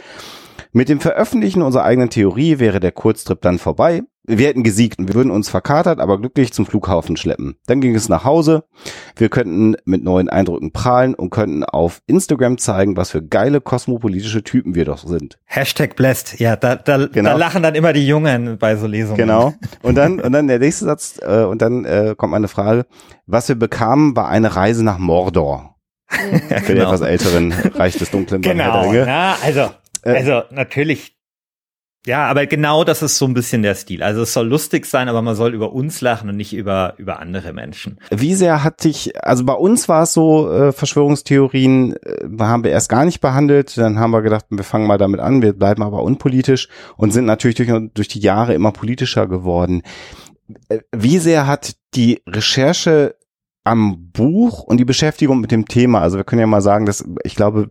mit 0.74 0.90
dem 0.90 1.00
Veröffentlichen 1.00 1.62
unserer 1.62 1.86
eigenen 1.86 2.10
Theorie 2.10 2.60
wäre 2.60 2.82
der 2.82 2.92
Kurztrip 2.92 3.42
dann 3.42 3.58
vorbei 3.58 4.02
wir 4.38 4.48
hätten 4.48 4.64
gesiegt 4.64 5.00
und 5.00 5.08
wir 5.08 5.16
würden 5.16 5.32
uns 5.32 5.50
verkatert, 5.50 6.00
aber 6.00 6.20
glücklich 6.20 6.54
zum 6.54 6.66
Flughafen 6.66 7.18
schleppen. 7.18 7.56
Dann 7.66 7.82
ging 7.82 7.96
es 7.96 8.10
nach 8.10 8.24
Hause. 8.24 8.64
Wir 9.16 9.30
könnten 9.30 9.76
mit 9.86 10.04
neuen 10.04 10.30
Eindrücken 10.30 10.72
prahlen 10.72 11.16
und 11.16 11.32
könnten 11.32 11.64
auf 11.64 12.02
Instagram 12.06 12.58
zeigen, 12.58 12.96
was 12.96 13.10
für 13.10 13.24
geile 13.24 13.60
kosmopolitische 13.60 14.44
Typen 14.44 14.76
wir 14.76 14.86
doch 14.86 15.00
sind. 15.00 15.40
Hashtag 15.46 15.96
blessed. 15.96 16.40
Ja, 16.40 16.56
da, 16.56 16.76
da, 16.76 17.08
genau. 17.08 17.32
da 17.32 17.36
lachen 17.38 17.64
dann 17.64 17.76
immer 17.76 17.92
die 17.92 18.06
Jungen 18.06 18.58
bei 18.60 18.76
so 18.76 18.86
Lesungen. 18.86 19.18
Genau. 19.18 19.54
Und 19.82 19.96
dann, 19.96 20.20
und 20.20 20.32
dann 20.34 20.48
der 20.48 20.60
nächste 20.60 20.86
Satz, 20.86 21.20
äh, 21.22 21.44
und 21.44 21.62
dann 21.62 21.86
äh, 21.86 22.14
kommt 22.18 22.34
eine 22.34 22.48
Frage. 22.48 22.86
Was 23.26 23.48
wir 23.48 23.56
bekamen, 23.56 24.16
war 24.16 24.28
eine 24.28 24.56
Reise 24.56 24.84
nach 24.84 24.98
Mordor. 24.98 25.78
Ja, 26.50 26.58
für 26.60 26.74
genau. 26.74 26.74
den 26.74 26.78
etwas 26.82 27.02
älteren 27.02 27.52
Reich 27.52 27.98
des 27.98 28.12
Dunklen. 28.12 28.42
Genau. 28.42 28.94
Ja, 28.94 29.38
also, 29.44 29.70
äh, 30.04 30.16
also 30.16 30.44
natürlich 30.52 31.19
ja, 32.06 32.28
aber 32.28 32.48
genau 32.48 32.86
das 32.86 33.02
ist 33.02 33.18
so 33.18 33.26
ein 33.26 33.34
bisschen 33.34 33.62
der 33.62 33.76
Stil. 33.76 34.02
Also 34.04 34.22
es 34.22 34.32
soll 34.32 34.48
lustig 34.48 34.86
sein, 34.86 35.10
aber 35.10 35.22
man 35.22 35.36
soll 35.36 35.54
über 35.54 35.74
uns 35.74 36.00
lachen 36.00 36.30
und 36.30 36.38
nicht 36.38 36.54
über, 36.54 36.94
über 36.98 37.20
andere 37.20 37.52
Menschen. 37.52 38.00
Wie 38.10 38.36
sehr 38.36 38.64
hat 38.64 38.86
dich, 38.86 39.22
also 39.22 39.44
bei 39.44 39.54
uns 39.54 39.90
war 39.90 40.04
es 40.04 40.14
so, 40.14 40.50
äh, 40.50 40.72
Verschwörungstheorien 40.72 41.96
äh, 41.98 42.28
haben 42.40 42.64
wir 42.64 42.72
erst 42.72 42.88
gar 42.88 43.04
nicht 43.04 43.20
behandelt. 43.20 43.78
Dann 43.78 44.00
haben 44.00 44.12
wir 44.12 44.22
gedacht, 44.22 44.46
wir 44.50 44.64
fangen 44.64 44.88
mal 44.88 44.98
damit 44.98 45.20
an, 45.20 45.42
wir 45.42 45.54
bleiben 45.54 45.84
aber 45.84 46.02
unpolitisch 46.04 46.70
und 46.96 47.12
sind 47.12 47.26
natürlich 47.26 47.58
durch, 47.58 47.70
durch 47.94 48.08
die 48.08 48.22
Jahre 48.22 48.54
immer 48.54 48.72
politischer 48.72 49.28
geworden. 49.28 49.82
Äh, 50.70 50.80
Wie 50.96 51.18
sehr 51.18 51.48
hat 51.48 51.76
die 51.96 52.22
Recherche 52.26 53.16
am 53.70 54.10
Buch 54.12 54.64
und 54.64 54.78
die 54.78 54.86
Beschäftigung 54.86 55.40
mit 55.40 55.52
dem 55.52 55.68
Thema, 55.68 56.02
also 56.02 56.18
wir 56.18 56.24
können 56.24 56.40
ja 56.40 56.48
mal 56.48 56.62
sagen, 56.62 56.88
dass 56.88 57.06
ich 57.24 57.36
glaube 57.36 57.70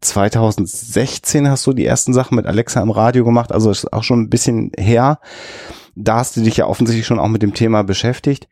2016 0.00 1.50
hast 1.50 1.66
du 1.66 1.72
die 1.72 1.84
ersten 1.84 2.12
Sachen 2.12 2.36
mit 2.36 2.46
Alexa 2.46 2.80
im 2.80 2.92
Radio 2.92 3.24
gemacht, 3.24 3.50
also 3.50 3.70
ist 3.70 3.92
auch 3.92 4.04
schon 4.04 4.20
ein 4.20 4.30
bisschen 4.30 4.70
her. 4.78 5.18
Da 5.96 6.18
hast 6.18 6.36
du 6.36 6.42
dich 6.42 6.56
ja 6.56 6.66
offensichtlich 6.66 7.06
schon 7.06 7.18
auch 7.18 7.28
mit 7.28 7.42
dem 7.42 7.54
Thema 7.54 7.82
beschäftigt. 7.82 8.48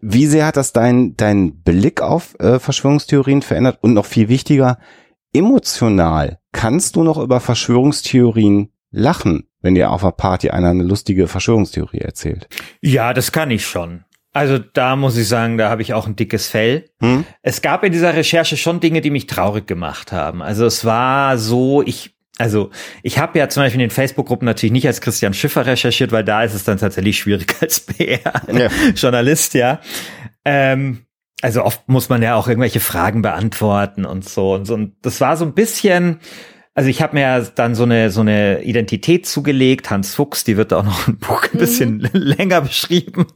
Wie 0.00 0.26
sehr 0.26 0.46
hat 0.46 0.56
das 0.56 0.72
dein 0.72 1.16
dein 1.16 1.62
Blick 1.62 2.00
auf 2.00 2.38
äh, 2.38 2.60
Verschwörungstheorien 2.60 3.42
verändert 3.42 3.78
und 3.82 3.92
noch 3.92 4.06
viel 4.06 4.28
wichtiger, 4.28 4.78
emotional 5.34 6.38
kannst 6.52 6.94
du 6.94 7.02
noch 7.02 7.18
über 7.18 7.40
Verschwörungstheorien 7.40 8.70
lachen, 8.92 9.48
wenn 9.62 9.74
dir 9.74 9.90
auf 9.90 10.04
einer 10.04 10.12
Party 10.12 10.50
einer 10.50 10.70
eine 10.70 10.84
lustige 10.84 11.26
Verschwörungstheorie 11.26 11.98
erzählt? 11.98 12.48
Ja, 12.80 13.12
das 13.12 13.32
kann 13.32 13.50
ich 13.50 13.66
schon. 13.66 14.04
Also 14.32 14.58
da 14.58 14.94
muss 14.94 15.16
ich 15.16 15.26
sagen, 15.26 15.58
da 15.58 15.70
habe 15.70 15.82
ich 15.82 15.94
auch 15.94 16.06
ein 16.06 16.16
dickes 16.16 16.48
Fell. 16.48 16.90
Hm? 17.00 17.24
Es 17.42 17.62
gab 17.62 17.82
in 17.82 17.92
dieser 17.92 18.14
Recherche 18.14 18.56
schon 18.56 18.80
Dinge, 18.80 19.00
die 19.00 19.10
mich 19.10 19.26
traurig 19.26 19.66
gemacht 19.66 20.12
haben. 20.12 20.42
Also 20.42 20.66
es 20.66 20.84
war 20.84 21.38
so, 21.38 21.82
ich, 21.82 22.14
also 22.36 22.70
ich 23.02 23.18
habe 23.18 23.38
ja 23.38 23.48
zum 23.48 23.62
Beispiel 23.62 23.80
in 23.80 23.88
den 23.88 23.94
Facebook-Gruppen 23.94 24.44
natürlich 24.44 24.72
nicht 24.72 24.86
als 24.86 25.00
Christian 25.00 25.34
Schiffer 25.34 25.66
recherchiert, 25.66 26.12
weil 26.12 26.24
da 26.24 26.42
ist 26.42 26.54
es 26.54 26.64
dann 26.64 26.78
tatsächlich 26.78 27.18
schwierig 27.18 27.54
als 27.60 27.80
PR-Journalist, 27.80 29.54
ja. 29.54 29.80
Ähm, 30.44 31.06
also 31.40 31.64
oft 31.64 31.88
muss 31.88 32.08
man 32.08 32.22
ja 32.22 32.34
auch 32.34 32.48
irgendwelche 32.48 32.80
Fragen 32.80 33.22
beantworten 33.22 34.04
und 34.04 34.28
so 34.28 34.54
und 34.54 34.66
so. 34.66 34.74
Und 34.74 34.96
das 35.02 35.20
war 35.20 35.36
so 35.36 35.44
ein 35.44 35.54
bisschen, 35.54 36.20
also 36.78 36.90
ich 36.90 37.02
habe 37.02 37.16
mir 37.16 37.22
ja 37.22 37.40
dann 37.40 37.74
so 37.74 37.82
eine 37.82 38.10
so 38.10 38.20
eine 38.20 38.62
Identität 38.62 39.26
zugelegt, 39.26 39.90
Hans 39.90 40.14
Fuchs, 40.14 40.44
die 40.44 40.56
wird 40.56 40.72
auch 40.72 40.84
noch 40.84 41.08
im 41.08 41.18
Buch 41.18 41.42
ein 41.52 41.58
bisschen 41.58 41.98
länger 42.12 42.60
beschrieben. 42.60 43.26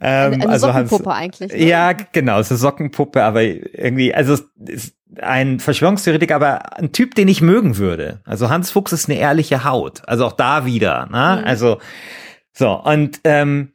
Ähm, 0.00 0.34
Eine, 0.34 0.34
eine 0.34 0.48
also 0.48 0.68
Sockenpuppe 0.68 1.10
Hans, 1.10 1.18
eigentlich. 1.18 1.52
Ne? 1.54 1.66
ja, 1.66 1.92
genau, 1.92 2.38
es 2.38 2.46
ist 2.46 2.52
eine 2.52 2.58
Sockenpuppe, 2.58 3.24
aber 3.24 3.42
irgendwie, 3.42 4.14
also 4.14 4.34
es 4.34 4.44
ist 4.68 4.94
ein 5.20 5.58
Verschwörungstheoretiker, 5.58 6.36
aber 6.36 6.78
ein 6.78 6.92
Typ, 6.92 7.16
den 7.16 7.26
ich 7.26 7.40
mögen 7.40 7.78
würde. 7.78 8.20
Also 8.24 8.48
Hans 8.48 8.70
Fuchs 8.70 8.92
ist 8.92 9.08
eine 9.08 9.18
ehrliche 9.18 9.64
Haut. 9.64 10.02
Also 10.06 10.24
auch 10.24 10.34
da 10.34 10.64
wieder. 10.64 11.06
Ne? 11.06 11.40
Mhm. 11.40 11.48
Also 11.48 11.78
so 12.52 12.80
und 12.80 13.18
ähm, 13.24 13.72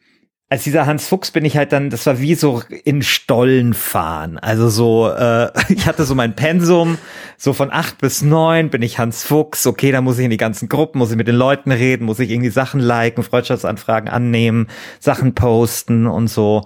als 0.49 0.63
dieser 0.63 0.85
Hans 0.85 1.07
Fuchs 1.07 1.31
bin 1.31 1.45
ich 1.45 1.57
halt 1.57 1.71
dann, 1.71 1.89
das 1.89 2.05
war 2.05 2.19
wie 2.19 2.35
so 2.35 2.61
in 2.83 3.01
Stollen 3.01 3.73
fahren. 3.73 4.37
Also 4.37 4.69
so, 4.69 5.09
äh, 5.09 5.49
ich 5.69 5.87
hatte 5.87 6.03
so 6.03 6.13
mein 6.13 6.35
Pensum, 6.35 6.97
so 7.37 7.53
von 7.53 7.71
acht 7.71 7.97
bis 7.99 8.21
neun 8.21 8.69
bin 8.69 8.81
ich 8.81 8.99
Hans 8.99 9.23
Fuchs. 9.23 9.65
Okay, 9.65 9.91
da 9.91 10.01
muss 10.01 10.19
ich 10.19 10.25
in 10.25 10.31
die 10.31 10.37
ganzen 10.37 10.69
Gruppen, 10.69 10.99
muss 10.99 11.11
ich 11.11 11.17
mit 11.17 11.27
den 11.27 11.35
Leuten 11.35 11.71
reden, 11.71 12.05
muss 12.05 12.19
ich 12.19 12.29
irgendwie 12.29 12.51
Sachen 12.51 12.79
liken, 12.79 13.23
Freundschaftsanfragen 13.23 14.09
annehmen, 14.09 14.67
Sachen 14.99 15.33
posten 15.33 16.05
und 16.05 16.27
so. 16.27 16.65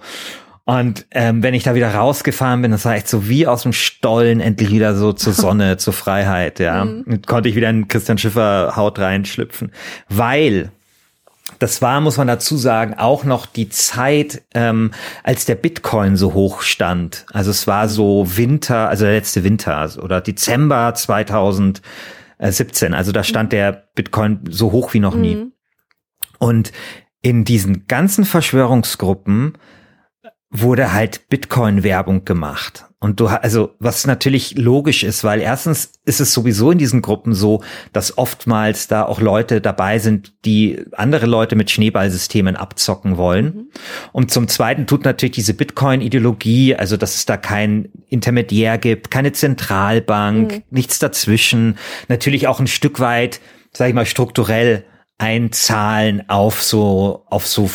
Und 0.66 1.06
ähm, 1.12 1.42
wenn 1.44 1.54
ich 1.54 1.64
da 1.64 1.76
wieder 1.76 1.96
rausgefahren 1.96 2.62
bin, 2.62 2.72
das 2.72 2.84
war 2.84 2.96
echt 2.96 3.08
so 3.08 3.30
wie 3.30 3.48
aus 3.48 3.64
dem 3.64 3.72
Stollen 3.72 4.42
endlich 4.42 4.70
wieder 4.70 4.98
so 4.98 5.14
zur 5.14 5.32
Sonne, 5.34 5.78
zur 5.78 5.94
Freiheit, 5.94 6.60
ja. 6.60 6.82
Und 6.82 7.26
konnte 7.26 7.48
ich 7.48 7.56
wieder 7.56 7.70
in 7.70 7.88
Christian 7.88 8.18
Schiffer 8.18 8.74
Haut 8.76 9.00
reinschlüpfen. 9.00 9.72
Weil 10.10 10.74
das 11.60 11.82
war, 11.82 12.02
muss 12.02 12.18
man 12.18 12.28
dazu 12.28 12.58
sagen, 12.58 12.94
auch 12.96 13.24
noch 13.24 13.46
die 13.46 13.70
Zeit, 13.70 14.44
ähm, 14.54 14.92
als 15.24 15.46
der 15.46 15.56
Bitcoin 15.56 16.18
so 16.18 16.34
hoch 16.34 16.62
stand. 16.62 17.26
Also 17.32 17.52
es 17.52 17.68
war 17.68 17.88
so 17.88 18.38
Winter, 18.38 18.90
also 18.90 19.06
der 19.06 19.14
letzte 19.14 19.44
Winter 19.44 19.90
oder 20.02 20.22
Dezember 20.22 20.94
2017. 20.94 21.82
Also 22.94 23.12
da 23.12 23.24
stand 23.24 23.54
der 23.54 23.90
Bitcoin 23.96 24.42
so 24.50 24.72
hoch 24.72 24.94
wie 24.94 25.00
noch 25.00 25.16
nie. 25.16 25.36
Mhm. 25.36 25.54
Und 26.38 26.72
in 27.22 27.44
diesen 27.44 27.88
ganzen 27.88 28.26
Verschwörungsgruppen 28.26 29.58
wurde 30.50 30.94
halt 30.94 31.30
Bitcoin-Werbung 31.30 32.26
gemacht. 32.26 32.87
Und 33.00 33.20
du, 33.20 33.28
also, 33.28 33.76
was 33.78 34.08
natürlich 34.08 34.58
logisch 34.58 35.04
ist, 35.04 35.24
weil 35.24 35.40
erstens 35.40 35.92
ist 36.06 36.20
es 36.20 36.34
sowieso 36.34 36.72
in 36.72 36.80
diesen 36.80 37.04
Gruppen 37.04 37.36
so, 37.36 37.62
dass 37.94 38.18
oftmals 38.18 38.88
da 38.88 39.06
auch 39.06 39.22
Leute 39.22 39.62
dabei 39.62 40.00
sind, 40.00 40.34
die 40.46 40.84
andere 40.94 41.28
Leute 41.28 41.56
mit 41.56 41.70
Schneeballsystemen 41.70 42.56
abzocken 42.56 43.18
wollen. 43.18 43.70
Und 44.14 44.32
zum 44.32 44.48
Zweiten 44.48 44.88
tut 44.88 45.06
natürlich 45.06 45.36
diese 45.36 45.54
Bitcoin-Ideologie, 45.54 46.76
also, 46.76 46.98
dass 46.98 47.14
es 47.14 47.28
da 47.28 47.38
kein 47.38 47.90
Intermediär 48.10 48.80
gibt, 48.80 49.12
keine 49.12 49.32
Zentralbank, 49.32 50.64
nichts 50.72 50.98
dazwischen, 50.98 51.78
natürlich 52.08 52.48
auch 52.48 52.60
ein 52.60 52.66
Stück 52.66 53.00
weit, 53.00 53.42
sag 53.74 53.90
ich 53.90 53.94
mal, 53.94 54.08
strukturell 54.08 54.86
einzahlen 55.20 56.28
auf 56.30 56.64
so, 56.64 57.26
auf 57.28 57.46
so 57.46 57.68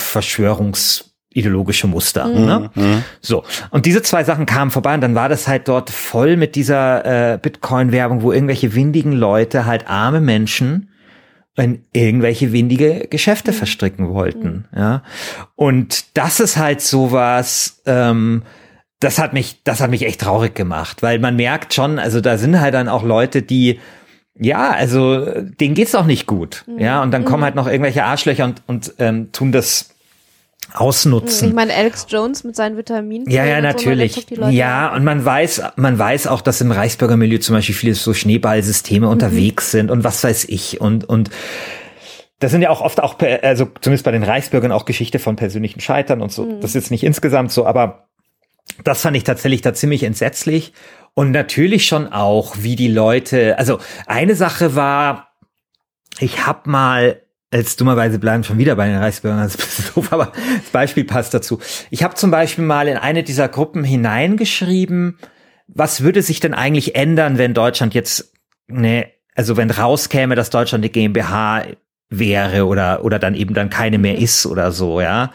verschwörungsideologische 1.32 1.86
Muster. 1.86 2.28
Ne? 2.28 2.70
So. 3.20 3.44
Und 3.70 3.86
diese 3.86 4.02
zwei 4.02 4.24
Sachen 4.24 4.46
kamen 4.46 4.70
vorbei 4.70 4.94
und 4.94 5.00
dann 5.00 5.14
war 5.14 5.28
das 5.28 5.48
halt 5.48 5.68
dort 5.68 5.90
voll 5.90 6.36
mit 6.36 6.54
dieser 6.54 7.34
äh, 7.34 7.38
Bitcoin-Werbung, 7.38 8.22
wo 8.22 8.32
irgendwelche 8.32 8.74
windigen 8.74 9.12
Leute 9.12 9.66
halt 9.66 9.88
arme 9.88 10.20
Menschen 10.20 10.88
in 11.56 11.84
irgendwelche 11.92 12.52
windige 12.52 13.08
Geschäfte 13.10 13.52
verstricken 13.52 14.08
wollten. 14.08 14.66
Ja. 14.74 15.02
Und 15.54 16.16
das 16.16 16.40
ist 16.40 16.56
halt 16.56 16.80
sowas, 16.80 17.82
ähm, 17.84 18.42
das 19.00 19.18
hat 19.18 19.34
mich, 19.34 19.62
das 19.62 19.80
hat 19.80 19.90
mich 19.90 20.06
echt 20.06 20.22
traurig 20.22 20.54
gemacht, 20.54 21.02
weil 21.02 21.18
man 21.18 21.36
merkt 21.36 21.74
schon, 21.74 21.98
also 21.98 22.20
da 22.20 22.38
sind 22.38 22.58
halt 22.58 22.72
dann 22.72 22.88
auch 22.88 23.02
Leute, 23.02 23.42
die 23.42 23.80
ja, 24.34 24.70
also 24.70 25.26
denen 25.60 25.74
geht's 25.74 25.94
auch 25.94 26.06
nicht 26.06 26.26
gut. 26.26 26.64
Ja, 26.78 27.02
und 27.02 27.10
dann 27.10 27.26
kommen 27.26 27.44
halt 27.44 27.54
noch 27.54 27.66
irgendwelche 27.66 28.04
Arschlöcher 28.04 28.44
und, 28.44 28.62
und 28.66 28.94
ähm, 28.98 29.30
tun 29.30 29.52
das 29.52 29.91
ausnutzen. 30.74 31.48
Ich 31.48 31.54
meine, 31.54 31.74
Alex 31.74 32.06
Jones 32.08 32.44
mit 32.44 32.56
seinen 32.56 32.76
Vitaminen. 32.76 33.28
Ja, 33.28 33.44
ja, 33.44 33.56
so, 33.56 33.62
natürlich. 33.62 34.30
Leute 34.30 34.54
ja, 34.54 34.94
und 34.94 35.04
man 35.04 35.24
weiß, 35.24 35.62
man 35.76 35.98
weiß 35.98 36.26
auch, 36.28 36.40
dass 36.40 36.60
im 36.60 36.72
Reichsbürger 36.72 37.16
Milieu 37.16 37.38
zum 37.38 37.54
Beispiel 37.54 37.74
viele 37.74 37.94
so 37.94 38.14
Schneeballsysteme 38.14 39.06
Mhm. 39.06 39.12
unterwegs 39.12 39.70
sind 39.70 39.90
und 39.90 40.04
was 40.04 40.22
weiß 40.24 40.44
ich 40.44 40.80
und, 40.80 41.04
und, 41.08 41.30
das 42.38 42.50
sind 42.50 42.62
ja 42.62 42.70
auch 42.70 42.80
oft 42.80 43.00
auch, 43.00 43.16
also 43.42 43.68
zumindest 43.80 44.04
bei 44.04 44.10
den 44.10 44.24
Reichsbürgern 44.24 44.72
auch 44.72 44.84
Geschichte 44.84 45.20
von 45.20 45.36
persönlichen 45.36 45.78
Scheitern 45.78 46.20
und 46.20 46.32
so. 46.32 46.44
Mhm. 46.44 46.60
Das 46.60 46.70
ist 46.70 46.74
jetzt 46.74 46.90
nicht 46.90 47.04
insgesamt 47.04 47.52
so, 47.52 47.66
aber 47.66 48.08
das 48.82 49.02
fand 49.02 49.16
ich 49.16 49.22
tatsächlich 49.22 49.62
da 49.62 49.74
ziemlich 49.74 50.02
entsetzlich. 50.02 50.72
Und 51.14 51.30
natürlich 51.30 51.86
schon 51.86 52.12
auch, 52.12 52.56
wie 52.58 52.74
die 52.74 52.88
Leute, 52.88 53.58
also 53.58 53.78
eine 54.06 54.34
Sache 54.34 54.74
war, 54.74 55.28
ich 56.18 56.44
hab 56.46 56.66
mal, 56.66 57.21
jetzt 57.52 57.80
dummerweise 57.80 58.18
bleiben 58.18 58.44
schon 58.44 58.58
wieder 58.58 58.76
bei 58.76 58.88
den 58.88 58.96
Reichsbürgern, 58.96 59.40
das 59.40 59.54
ist 59.54 59.60
ein 59.60 59.66
bisschen 59.66 59.94
doof, 59.94 60.12
aber 60.12 60.32
das 60.56 60.70
Beispiel 60.72 61.04
passt 61.04 61.34
dazu. 61.34 61.60
Ich 61.90 62.02
habe 62.02 62.14
zum 62.14 62.30
Beispiel 62.30 62.64
mal 62.64 62.88
in 62.88 62.96
eine 62.96 63.22
dieser 63.22 63.48
Gruppen 63.48 63.84
hineingeschrieben, 63.84 65.18
was 65.68 66.02
würde 66.02 66.22
sich 66.22 66.40
denn 66.40 66.54
eigentlich 66.54 66.94
ändern, 66.94 67.38
wenn 67.38 67.54
Deutschland 67.54 67.94
jetzt, 67.94 68.32
ne, 68.68 69.06
also 69.34 69.56
wenn 69.56 69.70
rauskäme, 69.70 70.34
dass 70.34 70.50
Deutschland 70.50 70.82
eine 70.82 70.90
GmbH 70.90 71.64
wäre 72.10 72.66
oder, 72.66 73.04
oder 73.04 73.18
dann 73.18 73.34
eben 73.34 73.54
dann 73.54 73.70
keine 73.70 73.98
mehr 73.98 74.18
ist 74.18 74.46
oder 74.46 74.72
so, 74.72 75.00
ja. 75.00 75.32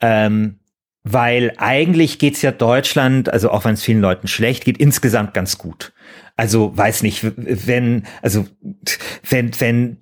Ähm, 0.00 0.58
weil 1.02 1.52
eigentlich 1.58 2.18
geht's 2.18 2.42
ja 2.42 2.50
Deutschland, 2.50 3.30
also 3.30 3.50
auch 3.50 3.64
wenn 3.64 3.74
es 3.74 3.82
vielen 3.82 4.00
Leuten 4.00 4.26
schlecht 4.26 4.64
geht, 4.64 4.78
insgesamt 4.78 5.34
ganz 5.34 5.58
gut. 5.58 5.92
Also 6.36 6.76
weiß 6.76 7.04
nicht, 7.04 7.20
wenn, 7.22 8.02
also 8.20 8.46
wenn, 9.28 9.52
wenn, 9.60 9.98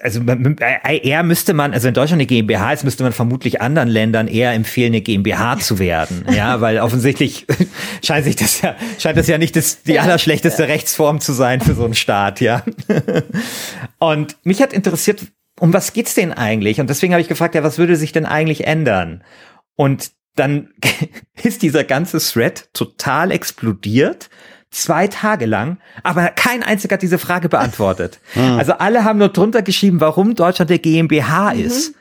also 0.00 0.22
äh, 0.22 1.06
eher 1.06 1.22
müsste 1.22 1.52
man, 1.52 1.74
also 1.74 1.86
wenn 1.86 1.92
Deutschland 1.92 2.20
eine 2.20 2.26
GmbH 2.26 2.72
ist, 2.72 2.84
müsste 2.84 3.02
man 3.02 3.12
vermutlich 3.12 3.60
anderen 3.60 3.90
Ländern 3.90 4.28
eher 4.28 4.52
empfehlen, 4.52 4.94
eine 4.94 5.02
GmbH 5.02 5.58
zu 5.58 5.78
werden. 5.78 6.24
Ja, 6.38 6.60
weil 6.60 6.78
offensichtlich 6.78 7.46
scheint 8.02 8.24
sich 8.24 8.36
das 8.36 8.60
ja, 8.62 8.76
scheint 8.98 9.18
das 9.18 9.26
ja 9.26 9.38
nicht 9.38 9.56
das, 9.56 9.82
die 9.82 9.98
allerschlechteste 9.98 10.68
Rechtsform 10.68 11.20
zu 11.20 11.32
sein 11.32 11.60
für 11.60 11.74
so 11.74 11.84
einen 11.84 11.94
Staat, 11.94 12.40
ja. 12.40 12.62
Und 13.98 14.36
mich 14.44 14.62
hat 14.62 14.72
interessiert, 14.72 15.26
um 15.58 15.72
was 15.72 15.92
geht's 15.92 16.14
denn 16.14 16.32
eigentlich? 16.32 16.80
Und 16.80 16.88
deswegen 16.88 17.12
habe 17.12 17.20
ich 17.20 17.28
gefragt, 17.28 17.54
ja, 17.54 17.62
was 17.62 17.78
würde 17.78 17.96
sich 17.96 18.12
denn 18.12 18.24
eigentlich 18.24 18.66
ändern? 18.66 19.24
Und 19.74 20.12
dann 20.34 20.70
ist 21.42 21.62
dieser 21.62 21.84
ganze 21.84 22.18
Thread 22.18 22.68
total 22.72 23.32
explodiert. 23.32 24.30
Zwei 24.70 25.08
Tage 25.08 25.46
lang, 25.46 25.78
aber 26.02 26.28
kein 26.28 26.62
einziger 26.62 26.94
hat 26.94 27.02
diese 27.02 27.18
Frage 27.18 27.48
beantwortet. 27.48 28.20
Also 28.36 28.72
alle 28.74 29.04
haben 29.04 29.18
nur 29.18 29.30
drunter 29.30 29.62
geschrieben, 29.62 30.00
warum 30.00 30.34
Deutschland 30.34 30.70
der 30.70 30.78
GmbH 30.78 31.52
ist. 31.52 31.94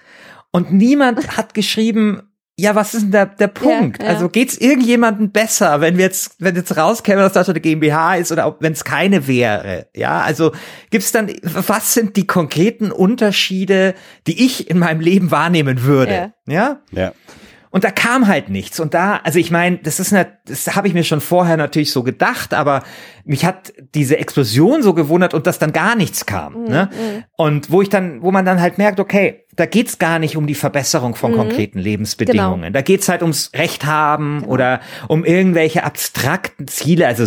Und 0.52 0.74
niemand 0.74 1.28
hat 1.38 1.54
geschrieben, 1.54 2.24
ja, 2.60 2.74
was 2.74 2.96
ist 2.96 3.04
denn 3.04 3.12
der, 3.12 3.28
der 3.28 3.48
Punkt? 3.48 4.02
ja. 4.02 4.10
Also 4.10 4.30
geht's 4.30 4.58
irgendjemandem 4.58 5.32
besser, 5.32 5.80
wenn 5.80 5.98
wir 5.98 6.06
jetzt, 6.06 6.36
wenn 6.40 6.56
jetzt 6.56 6.76
rauskäme, 6.76 7.22
dass 7.22 7.34
Deutschland 7.34 7.58
eine 7.58 7.62
GmbH 7.62 8.16
ist 8.16 8.32
oder 8.32 8.58
wenn 8.60 8.74
es 8.74 8.84
keine 8.84 9.28
wäre? 9.28 9.88
Ja, 9.96 10.22
also 10.22 10.52
gibt's 10.90 11.12
dann, 11.12 11.32
was 11.44 11.94
sind 11.94 12.18
die 12.18 12.26
konkreten 12.26 12.92
Unterschiede, 12.92 13.94
die 14.26 14.44
ich 14.44 14.70
in 14.70 14.80
meinem 14.80 15.02
Leben 15.02 15.30
wahrnehmen 15.30 15.84
würde? 15.84 16.34
ja? 16.48 16.80
Ja. 16.92 17.14
Und 17.70 17.84
da 17.84 17.92
kam 17.92 18.28
halt 18.28 18.50
nichts. 18.50 18.80
Und 18.80 18.94
da, 18.94 19.20
also 19.24 19.40
ich 19.40 19.52
meine, 19.52 19.78
das 19.78 20.00
ist 20.00 20.14
eine, 20.14 20.28
das 20.46 20.76
habe 20.76 20.88
ich 20.88 20.94
mir 20.94 21.04
schon 21.04 21.20
vorher 21.22 21.58
natürlich 21.58 21.92
so 21.92 22.02
gedacht, 22.04 22.54
aber 22.54 22.84
mich 23.26 23.44
hat 23.46 23.74
diese 23.94 24.18
Explosion 24.18 24.82
so 24.84 24.94
gewundert 24.94 25.34
und 25.34 25.46
dass 25.48 25.60
dann 25.60 25.74
gar 25.74 25.96
nichts 25.96 26.26
kam. 26.26 26.64
ne? 26.64 26.90
Und 27.36 27.70
wo 27.70 27.82
ich 27.82 27.90
dann, 27.90 28.22
wo 28.22 28.32
man 28.32 28.46
dann 28.46 28.62
halt 28.62 28.78
merkt, 28.78 29.00
okay, 29.02 29.44
da 29.56 29.66
geht's 29.66 29.98
gar 29.98 30.20
nicht 30.20 30.38
um 30.38 30.46
die 30.48 30.54
Verbesserung 30.56 31.16
von 31.16 31.32
Mhm. 31.32 31.36
konkreten 31.38 31.80
Lebensbedingungen. 31.80 32.62
Genau. 32.62 32.74
Da 32.74 32.82
geht's 32.82 33.10
halt 33.10 33.22
ums 33.22 33.52
Recht 33.56 33.86
haben 33.86 34.44
oder 34.44 34.80
um 35.08 35.26
irgendwelche 35.26 35.84
abstrakten 35.84 36.68
Ziele. 36.68 37.08
Also 37.08 37.26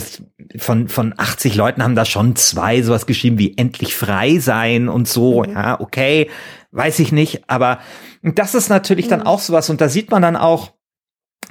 von, 0.57 0.89
von 0.89 1.13
80 1.17 1.55
Leuten 1.57 1.83
haben 1.83 1.97
da 1.97 2.05
schon 2.05 2.37
zwei 2.37 2.83
sowas 2.83 3.07
geschrieben 3.07 3.39
wie 3.39 3.57
endlich 3.59 3.95
frei 3.95 4.39
sein 4.39 4.89
und 4.89 5.07
so. 5.09 5.43
Mhm. 5.43 5.53
Ja, 5.53 5.81
okay, 5.81 6.31
weiß 6.73 6.99
ich 7.01 7.13
nicht. 7.13 7.49
Aber 7.49 7.81
das 8.23 8.55
ist 8.55 8.69
natürlich 8.69 9.07
Mhm. 9.07 9.11
dann 9.11 9.23
auch 9.23 9.41
sowas. 9.41 9.71
Und 9.71 9.81
da 9.81 9.89
sieht 9.89 10.11
man 10.11 10.23
dann 10.23 10.37
auch, 10.37 10.73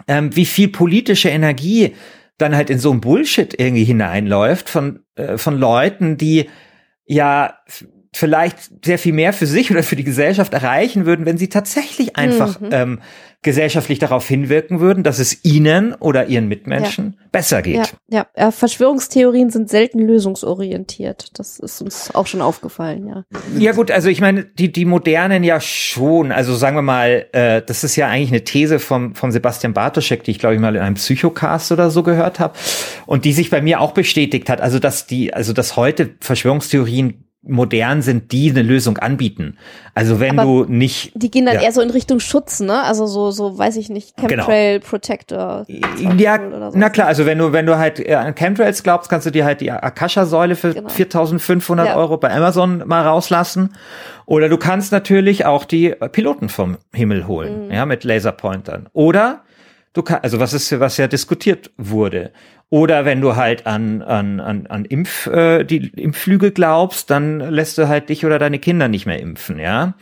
ähm, 0.08 0.36
wie 0.36 0.46
viel 0.46 0.70
politische 0.70 1.30
Energie 1.30 1.96
dann 2.38 2.56
halt 2.56 2.70
in 2.70 2.80
so 2.80 2.92
ein 2.92 3.02
Bullshit 3.02 3.60
irgendwie 3.60 3.84
hineinläuft 3.84 4.70
von, 4.70 5.02
äh, 5.16 5.38
von 5.38 5.58
Leuten, 5.58 6.16
die 6.18 6.50
ja 7.06 7.56
vielleicht 8.14 8.86
sehr 8.86 8.98
viel 8.98 9.14
mehr 9.14 9.34
für 9.34 9.46
sich 9.46 9.70
oder 9.72 9.84
für 9.84 9.96
die 9.96 10.04
Gesellschaft 10.04 10.54
erreichen 10.54 11.06
würden, 11.06 11.26
wenn 11.26 11.38
sie 11.38 11.50
tatsächlich 11.50 12.16
einfach 12.16 12.60
Mhm. 12.60 12.70
ähm, 12.72 13.00
gesellschaftlich 13.42 14.00
darauf 14.00 14.28
hinwirken 14.28 14.82
würden, 14.82 15.04
dass 15.04 15.20
es 15.20 15.46
ihnen 15.46 15.94
oder 15.94 16.26
ihren 16.28 16.48
Mitmenschen 16.50 17.16
besser 17.32 17.58
Ja, 17.58 17.62
geht. 17.62 17.94
ja, 18.10 18.28
ja, 18.36 18.52
Verschwörungstheorien 18.52 19.50
sind 19.50 19.70
selten 19.70 20.00
lösungsorientiert. 20.00 21.40
Das 21.40 21.58
ist 21.60 21.82
uns 21.82 22.14
auch 22.16 22.28
schon 22.28 22.42
aufgefallen, 22.42 23.08
ja. 23.08 23.24
Ja 23.58 23.72
gut, 23.72 23.92
also 23.92 24.10
ich 24.10 24.20
meine, 24.20 24.44
die, 24.44 24.72
die 24.74 24.84
modernen 24.86 25.44
ja 25.46 25.62
schon, 25.62 26.32
also 26.34 26.54
sagen 26.56 26.76
wir 26.76 26.82
mal, 26.82 27.28
äh, 27.32 27.62
das 27.66 27.84
ist 27.86 27.96
ja 27.96 28.08
eigentlich 28.10 28.32
eine 28.32 28.44
These 28.44 28.80
vom, 28.80 29.16
von 29.16 29.32
Sebastian 29.32 29.74
Bartoschek, 29.74 30.24
die 30.24 30.32
ich 30.32 30.40
glaube 30.40 30.56
ich 30.56 30.62
mal 30.62 30.76
in 30.76 30.82
einem 30.82 30.96
Psychocast 30.96 31.72
oder 31.72 31.92
so 31.92 32.04
gehört 32.04 32.40
habe 32.40 32.56
und 33.06 33.24
die 33.24 33.32
sich 33.34 33.50
bei 33.50 33.62
mir 33.62 33.80
auch 33.80 33.94
bestätigt 33.94 34.50
hat, 34.50 34.60
also 34.60 34.80
dass 34.80 35.08
die, 35.08 35.34
also 35.34 35.54
dass 35.54 35.78
heute 35.78 36.10
Verschwörungstheorien 36.20 37.24
modern 37.42 38.02
sind, 38.02 38.34
die 38.34 38.50
eine 38.50 38.62
Lösung 38.64 38.98
anbieten. 38.98 39.58
Also 39.96 40.20
wenn 40.20 40.38
Aber 40.38 40.66
du 40.66 40.66
nicht 40.72 41.12
Die 41.16 41.32
gehen 41.32 41.46
dann 41.46 41.56
Ja. 41.56 41.62
eher 41.62 41.72
so 41.72 41.80
in 41.82 41.90
Richtung 41.90 42.20
Schutz, 42.20 42.60
ne? 42.60 42.84
Also 42.84 43.06
so, 43.08 43.32
so 43.32 43.58
weiß 43.58 43.78
ich 43.78 43.90
nicht, 43.90 44.18
Chemtrail 44.18 44.82
Protector. 44.82 45.66
Ja, 46.18 46.36
oder 46.46 46.72
so. 46.72 46.78
na 46.78 46.90
klar, 46.90 47.08
also 47.08 47.26
wenn 47.26 47.38
du, 47.38 47.54
wenn 47.54 47.66
du 47.66 47.78
halt 47.78 48.00
äh, 48.06 48.14
an 48.16 48.36
Chemtrails 48.36 48.84
glaubst, 48.84 49.10
kannst 49.10 49.26
du 49.26 49.32
dir 49.32 49.46
halt 49.46 49.62
die 49.62 49.72
Akasha-Säule 49.72 50.56
für 50.56 50.74
Genau. 50.74 50.90
4500 50.90 51.88
Ja. 51.88 51.96
Euro 51.96 52.18
bei 52.18 52.30
Amazon 52.34 52.84
mal 52.86 53.04
rauslassen. 53.08 53.74
Oder 54.26 54.50
du 54.50 54.58
kannst 54.58 54.92
natürlich 54.92 55.46
auch 55.46 55.64
die 55.64 55.96
Piloten 56.12 56.50
vom 56.50 56.78
Himmel 56.94 57.26
holen, 57.26 57.68
Mhm. 57.68 57.72
ja, 57.72 57.86
mit 57.86 58.04
Laserpointern. 58.04 58.88
Oder 58.92 59.44
du 59.94 60.04
kannst, 60.04 60.24
also 60.24 60.40
was 60.40 60.54
ist, 60.54 60.80
was 60.80 60.98
ja 60.98 61.08
diskutiert 61.08 61.72
wurde. 61.78 62.32
Oder 62.72 63.04
wenn 63.04 63.20
du 63.20 63.36
halt 63.36 63.66
an, 63.66 64.04
an, 64.04 64.40
an, 64.40 64.68
an 64.68 64.86
Impf, 64.86 65.26
äh, 65.26 65.64
die 65.64 65.88
Impfflüge 65.88 66.52
glaubst, 66.52 67.10
dann 67.10 67.40
lässt 67.40 67.80
du 67.80 67.88
halt 67.88 68.10
dich 68.10 68.28
oder 68.28 68.38
deine 68.38 68.60
Kinder 68.60 68.88
nicht 68.88 69.08
mehr 69.08 69.20
impfen, 69.20 69.58
ja. 69.58 69.96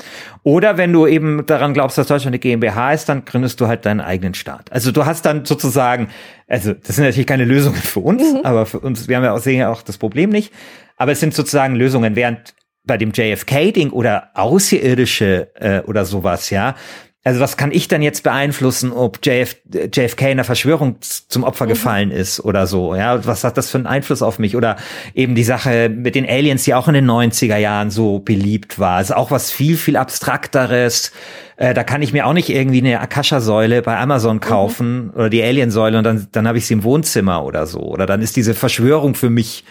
Oder 0.43 0.77
wenn 0.77 0.91
du 0.91 1.07
eben 1.07 1.45
daran 1.45 1.73
glaubst, 1.73 1.97
dass 1.97 2.07
Deutschland 2.07 2.33
eine 2.33 2.39
GmbH 2.39 2.91
ist, 2.91 3.07
dann 3.07 3.23
gründest 3.23 3.61
du 3.61 3.67
halt 3.67 3.85
deinen 3.85 4.01
eigenen 4.01 4.33
Staat. 4.33 4.69
Also 4.73 4.91
du 4.91 5.05
hast 5.05 5.25
dann 5.25 5.45
sozusagen, 5.45 6.09
also 6.45 6.73
das 6.73 6.97
sind 6.97 7.05
natürlich 7.05 7.27
keine 7.27 7.45
Lösungen 7.45 7.77
für 7.77 8.01
uns, 8.01 8.21
aber 8.43 8.65
für 8.65 8.79
uns, 8.79 9.07
wir 9.07 9.15
haben 9.15 9.23
ja 9.23 9.33
auch, 9.33 9.39
sehen 9.39 9.59
ja 9.59 9.71
auch 9.71 9.81
das 9.81 9.97
Problem 9.97 10.29
nicht, 10.29 10.51
aber 10.97 11.13
es 11.13 11.21
sind 11.21 11.33
sozusagen 11.33 11.75
Lösungen, 11.75 12.17
während 12.17 12.53
bei 12.83 12.97
dem 12.97 13.11
JFK-Ding 13.11 13.91
oder 13.91 14.31
Außerirdische 14.33 15.51
äh, 15.55 15.81
oder 15.81 16.03
sowas, 16.05 16.49
ja, 16.49 16.75
also 17.27 17.41
was 17.41 17.57
kann 17.57 17.73
ich 17.73 17.89
dann 17.89 18.01
jetzt 18.01 18.23
beeinflussen, 18.23 18.93
ob 18.93 19.19
JF, 19.21 19.57
JFK 19.93 20.27
einer 20.27 20.45
Verschwörung 20.45 20.95
zum 21.01 21.43
Opfer 21.43 21.67
gefallen 21.67 22.09
ist 22.09 22.39
oder 22.39 22.67
so? 22.67 22.95
Ja, 22.95 23.25
was 23.25 23.43
hat 23.43 23.57
das 23.57 23.69
für 23.69 23.77
einen 23.77 23.85
Einfluss 23.85 24.21
auf 24.21 24.39
mich? 24.39 24.55
Oder 24.55 24.77
eben 25.13 25.35
die 25.35 25.43
Sache 25.43 25.89
mit 25.89 26.15
den 26.15 26.25
Aliens, 26.25 26.63
die 26.63 26.73
auch 26.73 26.87
in 26.87 26.93
den 26.93 27.05
90er 27.05 27.57
Jahren 27.57 27.91
so 27.91 28.19
beliebt 28.19 28.79
war. 28.79 28.95
Also 28.95 29.15
auch 29.15 29.29
was 29.29 29.51
viel, 29.51 29.75
viel 29.75 29.97
abstrakteres. 29.97 31.11
Äh, 31.57 31.73
da 31.73 31.83
kann 31.83 32.01
ich 32.01 32.13
mir 32.13 32.25
auch 32.27 32.33
nicht 32.33 32.47
irgendwie 32.47 32.79
eine 32.79 33.01
Akasha-Säule 33.01 33.81
bei 33.81 33.97
Amazon 33.97 34.39
kaufen 34.39 35.09
oder 35.09 35.29
die 35.29 35.43
Alien-Säule 35.43 35.97
und 35.97 36.05
dann, 36.05 36.27
dann 36.31 36.47
habe 36.47 36.59
ich 36.59 36.65
sie 36.65 36.75
im 36.75 36.83
Wohnzimmer 36.83 37.43
oder 37.43 37.67
so. 37.67 37.79
Oder 37.79 38.05
dann 38.05 38.21
ist 38.21 38.37
diese 38.37 38.53
Verschwörung 38.53 39.15
für 39.15 39.29
mich 39.29 39.65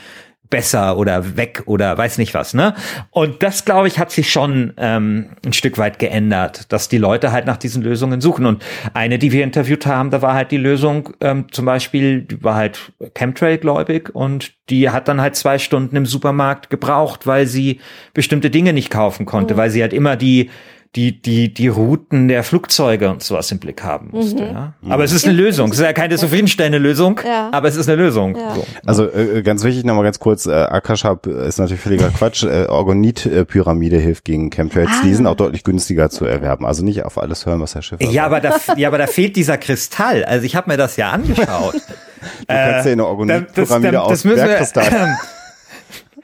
besser 0.51 0.97
oder 0.97 1.37
weg 1.37 1.63
oder 1.67 1.97
weiß 1.97 2.19
nicht 2.19 2.35
was, 2.35 2.55
ne? 2.55 2.75
Und 3.11 3.43
das, 3.43 3.65
glaube 3.65 3.89
ich, 3.89 3.99
hat 3.99 4.11
sich 4.11 4.31
schon 4.31 4.73
ähm, 4.77 5.31
ein 5.45 5.53
Stück 5.53 5.79
weit 5.79 5.99
geändert, 5.99 6.73
dass 6.73 6.89
die 6.89 6.99
Leute 6.99 7.33
halt 7.33 7.47
nach 7.47 7.57
diesen 7.57 7.83
Lösungen 7.83 8.21
suchen. 8.21 8.47
Und 8.47 8.65
eine, 8.95 9.19
die 9.19 9.33
wir 9.33 9.45
interviewt 9.45 9.87
haben, 9.87 10.11
da 10.11 10.23
war 10.23 10.35
halt 10.35 10.51
die 10.51 10.57
Lösung 10.57 11.15
ähm, 11.21 11.47
zum 11.51 11.65
Beispiel, 11.65 12.23
die 12.23 12.43
war 12.43 12.55
halt 12.55 12.93
Chemtrail-gläubig 13.15 14.15
und 14.15 14.53
die 14.69 14.91
hat 14.91 15.09
dann 15.09 15.21
halt 15.21 15.37
zwei 15.37 15.59
Stunden 15.59 15.97
im 15.97 16.07
Supermarkt 16.07 16.71
gebraucht, 16.71 17.27
weil 17.27 17.47
sie 17.47 17.81
bestimmte 18.15 18.51
Dinge 18.51 18.73
nicht 18.73 18.91
kaufen 18.91 19.27
konnte, 19.27 19.57
weil 19.57 19.71
sie 19.71 19.83
halt 19.83 19.93
immer 19.93 20.17
die 20.17 20.51
die, 20.95 21.21
die, 21.21 21.53
die 21.53 21.69
Routen 21.69 22.29
der 22.29 22.43
Flugzeuge 22.43 23.11
und 23.11 23.23
sowas 23.23 23.51
im 23.53 23.59
Blick 23.59 23.83
haben 23.83 24.09
musste. 24.13 24.45
Ja. 24.45 24.73
Aber 24.89 25.05
es 25.05 25.13
ist 25.13 25.27
eine 25.27 25.35
Lösung. 25.35 25.71
Es 25.71 25.79
ist 25.79 25.85
ja 25.85 25.93
keine 25.93 26.17
zufriedenstellende 26.17 26.79
Lösung, 26.79 27.21
Ja. 27.27 27.51
aber 27.53 27.69
es 27.69 27.77
ist 27.77 27.89
eine 27.89 27.97
Lösung. 28.01 28.37
Ja. 28.37 28.55
So. 28.55 28.67
Also 28.87 29.11
äh, 29.13 29.43
ganz 29.43 29.63
wichtig 29.65 29.85
nochmal 29.85 30.05
ganz 30.05 30.19
kurz, 30.19 30.47
äh, 30.47 30.53
Akasha 30.53 31.19
ist 31.47 31.59
natürlich 31.59 31.83
völliger 31.83 32.09
Quatsch. 32.11 32.45
Äh, 32.45 32.67
Orgonit-Pyramide 32.67 33.99
hilft 33.99 34.25
gegen 34.25 34.51
Chemtrails. 34.51 34.91
Die 35.05 35.15
sind 35.15 35.27
auch 35.27 35.35
deutlich 35.37 35.65
günstiger 35.65 36.09
zu 36.11 36.25
erwerben. 36.25 36.65
Also 36.65 36.85
nicht 36.85 37.05
auf 37.05 37.19
alles 37.19 37.45
hören, 37.47 37.61
was 37.61 37.75
Herr 37.75 37.83
Schiffer 37.83 38.05
Ja, 38.05 38.31
sagt. 38.31 38.47
aber 38.47 38.57
da, 38.67 38.75
ja, 38.77 38.89
aber 38.89 38.99
da 38.99 39.07
fehlt 39.07 39.37
dieser 39.37 39.59
Kristall. 39.59 40.25
Also 40.25 40.47
ich 40.47 40.57
habe 40.57 40.71
mir 40.71 40.77
das 40.77 40.97
ja 40.97 41.11
angeschaut. 41.11 41.75
Du 41.75 42.47
kannst 42.47 42.87
ja 42.87 42.93
eine 42.93 43.07
Orgonit-Pyramide 43.07 44.01
aus 44.03 44.23
Bergkristall. 44.23 45.17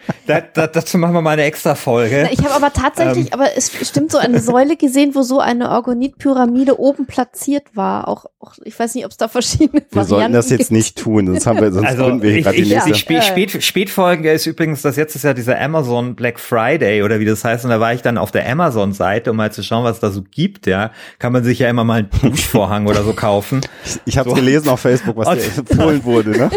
da, 0.26 0.40
da, 0.40 0.66
dazu 0.66 0.98
machen 0.98 1.14
wir 1.14 1.20
mal 1.22 1.30
eine 1.32 1.44
extra 1.44 1.74
Folge. 1.74 2.28
Ich 2.32 2.38
habe 2.40 2.54
aber 2.54 2.72
tatsächlich, 2.72 3.26
Ähm. 3.28 3.32
aber 3.34 3.56
es 3.56 3.70
stimmt 3.88 4.10
so 4.10 4.18
eine 4.18 4.40
Säule 4.40 4.76
gesehen, 4.76 5.14
wo 5.14 5.22
so 5.22 5.40
eine 5.40 5.70
Orgonit-Pyramide 5.70 6.78
oben 6.80 7.06
platziert 7.06 7.64
war. 7.74 8.08
Auch, 8.08 8.26
auch 8.40 8.54
ich 8.64 8.78
weiß 8.78 8.94
nicht, 8.94 9.04
ob 9.04 9.10
es 9.12 9.16
da 9.16 9.28
verschiedene 9.28 9.82
Wir 9.90 10.04
sollten 10.04 10.32
das 10.32 10.46
Varianten 10.46 10.58
jetzt 10.58 10.72
nicht 10.72 10.98
tun, 10.98 11.26
sonst 11.26 11.46
haben 11.46 11.60
wir, 11.60 11.72
sonst 11.72 11.86
Also 11.88 12.04
gründen 12.04 12.22
wir 12.22 12.30
hier 12.30 12.38
ich, 12.38 12.44
gerade 12.44 12.56
die 12.56 12.62
ich, 12.62 12.68
nächste. 12.70 12.90
ich, 12.90 12.96
Spät, 12.98 13.24
Spät, 13.24 13.62
Spätfolgen 13.62 14.24
ist 14.24 14.46
übrigens, 14.46 14.82
das 14.82 14.96
jetzt 14.96 15.14
ist 15.16 15.22
ja 15.24 15.34
dieser 15.34 15.60
Amazon 15.60 16.14
Black 16.14 16.38
Friday 16.40 17.02
oder 17.02 17.20
wie 17.20 17.24
das 17.24 17.44
heißt. 17.44 17.64
Und 17.64 17.70
da 17.70 17.80
war 17.80 17.92
ich 17.94 18.02
dann 18.02 18.18
auf 18.18 18.30
der 18.30 18.48
Amazon-Seite, 18.50 19.30
um 19.30 19.36
mal 19.36 19.52
zu 19.52 19.62
schauen, 19.62 19.84
was 19.84 20.00
da 20.00 20.10
so 20.10 20.22
gibt. 20.30 20.66
Ja, 20.66 20.90
kann 21.18 21.32
man 21.32 21.44
sich 21.44 21.58
ja 21.60 21.68
immer 21.68 21.84
mal 21.84 22.00
einen 22.00 22.10
Duschvorhang 22.30 22.86
oder 22.86 23.02
so 23.04 23.12
kaufen. 23.12 23.60
Ich 24.04 24.16
habe 24.16 24.30
So. 24.30 24.34
gelesen 24.36 24.68
auf 24.68 24.80
Facebook, 24.80 25.16
was 25.16 25.28
dir 25.38 25.58
empfohlen 25.58 26.04
wurde. 26.04 26.30
Ne? 26.30 26.50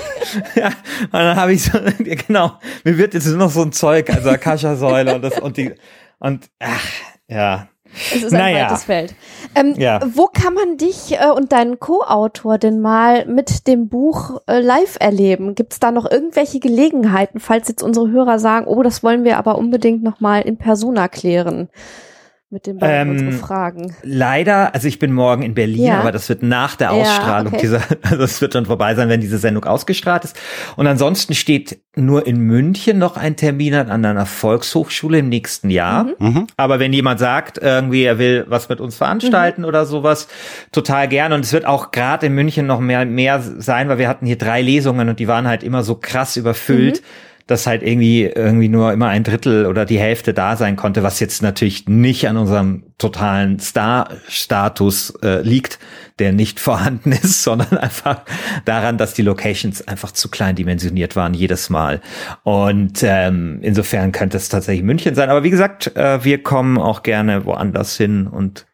Ja, 0.56 0.68
und 0.68 1.14
dann 1.14 1.36
habe 1.36 1.54
ich 1.54 1.64
so, 1.64 1.72
genau, 2.28 2.54
mir 2.84 2.98
wird 2.98 3.14
jetzt 3.14 3.26
nur 3.36 3.48
noch 3.48 3.52
so 3.54 3.62
ein 3.62 3.72
Zeug, 3.72 4.10
also 4.10 4.30
Akasha-Säule 4.30 5.16
und 5.16 5.22
das 5.24 5.40
und 5.40 5.58
die 5.58 5.74
und 6.20 6.50
ach, 6.60 6.86
ja. 7.28 7.68
Es 8.14 8.24
ist 8.24 8.34
ein 8.34 8.40
Naja. 8.40 8.66
weites 8.66 8.84
Feld. 8.84 9.16
Ähm, 9.56 9.74
Ja. 9.78 10.02
Wo 10.14 10.28
kann 10.28 10.54
man 10.54 10.76
dich 10.78 11.14
äh, 11.14 11.30
und 11.30 11.54
deinen 11.54 11.80
Co-Autor 11.80 12.58
denn 12.58 12.82
mal 12.82 13.26
mit 13.26 13.68
dem 13.68 13.88
Buch 13.88 14.42
äh, 14.48 14.60
live 14.60 14.98
erleben? 15.00 15.56
Gibt 15.56 15.72
es 15.74 15.80
da 15.80 15.92
noch 15.92 16.10
irgendwelche 16.10 16.60
Gelegenheiten, 16.60 17.40
falls 17.40 17.70
jetzt 17.70 17.84
unsere 17.84 18.10
Hörer 18.10 18.38
sagen, 18.38 18.68
oh, 18.68 18.84
das 18.84 19.02
wollen 19.02 19.24
wir 19.24 19.38
aber 19.38 19.58
unbedingt 19.58 20.04
noch 20.04 20.20
mal 20.20 20.42
in 20.42 20.58
Persona 20.58 21.08
klären? 21.08 21.70
Mit 22.52 22.68
den 22.68 22.78
beiden 22.78 23.10
Ähm, 23.18 23.28
unsere 23.28 23.32
Fragen. 23.44 23.96
Leider, 24.04 24.76
also 24.76 24.88
ich 24.88 25.00
bin 25.00 25.12
morgen 25.12 25.42
in 25.42 25.56
Berlin, 25.56 25.86
Ja. 25.86 26.00
aber 26.00 26.12
das 26.12 26.30
wird 26.30 26.44
nach 26.44 26.76
der 26.76 26.90
Ja, 26.90 26.94
Ausstrahlung 26.94 27.52
okay. 27.54 27.62
dieser, 27.64 27.82
also 28.04 28.24
es 28.24 28.40
wird 28.40 28.54
schon 28.54 28.68
vorbei 28.68 28.94
sein, 28.94 29.10
wenn 29.10 29.20
diese 29.20 29.40
Sendung 29.40 29.64
ausgestrahlt 29.66 30.24
ist. 30.26 30.40
Und 30.76 30.86
ansonsten 30.86 31.34
steht 31.34 31.80
nur 31.96 32.28
in 32.28 32.38
München 32.40 33.00
noch 33.00 33.18
ein 33.18 33.36
Termin 33.36 33.74
an 33.74 33.90
an 33.90 34.06
einer 34.06 34.28
Volkshochschule 34.28 35.18
im 35.20 35.30
nächsten 35.30 35.72
Jahr. 35.72 36.06
Mhm. 36.20 36.46
Aber 36.56 36.78
wenn 36.80 36.94
jemand 36.94 37.20
sagt, 37.20 37.58
irgendwie 37.58 38.04
er 38.04 38.20
will 38.20 38.46
was 38.48 38.70
mit 38.70 38.80
uns 38.80 38.96
veranstalten 38.96 39.66
oder 39.66 39.88
sowas, 39.88 40.28
total 40.72 41.08
gerne. 41.08 41.34
Und 41.34 41.46
es 41.46 41.52
wird 41.52 41.66
auch 41.66 41.90
gerade 41.90 42.28
in 42.28 42.34
München 42.34 42.68
noch 42.68 42.80
mehr, 42.80 43.06
mehr 43.06 43.42
sein, 43.42 43.90
weil 43.90 43.98
wir 43.98 44.08
hatten 44.08 44.28
hier 44.28 44.38
drei 44.38 44.62
Lesungen 44.62 45.10
und 45.10 45.20
die 45.20 45.28
waren 45.28 45.48
halt 45.48 45.64
immer 45.64 45.82
so 45.82 45.96
krass 45.96 46.38
überfüllt. 46.38 47.02
Dass 47.48 47.68
halt 47.68 47.84
irgendwie 47.84 48.24
irgendwie 48.24 48.70
nur 48.70 48.92
immer 48.92 49.08
ein 49.10 49.24
Drittel 49.24 49.68
oder 49.68 49.86
die 49.86 50.00
Hälfte 50.00 50.34
da 50.34 50.56
sein 50.56 50.76
konnte, 50.76 51.04
was 51.04 51.20
jetzt 51.20 51.44
natürlich 51.44 51.88
nicht 51.88 52.28
an 52.28 52.38
unserem 52.38 52.84
totalen 52.98 53.60
Star-Status 53.60 55.14
äh, 55.22 55.42
liegt, 55.42 55.78
der 56.18 56.32
nicht 56.34 56.60
vorhanden 56.66 57.12
ist, 57.12 57.44
sondern 57.44 57.78
einfach 57.78 58.22
daran, 58.66 58.98
dass 58.98 59.14
die 59.14 59.22
Locations 59.22 59.88
einfach 59.88 60.12
zu 60.12 60.30
klein 60.30 60.56
dimensioniert 60.56 61.16
waren 61.16 61.34
jedes 61.34 61.70
Mal. 61.70 62.02
Und 62.44 63.04
ähm, 63.04 63.60
insofern 63.62 64.12
könnte 64.12 64.38
es 64.38 64.50
tatsächlich 64.50 64.84
München 64.84 65.14
sein. 65.14 65.30
Aber 65.30 65.44
wie 65.44 65.52
gesagt, 65.52 65.96
äh, 65.96 66.24
wir 66.24 66.42
kommen 66.42 66.78
auch 66.78 67.04
gerne 67.04 67.46
woanders 67.46 67.96
hin 67.96 68.28
und 68.28 68.66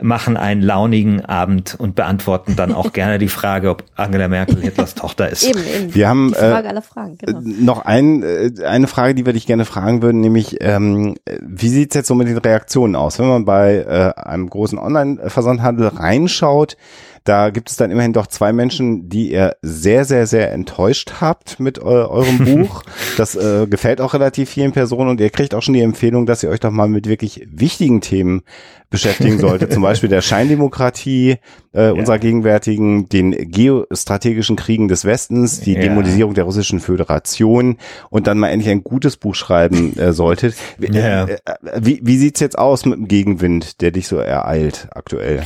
machen 0.00 0.36
einen 0.36 0.60
launigen 0.60 1.24
Abend 1.24 1.76
und 1.78 1.94
beantworten 1.94 2.56
dann 2.56 2.72
auch 2.72 2.92
gerne 2.92 3.18
die 3.18 3.28
Frage, 3.28 3.70
ob 3.70 3.84
Angela 3.94 4.28
Merkel 4.28 4.60
Hitlers 4.60 4.94
Tochter 4.94 5.28
ist. 5.28 5.44
Eben, 5.44 5.60
eben. 5.64 5.94
Wir 5.94 6.08
haben 6.08 6.28
Die 6.28 6.34
Frage 6.34 6.66
äh, 6.66 6.70
aller 6.70 6.82
Fragen, 6.82 7.18
genau. 7.18 7.40
noch 7.42 7.84
ein, 7.84 8.22
äh, 8.22 8.50
eine 8.64 8.86
Frage, 8.86 9.14
die 9.14 9.24
wir 9.24 9.32
dich 9.32 9.46
gerne 9.46 9.64
fragen 9.64 10.02
würden, 10.02 10.20
nämlich 10.20 10.58
ähm, 10.60 11.14
wie 11.40 11.68
sieht's 11.68 11.94
jetzt 11.94 12.08
so 12.08 12.14
mit 12.14 12.28
den 12.28 12.38
Reaktionen 12.38 12.96
aus? 12.96 13.18
Wenn 13.18 13.28
man 13.28 13.44
bei 13.44 13.76
äh, 13.76 14.20
einem 14.20 14.50
großen 14.50 14.78
Online-Versandhandel 14.78 15.88
reinschaut, 15.88 16.76
Da 17.24 17.48
gibt 17.48 17.70
es 17.70 17.76
dann 17.76 17.90
immerhin 17.90 18.12
doch 18.12 18.26
zwei 18.26 18.52
Menschen, 18.52 19.08
die 19.08 19.32
ihr 19.32 19.56
sehr, 19.62 20.04
sehr, 20.04 20.26
sehr 20.26 20.52
enttäuscht 20.52 21.14
habt 21.22 21.58
mit 21.58 21.78
eurem 21.78 22.38
Buch. 22.44 22.82
Das 23.16 23.34
äh, 23.34 23.66
gefällt 23.66 24.02
auch 24.02 24.12
relativ 24.12 24.50
vielen 24.50 24.72
Personen 24.72 25.08
und 25.08 25.20
ihr 25.20 25.30
kriegt 25.30 25.54
auch 25.54 25.62
schon 25.62 25.72
die 25.74 25.80
Empfehlung, 25.80 26.26
dass 26.26 26.42
ihr 26.42 26.50
euch 26.50 26.60
doch 26.60 26.70
mal 26.70 26.86
mit 26.88 27.08
wirklich 27.08 27.46
wichtigen 27.50 28.02
Themen 28.02 28.42
beschäftigen 28.90 29.38
sollte, 29.40 29.68
zum 29.70 29.82
Beispiel 29.82 30.08
der 30.08 30.20
Scheindemokratie 30.20 31.38
äh, 31.72 31.90
unserer 31.90 32.18
gegenwärtigen, 32.20 33.08
den 33.08 33.50
geostrategischen 33.50 34.54
Kriegen 34.56 34.86
des 34.88 35.04
Westens, 35.04 35.60
die 35.60 35.72
Ja. 35.74 35.80
Demonisierung 35.80 36.34
der 36.34 36.44
russischen 36.44 36.78
Föderation 36.78 37.78
und 38.10 38.26
dann 38.26 38.38
mal 38.38 38.48
endlich 38.50 38.70
ein 38.70 38.84
gutes 38.84 39.16
Buch 39.16 39.34
schreiben 39.34 39.98
äh, 39.98 40.12
solltet. 40.12 40.54
Wie, 40.78 40.96
Ja. 40.96 41.24
äh, 41.24 41.32
äh, 41.32 41.38
wie, 41.80 42.00
wie 42.04 42.18
sieht's 42.18 42.38
jetzt 42.40 42.58
aus 42.58 42.84
mit 42.84 42.98
dem 42.98 43.08
Gegenwind, 43.08 43.80
der 43.80 43.90
dich 43.90 44.06
so 44.06 44.18
ereilt 44.18 44.88
aktuell? 44.92 45.42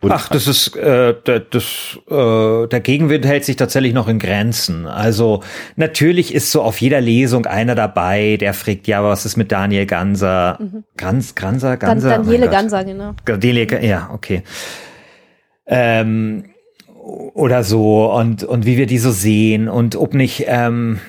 Und- 0.00 0.12
Ach, 0.12 0.28
das 0.28 0.46
ist 0.46 0.76
äh, 0.76 1.14
der- 1.26 1.40
das, 1.40 1.98
äh, 2.08 2.66
der 2.68 2.80
Gegenwind 2.80 3.26
hält 3.26 3.44
sich 3.44 3.56
tatsächlich 3.56 3.92
noch 3.94 4.06
in 4.06 4.18
Grenzen. 4.20 4.86
Also 4.86 5.42
natürlich 5.74 6.32
ist 6.32 6.52
so 6.52 6.62
auf 6.62 6.80
jeder 6.80 7.00
Lesung 7.00 7.46
einer 7.46 7.74
dabei, 7.74 8.36
der 8.38 8.54
fragt, 8.54 8.86
ja, 8.86 9.02
was 9.02 9.26
ist 9.26 9.36
mit 9.36 9.50
Daniel 9.50 9.86
Ganser? 9.86 10.58
Ganz, 10.96 11.34
Ganser, 11.34 11.74
Mhm. 11.74 11.78
Dan 11.80 11.88
Ganser? 11.88 12.08
Daniele 12.10 12.46
Oh. 12.46 12.50
Ganser, 12.50 12.84
genau. 12.84 13.14
Daniele, 13.24 13.84
ja, 13.84 14.10
okay. 14.12 14.42
Ähm, 15.66 16.44
oder 17.34 17.64
so 17.64 18.12
und 18.12 18.44
und 18.44 18.66
wie 18.66 18.76
wir 18.76 18.86
die 18.86 18.98
so 18.98 19.10
sehen 19.10 19.68
und 19.68 19.96
ob 19.96 20.14
nicht 20.14 20.44
ähm, 20.46 21.00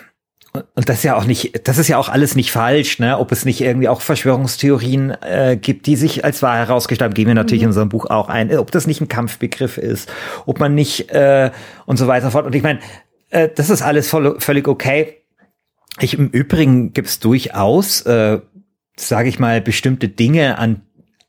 und- 0.54 0.90
das 0.90 0.98
ist 0.98 1.04
ja 1.04 1.16
auch 1.16 1.26
nicht, 1.26 1.68
das 1.68 1.78
ist 1.78 1.88
ja 1.88 1.98
auch 1.98 2.10
alles 2.10 2.36
nicht 2.36 2.52
falsch, 2.52 3.00
ne? 3.00 3.18
Ob 3.20 3.32
es 3.32 3.46
nicht 3.46 3.62
irgendwie 3.62 3.88
auch 3.88 4.02
Verschwörungstheorien 4.02 5.12
äh, 5.22 5.58
gibt, 5.62 5.86
die 5.86 5.96
sich 5.96 6.26
als 6.26 6.42
wahr 6.42 6.58
herausgestellt 6.58 7.06
haben, 7.06 7.14
geben 7.14 7.30
wir 7.30 7.36
natürlich 7.36 7.64
in 7.64 7.70
unserem 7.70 7.90
Buch 7.90 8.06
auch 8.06 8.30
ein. 8.30 8.56
Ob 8.58 8.72
das 8.72 8.88
nicht 8.88 9.02
ein 9.02 9.08
Kampfbegriff 9.08 9.78
ist, 9.78 10.12
ob 10.46 10.60
man 10.60 10.74
nicht 10.76 11.12
äh, 11.12 11.52
und 11.86 11.98
so 11.98 12.08
weiter 12.08 12.28
und 12.28 12.32
fort. 12.32 12.46
Und 12.46 12.56
ich 12.56 12.64
meine, 12.64 12.80
äh, 13.30 13.50
das 13.54 13.70
ist 13.70 13.82
alles 13.82 14.10
voll, 14.10 14.40
völlig 14.40 14.68
okay. 14.68 15.18
Ich 16.00 16.14
im 16.14 16.30
Übrigen 16.30 16.94
gibt 16.94 17.10
es 17.10 17.20
durchaus, 17.20 18.02
äh, 18.02 18.40
sage 18.96 19.30
ich 19.30 19.40
mal, 19.40 19.62
bestimmte 19.62 20.08
Dinge 20.10 20.58
an 20.58 20.82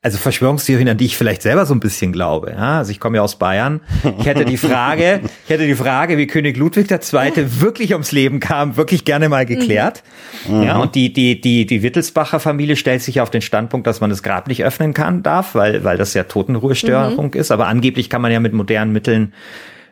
also 0.02 0.16
Verschwörungstheorien, 0.16 0.88
an 0.88 0.96
die 0.96 1.04
ich 1.04 1.16
vielleicht 1.18 1.42
selber 1.42 1.66
so 1.66 1.74
ein 1.74 1.80
bisschen 1.80 2.10
glaube. 2.10 2.52
Ja, 2.52 2.78
also 2.78 2.90
ich 2.90 3.00
komme 3.00 3.18
ja 3.18 3.22
aus 3.22 3.36
Bayern. 3.36 3.80
Ich 4.18 4.24
hätte 4.24 4.46
die 4.46 4.56
Frage, 4.56 5.20
ich 5.44 5.50
hätte 5.50 5.66
die 5.66 5.74
Frage, 5.74 6.16
wie 6.16 6.26
König 6.26 6.56
Ludwig 6.56 6.90
II. 6.90 7.32
wirklich 7.60 7.92
ums 7.92 8.10
Leben 8.10 8.40
kam, 8.40 8.78
wirklich 8.78 9.04
gerne 9.04 9.28
mal 9.28 9.44
geklärt. 9.44 10.02
Ja, 10.48 10.78
und 10.78 10.94
die, 10.94 11.12
die, 11.12 11.38
die, 11.38 11.66
die 11.66 11.82
Wittelsbacher 11.82 12.40
Familie 12.40 12.76
stellt 12.76 13.02
sich 13.02 13.20
auf 13.20 13.30
den 13.30 13.42
Standpunkt, 13.42 13.86
dass 13.86 14.00
man 14.00 14.08
das 14.08 14.22
Grab 14.22 14.48
nicht 14.48 14.64
öffnen 14.64 14.94
kann, 14.94 15.22
darf, 15.22 15.54
weil, 15.54 15.84
weil 15.84 15.98
das 15.98 16.14
ja 16.14 16.24
Totenruhestörung 16.24 17.34
ist. 17.34 17.50
Aber 17.50 17.66
angeblich 17.66 18.08
kann 18.08 18.22
man 18.22 18.32
ja 18.32 18.40
mit 18.40 18.54
modernen 18.54 18.92
Mitteln 18.92 19.34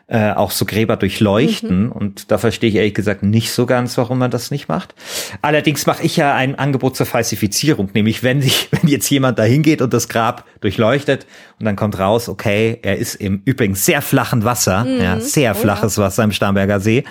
äh, 0.09 0.31
auch 0.31 0.49
so 0.49 0.65
Gräber 0.65 0.97
durchleuchten. 0.97 1.91
Und 1.91 2.31
da 2.31 2.39
verstehe 2.39 2.69
ich 2.69 2.75
ehrlich 2.75 2.95
gesagt 2.95 3.21
nicht 3.21 3.51
so 3.51 3.67
ganz, 3.67 3.95
warum 3.97 4.17
man 4.17 4.31
das 4.31 4.49
nicht 4.49 4.67
macht. 4.67 4.95
Allerdings 5.43 5.85
mache 5.85 6.03
ich 6.03 6.17
ja 6.17 6.33
ein 6.33 6.55
Angebot 6.55 6.95
zur 6.95 7.05
Falsifizierung, 7.05 7.91
nämlich 7.93 8.23
wenn 8.23 8.41
sich, 8.41 8.69
wenn 8.71 8.89
jetzt 8.89 9.09
jemand 9.09 9.37
da 9.37 9.43
hingeht 9.43 9.81
und 9.83 9.93
das 9.93 10.09
Grab 10.09 10.45
durchleuchtet 10.61 11.27
und 11.59 11.65
dann 11.65 11.75
kommt 11.75 11.99
raus, 11.99 12.27
okay, 12.27 12.79
er 12.81 12.97
ist 12.97 13.15
im 13.15 13.43
übrigens 13.45 13.85
sehr 13.85 14.01
flachen 14.01 14.43
Wasser, 14.43 14.85
ja, 14.85 15.19
sehr 15.19 15.53
flaches 15.53 15.97
Wasser 15.99 16.23
im 16.23 16.31
Starnberger 16.31 16.79
See, 16.79 17.03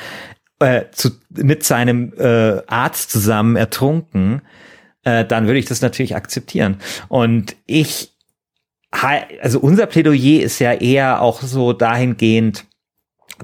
äh, 0.58 0.86
zu, 0.90 1.10
mit 1.30 1.62
seinem 1.62 2.12
äh, 2.18 2.62
Arzt 2.66 3.12
zusammen 3.12 3.54
ertrunken, 3.54 4.42
äh, 5.04 5.24
dann 5.24 5.46
würde 5.46 5.60
ich 5.60 5.66
das 5.66 5.82
natürlich 5.82 6.16
akzeptieren. 6.16 6.78
Und 7.06 7.54
ich 7.66 8.12
also 8.90 9.60
unser 9.60 9.86
Plädoyer 9.86 10.42
ist 10.42 10.58
ja 10.60 10.72
eher 10.72 11.20
auch 11.20 11.42
so 11.42 11.74
dahingehend, 11.74 12.64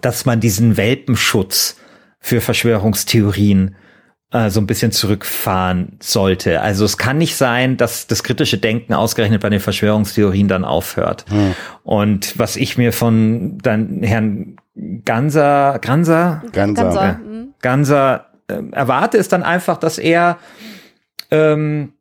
dass 0.00 0.24
man 0.24 0.40
diesen 0.40 0.76
Welpenschutz 0.76 1.76
für 2.20 2.40
Verschwörungstheorien 2.40 3.76
äh, 4.32 4.50
so 4.50 4.60
ein 4.60 4.66
bisschen 4.66 4.92
zurückfahren 4.92 5.96
sollte. 6.00 6.60
Also 6.60 6.84
es 6.84 6.98
kann 6.98 7.18
nicht 7.18 7.36
sein, 7.36 7.76
dass 7.76 8.06
das 8.06 8.24
kritische 8.24 8.58
Denken 8.58 8.92
ausgerechnet 8.94 9.40
bei 9.40 9.50
den 9.50 9.60
Verschwörungstheorien 9.60 10.48
dann 10.48 10.64
aufhört. 10.64 11.24
Und 11.82 12.38
was 12.38 12.56
ich 12.56 12.76
mir 12.76 12.92
von 12.92 13.58
dann 13.58 14.02
Herrn 14.02 14.56
Ganser, 15.04 15.78
Ganser, 15.80 16.42
Ganser. 16.50 16.82
Ganser. 16.82 17.02
ja. 17.02 17.12
Mhm. 17.12 17.54
Ganser 17.62 18.26
ähm, 18.48 18.72
erwarte, 18.72 19.18
ist 19.18 19.32
dann 19.32 19.42
einfach, 19.44 19.76
dass 19.76 19.98
er 19.98 20.38
ähm, 21.30 21.92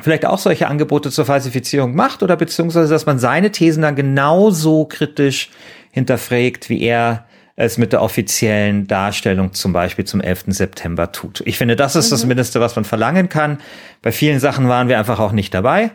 vielleicht 0.00 0.26
auch 0.26 0.38
solche 0.38 0.68
Angebote 0.68 1.10
zur 1.10 1.24
Falsifizierung 1.26 1.94
macht 1.94 2.22
oder 2.22 2.36
beziehungsweise, 2.36 2.92
dass 2.92 3.06
man 3.06 3.18
seine 3.18 3.52
Thesen 3.52 3.82
dann 3.82 3.94
genauso 3.94 4.84
kritisch 4.86 5.50
hinterfragt, 5.92 6.68
wie 6.68 6.82
er 6.82 7.26
es 7.54 7.78
mit 7.78 7.92
der 7.92 8.02
offiziellen 8.02 8.86
Darstellung 8.86 9.52
zum 9.52 9.72
Beispiel 9.72 10.04
zum 10.04 10.20
11. 10.20 10.44
September 10.48 11.12
tut. 11.12 11.42
Ich 11.46 11.58
finde, 11.58 11.76
das 11.76 11.94
ist 11.96 12.10
das 12.10 12.24
Mindeste, 12.26 12.60
was 12.60 12.74
man 12.74 12.84
verlangen 12.84 13.28
kann. 13.28 13.58
Bei 14.00 14.10
vielen 14.10 14.40
Sachen 14.40 14.68
waren 14.68 14.88
wir 14.88 14.98
einfach 14.98 15.20
auch 15.20 15.32
nicht 15.32 15.54
dabei. 15.54 15.92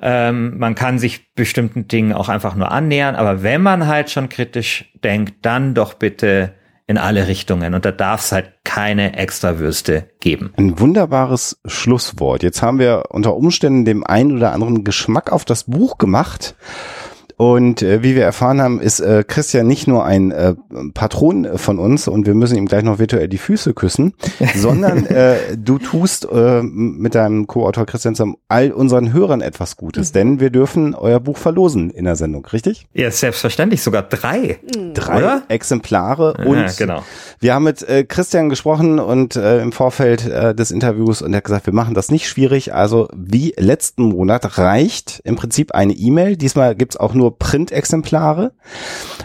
Ähm, 0.00 0.58
man 0.58 0.74
kann 0.74 0.98
sich 0.98 1.34
bestimmten 1.34 1.88
Dingen 1.88 2.12
auch 2.12 2.28
einfach 2.28 2.54
nur 2.54 2.70
annähern, 2.70 3.16
aber 3.16 3.42
wenn 3.42 3.62
man 3.62 3.86
halt 3.86 4.10
schon 4.10 4.28
kritisch 4.28 4.92
denkt, 5.02 5.34
dann 5.42 5.74
doch 5.74 5.94
bitte 5.94 6.52
in 6.86 6.98
alle 6.98 7.28
Richtungen. 7.28 7.74
Und 7.74 7.84
da 7.84 7.92
darf 7.92 8.20
es 8.20 8.32
halt 8.32 8.52
keine 8.64 9.16
Extrawürste 9.16 10.10
geben. 10.20 10.52
Ein 10.56 10.78
wunderbares 10.78 11.58
Schlusswort. 11.64 12.42
Jetzt 12.42 12.60
haben 12.60 12.78
wir 12.78 13.04
unter 13.08 13.34
Umständen 13.36 13.86
dem 13.86 14.04
einen 14.04 14.36
oder 14.36 14.52
anderen 14.52 14.84
Geschmack 14.84 15.32
auf 15.32 15.46
das 15.46 15.64
Buch 15.64 15.96
gemacht. 15.96 16.54
Und 17.36 17.82
äh, 17.82 18.02
wie 18.02 18.14
wir 18.14 18.24
erfahren 18.24 18.60
haben, 18.60 18.80
ist 18.80 19.00
äh, 19.00 19.24
Christian 19.26 19.66
nicht 19.66 19.88
nur 19.88 20.04
ein 20.04 20.30
äh, 20.30 20.54
Patron 20.94 21.58
von 21.58 21.78
uns 21.78 22.06
und 22.06 22.26
wir 22.26 22.34
müssen 22.34 22.56
ihm 22.56 22.66
gleich 22.66 22.84
noch 22.84 22.98
virtuell 22.98 23.28
die 23.28 23.38
Füße 23.38 23.74
küssen, 23.74 24.14
sondern 24.54 25.06
äh, 25.06 25.36
du 25.56 25.78
tust 25.78 26.28
äh, 26.30 26.62
mit 26.62 27.14
deinem 27.14 27.46
Co-Autor 27.46 27.86
Christian 27.86 28.14
zusammen 28.14 28.36
all 28.48 28.70
unseren 28.70 29.12
Hörern 29.12 29.40
etwas 29.40 29.76
Gutes, 29.76 30.12
denn 30.12 30.38
wir 30.38 30.50
dürfen 30.50 30.94
euer 30.94 31.20
Buch 31.20 31.36
verlosen 31.36 31.90
in 31.90 32.04
der 32.04 32.16
Sendung, 32.16 32.46
richtig? 32.46 32.86
Ja, 32.94 33.10
selbstverständlich 33.10 33.82
sogar 33.82 34.02
drei. 34.02 34.58
Drei 34.94 35.18
Oder? 35.18 35.42
Exemplare 35.48 36.34
und 36.46 36.58
ja, 36.58 36.70
genau. 36.78 37.02
wir 37.40 37.54
haben 37.54 37.64
mit 37.64 37.82
äh, 37.82 38.04
Christian 38.04 38.48
gesprochen 38.48 38.98
und 38.98 39.36
äh, 39.36 39.60
im 39.60 39.72
Vorfeld 39.72 40.26
äh, 40.26 40.54
des 40.54 40.70
Interviews 40.70 41.22
und 41.22 41.32
er 41.32 41.38
hat 41.38 41.44
gesagt, 41.44 41.66
wir 41.66 41.74
machen 41.74 41.94
das 41.94 42.10
nicht 42.10 42.28
schwierig. 42.28 42.74
Also 42.74 43.08
wie 43.14 43.54
letzten 43.56 44.04
Monat 44.04 44.58
reicht 44.58 45.20
im 45.24 45.36
Prinzip 45.36 45.72
eine 45.72 45.92
E-Mail. 45.92 46.36
Diesmal 46.36 46.74
gibt's 46.74 46.96
auch 46.96 47.14
nur 47.14 47.23
Print-Exemplare 47.30 48.52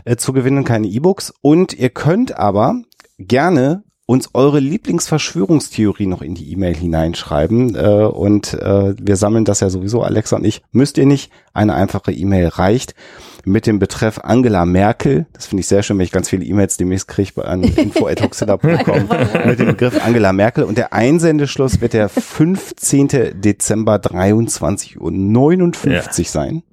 äh, 0.05 0.15
zu 0.15 0.33
gewinnen, 0.33 0.63
keine 0.63 0.87
E-Books. 0.87 1.33
Und 1.41 1.73
ihr 1.73 1.89
könnt 1.89 2.37
aber 2.37 2.81
gerne 3.17 3.83
uns 4.05 4.31
eure 4.33 4.59
Lieblingsverschwörungstheorie 4.59 6.07
noch 6.07 6.23
in 6.23 6.33
die 6.33 6.51
E-Mail 6.51 6.75
hineinschreiben. 6.75 7.75
Äh, 7.75 8.05
und 8.05 8.55
äh, 8.55 8.95
wir 8.99 9.15
sammeln 9.15 9.45
das 9.45 9.59
ja 9.59 9.69
sowieso, 9.69 10.01
Alexa 10.01 10.37
und 10.37 10.45
ich. 10.45 10.63
Müsst 10.71 10.97
ihr 10.97 11.05
nicht. 11.05 11.31
Eine 11.53 11.75
einfache 11.75 12.11
E-Mail 12.11 12.47
reicht 12.47 12.95
mit 13.45 13.67
dem 13.67 13.79
Betreff 13.79 14.19
Angela 14.23 14.65
Merkel. 14.65 15.25
Das 15.33 15.47
finde 15.47 15.61
ich 15.61 15.67
sehr 15.67 15.83
schön, 15.83 15.97
wenn 15.97 16.05
ich 16.05 16.11
ganz 16.11 16.29
viele 16.29 16.45
E-Mails 16.45 16.77
demnächst 16.77 17.07
kriege 17.07 17.45
an 17.45 17.63
info.huxilla.com 17.63 19.09
mit 19.45 19.59
dem 19.59 19.67
Begriff 19.67 20.03
Angela 20.05 20.33
Merkel. 20.33 20.63
Und 20.63 20.77
der 20.77 20.93
Einsendeschluss 20.93 21.81
wird 21.81 21.93
der 21.93 22.09
15. 22.09 23.41
Dezember 23.41 23.95
23.59 23.95 24.97
Uhr 24.99 26.25
sein. 26.25 26.63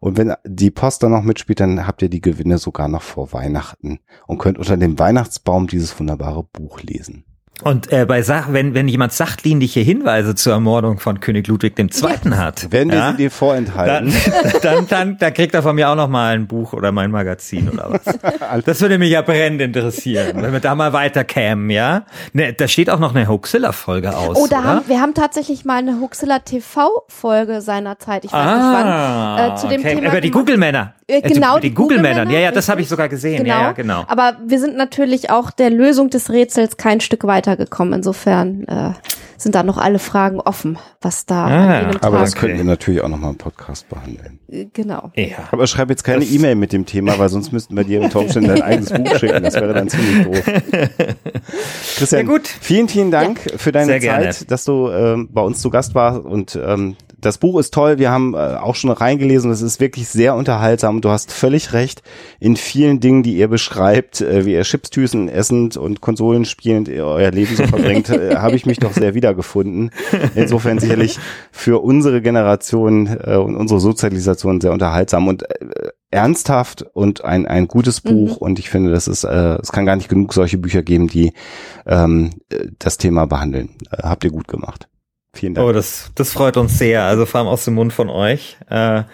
Und 0.00 0.16
wenn 0.16 0.34
die 0.44 0.70
Post 0.70 1.02
dann 1.02 1.12
noch 1.12 1.22
mitspielt, 1.22 1.60
dann 1.60 1.86
habt 1.86 2.02
ihr 2.02 2.08
die 2.08 2.20
Gewinne 2.20 2.58
sogar 2.58 2.88
noch 2.88 3.02
vor 3.02 3.32
Weihnachten 3.32 4.00
und 4.26 4.38
könnt 4.38 4.58
unter 4.58 4.76
dem 4.76 4.98
Weihnachtsbaum 4.98 5.66
dieses 5.66 5.98
wunderbare 5.98 6.44
Buch 6.44 6.80
lesen. 6.82 7.24
Und 7.64 7.92
äh, 7.92 8.04
bei 8.06 8.22
Sach 8.22 8.46
wenn, 8.52 8.74
wenn 8.74 8.88
jemand 8.88 9.12
sachdienliche 9.12 9.80
Hinweise 9.80 10.34
zur 10.34 10.52
Ermordung 10.54 10.98
von 10.98 11.20
König 11.20 11.46
Ludwig 11.48 11.78
II. 11.78 11.88
hat, 12.36 12.70
Werden 12.72 12.90
wir 12.90 12.98
ja, 12.98 13.10
sie 13.12 13.16
dir 13.18 13.30
vorenthalten? 13.30 14.12
dann, 14.42 14.62
dann, 14.62 14.86
dann, 14.88 15.18
dann 15.18 15.34
kriegt 15.34 15.54
er 15.54 15.62
von 15.62 15.74
mir 15.74 15.88
auch 15.90 15.94
noch 15.96 16.08
mal 16.08 16.34
ein 16.34 16.46
Buch 16.46 16.72
oder 16.72 16.92
mein 16.92 17.10
Magazin 17.10 17.68
oder 17.68 17.88
was. 17.90 18.64
Das 18.64 18.80
würde 18.80 18.98
mich 18.98 19.10
ja 19.10 19.22
brennend 19.22 19.60
interessieren, 19.62 20.42
wenn 20.42 20.52
wir 20.52 20.60
da 20.60 20.74
mal 20.74 20.92
weiterkämen, 20.92 21.70
ja? 21.70 22.04
Ne, 22.32 22.52
da 22.52 22.68
steht 22.68 22.90
auch 22.90 22.98
noch 22.98 23.14
eine 23.14 23.28
Hoaxilla-Folge 23.28 24.16
aus, 24.16 24.36
Oh, 24.36 24.46
da 24.48 24.58
oder? 24.58 24.64
haben, 24.64 24.88
wir 24.88 25.00
haben 25.00 25.14
tatsächlich 25.14 25.64
mal 25.64 25.78
eine 25.78 26.00
Huxilla 26.00 26.40
TV-Folge 26.40 27.60
seinerzeit. 27.60 28.24
Ich 28.24 28.32
weiß 28.32 28.44
nicht 28.44 28.64
ah, 28.64 29.36
wann. 29.38 29.52
Äh, 29.52 29.56
zu 29.56 29.68
dem 29.68 29.80
okay. 29.80 29.94
Thema 29.96 30.08
Über 30.08 30.20
die. 30.20 30.30
Google-Männer. 30.30 30.94
Äh, 31.06 31.18
Äh, 31.18 31.20
genau, 31.22 31.56
die, 31.58 31.68
die 31.68 31.74
Google-Männern. 31.74 32.24
Google-Männer, 32.24 32.38
Ja, 32.40 32.44
ja, 32.46 32.52
das 32.52 32.68
habe 32.68 32.80
ich 32.80 32.88
sogar 32.88 33.08
gesehen. 33.08 33.44
Ja, 33.44 33.60
ja, 33.60 33.72
genau. 33.72 34.04
Aber 34.08 34.36
wir 34.46 34.58
sind 34.58 34.76
natürlich 34.76 35.30
auch 35.30 35.50
der 35.50 35.68
Lösung 35.70 36.08
des 36.10 36.30
Rätsels 36.30 36.76
kein 36.76 37.00
Stück 37.00 37.24
weitergekommen. 37.52 37.94
Insofern 37.94 38.64
äh, 38.68 38.92
sind 39.42 39.54
da 39.54 39.62
noch 39.62 39.78
alle 39.78 39.98
Fragen 39.98 40.40
offen, 40.40 40.78
was 41.00 41.26
da 41.26 41.46
Ah, 41.46 41.78
an 41.80 41.96
Aber 42.00 42.18
das 42.18 42.32
Tag. 42.32 42.40
könnten 42.40 42.58
wir 42.58 42.64
natürlich 42.64 43.00
auch 43.02 43.08
noch 43.08 43.18
mal 43.18 43.30
im 43.30 43.36
Podcast 43.38 43.88
behandeln. 43.88 44.38
äh, 44.50 44.66
genau. 44.72 45.10
Ja. 45.16 45.48
Aber 45.50 45.66
schreib 45.66 45.90
jetzt 45.90 46.04
keine 46.04 46.20
Das- 46.20 46.32
E-Mail 46.32 46.54
mit 46.54 46.72
dem 46.72 46.86
Thema, 46.86 47.18
weil 47.18 47.28
sonst 47.28 47.52
müssten 47.52 47.76
wir 47.76 47.84
dir 47.84 48.00
unter 48.00 48.20
Umständen 48.20 48.48
dein 48.50 48.62
eigenes 48.62 48.90
Buch 48.90 49.16
schicken. 49.18 49.42
Das 49.42 49.54
wäre 49.54 49.72
dann 49.74 49.88
ziemlich 49.88 50.24
doof. 50.24 50.42
Christian, 51.96 52.26
Ja, 52.26 52.32
gut. 52.32 52.46
vielen, 52.46 52.88
vielen 52.88 53.10
Dank 53.10 53.40
für 53.56 53.72
deine 53.72 53.86
Sehr 53.86 54.00
Zeit, 54.00 54.22
gerne. 54.22 54.34
dass 54.48 54.64
du 54.64 54.88
ähm, 54.90 55.28
bei 55.32 55.42
uns 55.42 55.60
zu 55.60 55.70
Gast 55.70 55.94
warst 55.94 56.24
und 56.24 56.58
ähm, 56.62 56.96
das 57.20 57.38
Buch 57.38 57.60
ist 57.60 57.72
toll. 57.72 57.98
Wir 58.00 58.10
haben 58.10 58.34
äh, 58.34 58.38
auch 58.38 58.74
schon 58.74 58.90
reingelesen. 58.90 59.52
Es 59.52 59.62
ist 59.62 59.78
wirklich 59.78 60.08
sehr 60.08 60.34
unterhaltsam. 60.34 61.00
Du 61.00 61.08
hast 61.10 61.30
völlig 61.30 61.72
recht 61.72 62.02
in 62.40 62.56
vielen 62.56 62.98
Dingen, 62.98 63.22
die 63.22 63.36
ihr 63.36 63.46
beschreibt, 63.46 64.20
äh, 64.20 64.44
wie 64.44 64.54
ihr 64.54 64.62
Chipstüsen 64.64 65.28
essend 65.28 65.76
und 65.76 66.00
Konsolen 66.00 66.44
spielend 66.44 66.88
euer 66.88 67.30
Leben 67.30 67.54
so 67.54 67.64
verbringt, 67.64 68.08
äh, 68.10 68.34
habe 68.38 68.56
ich 68.56 68.66
mich 68.66 68.80
doch 68.80 68.92
sehr 68.92 69.14
wiedergefunden. 69.32 69.90
Insofern 70.34 70.78
sicherlich 70.78 71.18
für 71.50 71.82
unsere 71.82 72.20
Generation 72.22 73.06
äh, 73.06 73.36
und 73.36 73.56
unsere 73.56 73.80
Sozialisation 73.80 74.60
sehr 74.60 74.72
unterhaltsam 74.72 75.28
und 75.28 75.42
äh, 75.42 75.90
ernsthaft 76.10 76.82
und 76.92 77.24
ein, 77.24 77.46
ein 77.46 77.68
gutes 77.68 78.00
Buch. 78.00 78.32
Mhm. 78.32 78.36
Und 78.36 78.58
ich 78.58 78.70
finde, 78.70 78.90
das 78.90 79.08
ist, 79.08 79.24
äh, 79.24 79.56
es 79.56 79.72
kann 79.72 79.86
gar 79.86 79.96
nicht 79.96 80.08
genug 80.08 80.34
solche 80.34 80.58
Bücher 80.58 80.82
geben, 80.82 81.08
die 81.08 81.32
ähm, 81.86 82.30
das 82.78 82.98
Thema 82.98 83.26
behandeln. 83.26 83.70
Äh, 83.90 84.02
habt 84.02 84.24
ihr 84.24 84.30
gut 84.30 84.48
gemacht. 84.48 84.88
Vielen 85.34 85.54
Dank. 85.54 85.66
Oh, 85.66 85.72
das, 85.72 86.10
das 86.14 86.30
freut 86.32 86.56
uns 86.58 86.78
sehr. 86.78 87.04
Also 87.04 87.24
vor 87.24 87.40
allem 87.40 87.48
aus 87.48 87.64
dem 87.64 87.74
Mund 87.74 87.92
von 87.92 88.10
euch. 88.10 88.58
Äh, 88.68 89.04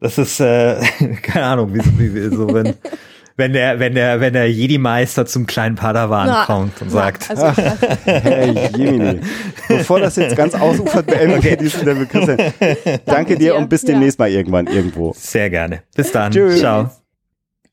das 0.00 0.18
ist, 0.18 0.40
äh, 0.40 0.80
keine 1.22 1.46
Ahnung, 1.46 1.74
wie, 1.74 2.14
wie, 2.14 2.34
so, 2.34 2.52
wenn, 2.52 2.74
wenn 3.36 3.52
der, 3.52 3.78
wenn 3.78 3.94
der, 3.94 4.20
wenn 4.20 4.32
der 4.32 4.50
Jedi-Meister 4.50 5.26
zum 5.26 5.46
kleinen 5.46 5.76
Padawan 5.76 6.26
Na, 6.26 6.44
kommt 6.44 6.80
und 6.82 6.88
na, 6.88 6.92
sagt, 6.92 7.30
also, 7.30 7.46
hey 8.04 8.54
Jemini, 8.76 9.20
bevor 9.68 10.00
das 10.00 10.16
jetzt 10.16 10.36
ganz 10.36 10.54
ausufert 10.54 11.06
beendet 11.06 11.38
okay. 11.38 11.56
diesen 11.56 11.84
der 11.84 11.94
Christian, 12.06 12.36
danke, 12.36 13.00
danke 13.04 13.38
dir 13.38 13.56
und 13.56 13.68
bis 13.68 13.82
demnächst 13.82 14.18
ja. 14.18 14.24
mal 14.24 14.30
irgendwann 14.30 14.66
irgendwo. 14.66 15.12
Sehr 15.16 15.50
gerne. 15.50 15.82
Bis 15.94 16.12
dann. 16.12 16.32
Tschüss. 16.32 16.60
Ciao 16.60 16.90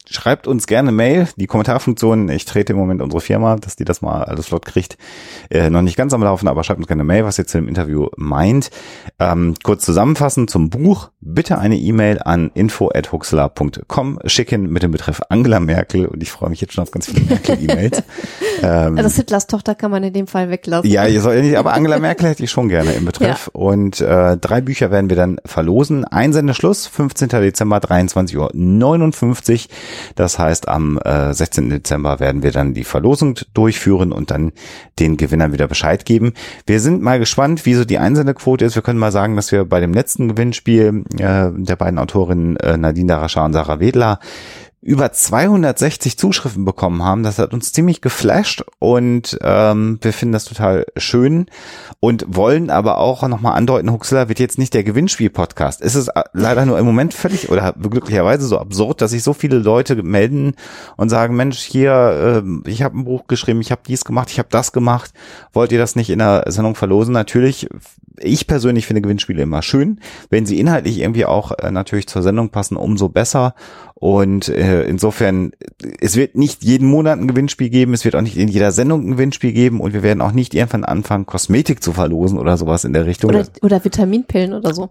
schreibt 0.10 0.47
uns 0.47 0.68
gerne 0.68 0.91
Mail. 0.91 1.28
Die 1.36 1.47
Kommentarfunktion, 1.47 2.30
ich 2.30 2.45
trete 2.45 2.74
im 2.74 2.80
Moment 2.80 3.01
unsere 3.01 3.22
Firma, 3.22 3.55
dass 3.55 3.76
die 3.76 3.86
das 3.86 4.01
mal 4.01 4.24
alles 4.24 4.47
flott 4.47 4.66
kriegt, 4.66 4.97
äh, 5.49 5.70
noch 5.70 5.82
nicht 5.82 5.95
ganz 5.95 6.14
am 6.14 6.24
Laufen, 6.24 6.47
aber 6.47 6.64
schreibt 6.64 6.80
uns 6.80 6.88
gerne 6.88 7.03
Mail, 7.03 7.26
was 7.26 7.38
ihr 7.38 7.47
zu 7.47 7.57
dem 7.57 7.68
Interview 7.68 8.07
meint. 8.18 8.72
Ähm, 9.20 9.55
kurz 9.64 9.86
zusammenfassen 9.86 10.47
zum 10.47 10.70
Buch. 10.70 11.10
Bitte 11.22 11.57
eine 11.57 11.78
E-Mail 11.78 12.20
an 12.24 12.51
info.huxler.com 12.53 14.20
schicken 14.26 14.72
mit 14.72 14.84
dem 14.84 14.91
Betreff 14.91 15.22
Angela 15.30 15.60
Merkel 15.60 16.05
und 16.05 16.24
ich 16.24 16.32
freue 16.32 16.49
mich 16.49 16.62
jetzt 16.62 16.74
schon 16.74 16.84
auf 16.84 16.91
ganz 16.91 17.07
viele 17.07 17.26
Merkel-E-Mails. 17.26 18.03
ähm, 18.64 18.97
also 18.97 19.10
Hitlers 19.16 19.47
Tochter 19.47 19.76
kann 19.76 19.91
man 19.91 20.03
in 20.03 20.14
dem 20.14 20.28
Fall 20.28 20.49
weglassen. 20.49 20.89
Ja, 20.89 21.05
ihr 21.05 21.22
soll 21.22 21.36
ja 21.36 21.41
nicht, 21.41 21.57
aber 21.57 21.74
Angela 21.74 21.99
Merkel 21.99 22.30
hätte 22.30 22.43
ich 22.43 22.51
schon 22.51 22.70
gerne 22.70 22.93
im 22.93 23.05
Betreff. 23.05 23.51
Ja. 23.53 23.60
Und 23.60 24.01
äh, 24.01 24.38
drei 24.38 24.62
Bücher 24.62 24.91
werden 24.91 25.10
wir 25.10 25.18
dann 25.18 25.39
verlosen. 25.45 26.05
Einsendeschluss, 26.05 26.88
15. 26.88 27.30
Dezember, 27.30 27.80
23 27.80 28.38
Uhr 28.38 28.49
59. 28.53 29.70
Das 30.16 30.39
heißt, 30.39 30.68
am 30.68 30.97
äh, 31.00 31.34
16. 31.34 31.70
Dezember 31.70 32.20
werden 32.20 32.43
wir 32.43 32.52
dann 32.52 32.74
die 32.74 32.84
Verlosung 32.84 33.36
durchführen 33.54 34.12
und 34.12 34.32
dann 34.32 34.52
den 35.00 35.18
Gewinnern 35.18 35.54
wieder 35.54 35.68
Bescheid 35.68 36.06
geben. 36.06 36.34
Wir 36.66 36.80
sind 36.80 37.02
mal 37.02 37.20
gespannt, 37.20 37.66
wie 37.66 37.74
so 37.74 37.86
die 37.86 37.97
Einsendequote 37.97 38.66
ist. 38.66 38.76
Wir 38.76 38.82
können 38.82 39.00
mal 39.00 39.12
sagen, 39.12 39.36
dass 39.36 39.52
wir 39.52 39.66
bei 39.66 39.80
dem 39.80 39.93
letzten 39.93 40.28
Gewinnspiel 40.28 41.04
äh, 41.18 41.50
der 41.52 41.76
beiden 41.76 42.00
Autorinnen 42.00 42.58
äh, 42.58 42.78
Nadine 42.78 43.08
Darascha 43.08 43.45
und 43.45 43.54
Sarah 43.54 43.80
Wedler 43.80 44.20
über 44.82 45.12
260 45.12 46.18
Zuschriften 46.18 46.64
bekommen 46.64 47.04
haben. 47.04 47.24
Das 47.24 47.38
hat 47.38 47.54
uns 47.54 47.74
ziemlich 47.74 48.00
geflasht 48.00 48.64
und 48.80 49.38
ähm, 49.42 50.00
wir 50.02 50.14
finden 50.14 50.32
das 50.32 50.46
total 50.46 50.86
schön 50.96 51.48
und 52.00 52.26
wollen 52.30 52.70
aber 52.70 52.98
auch 52.98 53.28
nochmal 53.28 53.58
andeuten, 53.58 53.92
Huxler 53.92 54.30
wird 54.30 54.40
jetzt 54.40 54.58
nicht 54.58 54.74
der 54.74 54.86
Gewinnspiel-Podcast. 54.86 55.82
Es 55.82 55.96
ist 55.96 56.08
äh, 56.08 56.24
leider 56.32 56.66
nur 56.66 56.80
im 56.80 56.86
Moment 56.86 57.14
völlig 57.14 57.50
oder 57.50 57.74
glücklicherweise 57.74 58.48
so 58.48 58.58
absurd, 58.58 59.02
dass 59.02 59.12
sich 59.12 59.24
so 59.24 59.34
viele 59.34 59.58
Leute 59.58 60.02
melden 60.02 60.56
und 60.96 61.10
sagen, 61.10 61.36
Mensch, 61.36 61.60
hier, 61.60 62.44
äh, 62.46 62.70
ich 62.70 62.82
habe 62.82 62.98
ein 62.98 63.04
Buch 63.04 63.28
geschrieben, 63.28 63.60
ich 63.60 63.72
habe 63.72 63.82
dies 63.86 64.06
gemacht, 64.06 64.30
ich 64.32 64.40
habe 64.40 64.50
das 64.50 64.72
gemacht. 64.72 65.12
Wollt 65.52 65.74
ihr 65.74 65.80
das 65.80 65.98
nicht 65.98 66.10
in 66.10 66.20
der 66.20 66.46
Sendung 66.48 66.76
verlosen? 66.76 67.14
Natürlich, 67.14 67.68
ich 68.18 68.48
persönlich 68.48 68.86
finde 68.88 69.02
Gewinnspiele 69.02 69.44
immer 69.44 69.62
schön. 69.62 70.00
Wenn 70.30 70.46
sie 70.46 70.60
inhaltlich 70.60 71.00
irgendwie 71.00 71.26
auch 71.26 71.52
äh, 71.52 71.70
natürlich 71.70 72.08
zur 72.08 72.22
Sendung 72.22 72.50
passen, 72.50 72.78
umso 72.78 73.10
besser. 73.10 73.56
Und 74.00 74.47
äh, 74.47 74.84
insofern, 74.84 75.52
es 76.00 76.16
wird 76.16 76.36
nicht 76.36 76.64
jeden 76.64 76.88
Monat 76.88 77.20
ein 77.20 77.28
Gewinnspiel 77.28 77.70
geben, 77.70 77.93
es 77.93 78.06
wird 78.06 78.16
auch 78.16 78.22
nicht 78.22 78.38
in 78.38 78.47
jeder 78.47 78.72
Sendung 78.72 79.06
ein 79.06 79.12
Gewinnspiel 79.12 79.52
geben 79.52 79.82
und 79.82 79.93
wir 79.93 80.04
werden 80.04 80.22
auch 80.22 80.32
nicht 80.32 80.54
irgendwann 80.54 80.86
anfangen, 80.86 81.26
Kosmetik 81.26 81.84
zu 81.84 81.91
verlosen 81.91 82.39
oder 82.39 82.56
sowas 82.56 82.86
in 82.86 82.93
der 82.93 83.06
Richtung. 83.06 83.30
Oder, 83.32 83.45
oder 83.62 83.84
Vitaminpillen 83.84 84.54
oder 84.54 84.74
so. 84.74 84.89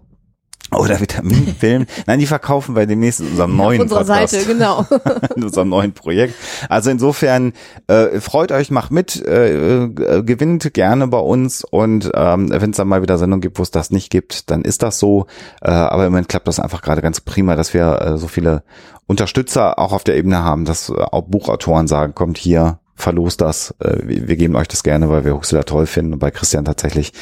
Oder 0.71 0.99
Vitaminfilm. 0.99 1.85
Nein, 2.05 2.19
die 2.19 2.27
verkaufen 2.27 2.75
wir 2.75 2.85
demnächst 2.85 3.19
in 3.19 3.27
unserem 3.27 3.55
neuen 3.55 3.79
Auf 3.79 3.83
unserer 3.83 3.99
Podcast. 3.99 4.33
Seite, 4.33 4.45
genau. 4.45 4.85
in 5.35 5.43
unserem 5.43 5.69
neuen 5.69 5.93
Projekt. 5.93 6.35
Also 6.69 6.89
insofern 6.89 7.53
äh, 7.87 8.19
freut 8.19 8.51
euch, 8.51 8.69
macht 8.69 8.91
mit, 8.91 9.25
äh, 9.25 9.85
äh, 9.85 10.23
gewinnt 10.23 10.73
gerne 10.73 11.07
bei 11.07 11.19
uns 11.19 11.63
und 11.63 12.11
ähm, 12.13 12.49
wenn 12.51 12.71
es 12.71 12.77
dann 12.77 12.87
mal 12.87 13.01
wieder 13.01 13.17
Sendungen 13.17 13.41
gibt, 13.41 13.57
wo 13.57 13.63
es 13.63 13.71
das 13.71 13.89
nicht 13.89 14.11
gibt, 14.11 14.51
dann 14.51 14.61
ist 14.61 14.83
das 14.83 14.99
so. 14.99 15.25
Äh, 15.61 15.71
aber 15.71 16.05
im 16.05 16.11
Moment 16.11 16.29
klappt 16.29 16.47
das 16.47 16.59
einfach 16.59 16.81
gerade 16.81 17.01
ganz 17.01 17.21
prima, 17.21 17.55
dass 17.55 17.73
wir 17.73 18.01
äh, 18.01 18.17
so 18.17 18.27
viele 18.27 18.63
Unterstützer 19.07 19.79
auch 19.79 19.91
auf 19.91 20.03
der 20.03 20.17
Ebene 20.17 20.43
haben, 20.43 20.65
dass 20.65 20.89
äh, 20.89 20.93
auch 20.93 21.23
Buchautoren 21.23 21.87
sagen, 21.87 22.13
kommt 22.13 22.37
hier, 22.37 22.79
verlost 22.99 23.41
das. 23.41 23.73
Äh, 23.79 23.97
wir 24.03 24.35
geben 24.35 24.55
euch 24.55 24.67
das 24.67 24.83
gerne, 24.83 25.09
weil 25.09 25.25
wir 25.25 25.33
Huxler 25.33 25.63
toll 25.65 25.85
finden. 25.85 26.13
Und 26.13 26.19
bei 26.19 26.31
Christian 26.31 26.65
tatsächlich 26.65 27.13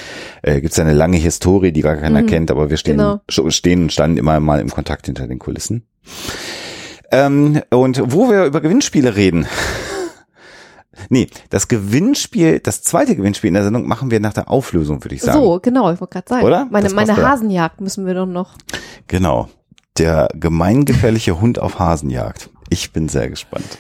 äh, 0.42 0.60
gibt 0.60 0.74
es 0.74 0.80
eine 0.80 0.94
lange 0.94 1.18
Historie, 1.18 1.72
die 1.72 1.82
gar 1.82 1.96
keiner 1.96 2.24
mhm, 2.24 2.28
kennt, 2.28 2.52
aber 2.52 2.70
wir 2.70 2.78
stehen, 2.78 2.98
genau. 2.98 3.22
stehen 3.28 3.84
und 3.84 3.94
standen 3.94 4.18
immer 4.18 4.40
mal 4.40 4.60
im 4.60 4.70
Kontakt 4.70 5.06
hinter 5.06 5.28
den 5.28 5.40
Kulissen. 5.40 5.88
Ähm, 7.12 7.62
und 7.70 8.02
wo 8.12 8.30
wir 8.30 8.46
über 8.46 8.62
Gewinnspiele 8.62 9.16
reden. 9.16 9.48
Nee, 11.10 11.28
das 11.52 11.68
Gewinnspiel, 11.68 12.60
das 12.60 12.82
zweite 12.82 13.16
Gewinnspiel 13.16 13.50
in 13.50 13.54
der 13.54 13.64
Sendung 13.64 13.88
machen 13.88 14.10
wir 14.10 14.20
nach 14.20 14.34
der 14.34 14.50
Auflösung, 14.50 15.04
würde 15.04 15.14
ich 15.14 15.22
sagen. 15.22 15.40
So, 15.40 15.60
genau, 15.62 15.92
ich 15.92 16.02
wollte 16.02 16.14
gerade 16.14 16.28
sagen. 16.28 16.44
Oder? 16.44 16.68
Meine, 16.72 16.90
meine 16.90 17.16
Hasenjagd 17.16 17.82
müssen 17.82 18.08
wir 18.08 18.16
doch 18.16 18.26
noch. 18.26 18.56
Genau. 19.06 19.48
Der 20.00 20.28
gemeingefährliche 20.34 21.40
Hund 21.40 21.60
auf 21.60 21.78
Hasenjagd. 21.78 22.50
Ich 22.70 22.94
bin 22.94 23.10
sehr 23.10 23.30
gespannt. 23.30 23.78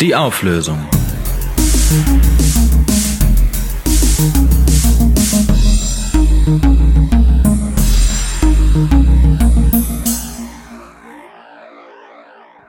Die 0.00 0.16
Auflösung. 0.16 0.88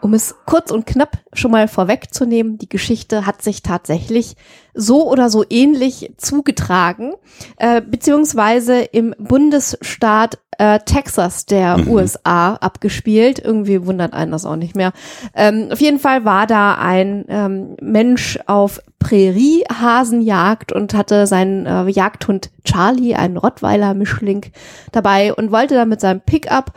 Um 0.02 0.16
es 0.16 0.36
kurz 0.46 0.72
und 0.72 0.86
knapp 0.86 1.20
schon 1.34 1.52
mal 1.52 1.68
vorwegzunehmen, 1.68 2.58
die 2.58 2.70
Geschichte 2.70 3.26
hat 3.26 3.42
sich 3.42 3.62
tatsächlich 3.62 4.36
so 4.74 5.08
oder 5.08 5.30
so 5.30 5.46
ähnlich 5.50 6.14
zugetragen, 6.18 7.14
äh, 7.58 7.82
beziehungsweise 7.82 8.82
im 8.82 9.14
Bundesstaat 9.20 10.40
äh, 10.58 10.80
Texas 10.80 11.46
der 11.46 11.78
mhm. 11.78 11.88
USA 11.90 12.56
abgespielt. 12.56 13.40
Irgendwie 13.40 13.86
wundert 13.86 14.14
einen 14.14 14.32
das 14.32 14.46
auch 14.46 14.56
nicht 14.56 14.76
mehr. 14.76 14.92
Ähm, 15.36 15.70
auf 15.72 15.82
jeden 15.82 16.00
Fall 16.00 16.26
war 16.26 16.48
da 16.48 16.76
ein 16.76 17.26
ähm, 17.30 17.76
Mensch 17.82 18.40
auf 18.48 18.80
Präriehasenjagd 19.00 20.72
und 20.72 20.94
hatte 20.94 21.28
seinen 21.28 21.66
äh, 21.66 21.88
Jagdhund 21.90 22.50
Charlie, 22.64 23.16
einen 23.16 23.38
Rottweiler-Mischling, 23.38 24.48
dabei 24.92 25.34
und 25.34 25.52
wollte 25.52 25.76
dann 25.76 25.90
mit 25.90 26.02
seinem 26.02 26.22
Pickup 26.22 26.74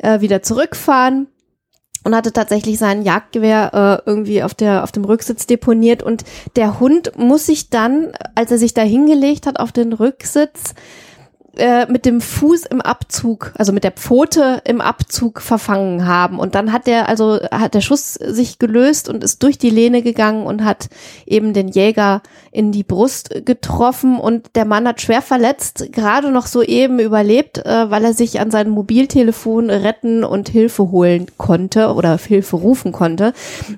äh, 0.00 0.20
wieder 0.20 0.42
zurückfahren 0.42 1.28
und 2.06 2.14
hatte 2.14 2.32
tatsächlich 2.32 2.78
sein 2.78 3.02
Jagdgewehr 3.02 4.02
äh, 4.06 4.08
irgendwie 4.08 4.44
auf 4.44 4.54
der 4.54 4.84
auf 4.84 4.92
dem 4.92 5.04
Rücksitz 5.04 5.44
deponiert. 5.46 6.04
Und 6.04 6.22
der 6.54 6.78
Hund 6.78 7.18
muss 7.18 7.46
sich 7.46 7.68
dann, 7.68 8.12
als 8.36 8.52
er 8.52 8.58
sich 8.58 8.74
da 8.74 8.82
hingelegt 8.82 9.44
hat 9.44 9.58
auf 9.58 9.72
den 9.72 9.92
Rücksitz, 9.92 10.76
äh, 11.56 11.86
mit 11.90 12.04
dem 12.06 12.20
Fuß 12.20 12.66
im 12.66 12.80
Abzug, 12.80 13.52
also 13.56 13.72
mit 13.72 13.84
der 13.84 13.92
Pfote 13.92 14.60
im 14.64 14.80
Abzug 14.80 15.40
verfangen 15.40 16.06
haben. 16.06 16.38
Und 16.38 16.54
dann 16.54 16.72
hat 16.72 16.86
der, 16.86 17.08
also 17.08 17.40
hat 17.50 17.74
der 17.74 17.80
Schuss 17.80 18.14
sich 18.14 18.58
gelöst 18.58 19.08
und 19.08 19.24
ist 19.24 19.42
durch 19.42 19.58
die 19.58 19.70
Lehne 19.70 20.02
gegangen 20.02 20.46
und 20.46 20.64
hat 20.64 20.88
eben 21.26 21.52
den 21.52 21.68
Jäger 21.68 22.22
in 22.52 22.72
die 22.72 22.82
Brust 22.82 23.44
getroffen. 23.44 24.18
Und 24.18 24.54
der 24.54 24.64
Mann 24.64 24.86
hat 24.86 25.00
schwer 25.00 25.22
verletzt, 25.22 25.92
gerade 25.92 26.30
noch 26.30 26.46
so 26.46 26.62
eben 26.62 26.98
überlebt, 26.98 27.58
äh, 27.58 27.90
weil 27.90 28.04
er 28.04 28.12
sich 28.12 28.40
an 28.40 28.50
sein 28.50 28.68
Mobiltelefon 28.68 29.70
retten 29.70 30.24
und 30.24 30.48
Hilfe 30.48 30.90
holen 30.90 31.26
konnte 31.38 31.94
oder 31.94 32.18
Hilfe 32.18 32.56
rufen 32.56 32.92
konnte. 32.92 33.32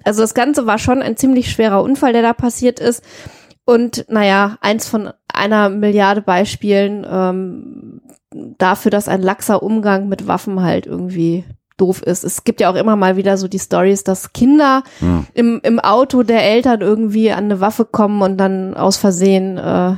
Also 0.05 0.21
das 0.23 0.35
Ganze 0.35 0.67
war 0.67 0.79
schon 0.79 1.03
ein 1.03 1.17
ziemlich 1.17 1.51
schwerer 1.51 1.83
Unfall, 1.83 2.13
der 2.13 2.23
da 2.23 2.33
passiert 2.33 2.81
ist. 2.81 3.03
Und 3.69 4.07
naja, 4.09 4.57
eins 4.63 4.89
von 4.89 5.11
einer 5.39 5.69
Milliarde 5.69 6.23
Beispielen 6.23 7.07
ähm, 7.11 8.01
dafür, 8.59 8.91
dass 8.91 9.09
ein 9.09 9.23
laxer 9.23 9.63
Umgang 9.63 10.09
mit 10.09 10.27
Waffen 10.27 10.63
halt 10.63 10.87
irgendwie 10.87 11.45
doof 11.79 12.03
ist. 12.03 12.25
Es 12.25 12.45
gibt 12.45 12.61
ja 12.61 12.71
auch 12.71 12.75
immer 12.75 12.97
mal 12.97 13.17
wieder 13.17 13.37
so 13.39 13.49
die 13.49 13.59
Stories, 13.59 14.05
dass 14.05 14.33
Kinder 14.33 14.83
hm. 14.99 15.27
im, 15.33 15.61
im 15.63 15.81
Auto 15.81 16.23
der 16.23 16.43
Eltern 16.43 16.81
irgendwie 16.81 17.31
an 17.33 17.45
eine 17.45 17.61
Waffe 17.61 17.85
kommen 17.85 18.21
und 18.21 18.37
dann 18.37 18.75
aus 18.75 18.97
Versehen 18.97 19.57
äh, 19.57 19.97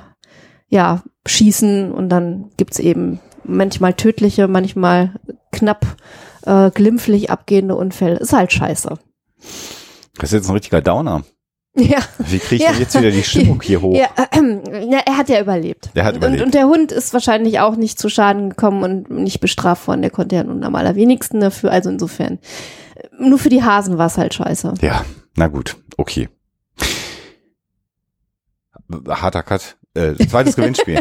ja 0.68 1.02
schießen 1.26 1.92
und 1.92 2.08
dann 2.10 2.50
gibt's 2.56 2.78
eben 2.78 3.20
manchmal 3.44 3.94
tödliche, 3.94 4.46
manchmal 4.46 5.14
knapp 5.52 5.86
äh, 6.42 6.70
glimpflich 6.70 7.30
abgehende 7.30 7.74
Unfälle. 7.74 8.16
Ist 8.16 8.32
halt 8.32 8.52
scheiße. 8.52 8.98
Das 10.16 10.24
ist 10.24 10.32
jetzt 10.32 10.48
ein 10.48 10.54
richtiger 10.54 10.82
Downer. 10.82 11.22
Ja. 11.76 11.98
Wie 12.18 12.38
kriege 12.40 12.56
ich 12.56 12.62
Ja. 12.62 12.72
denn 12.72 12.80
jetzt 12.80 12.98
wieder 12.98 13.10
die 13.12 13.22
Stimmung 13.22 13.62
hier 13.62 13.80
hoch? 13.80 13.96
Ja, 13.96 14.08
äh, 14.16 15.02
er 15.06 15.16
hat 15.16 15.28
ja 15.28 15.40
überlebt. 15.40 15.90
Der 15.94 16.04
hat 16.04 16.16
überlebt. 16.16 16.40
Und, 16.42 16.46
und 16.48 16.54
der 16.54 16.66
Hund 16.66 16.90
ist 16.90 17.12
wahrscheinlich 17.12 17.60
auch 17.60 17.76
nicht 17.76 17.98
zu 17.98 18.08
Schaden 18.08 18.50
gekommen 18.50 18.82
und 18.82 19.10
nicht 19.10 19.38
bestraft 19.40 19.86
worden. 19.86 20.02
Der 20.02 20.10
konnte 20.10 20.34
ja 20.36 20.42
nun 20.42 20.64
am 20.64 20.74
allerwenigsten 20.74 21.40
dafür. 21.40 21.70
Also 21.70 21.88
insofern. 21.90 22.38
äh, 22.96 23.08
Nur 23.20 23.38
für 23.38 23.50
die 23.50 23.62
Hasen 23.62 23.98
war 23.98 24.06
es 24.06 24.18
halt 24.18 24.34
scheiße. 24.34 24.74
Ja, 24.80 25.04
na 25.36 25.46
gut, 25.46 25.76
okay. 25.96 26.28
Harter 29.08 29.42
Cut. 29.44 29.76
Äh, 29.94 30.14
zweites 30.26 30.56
Gewinnspiel. 30.56 31.00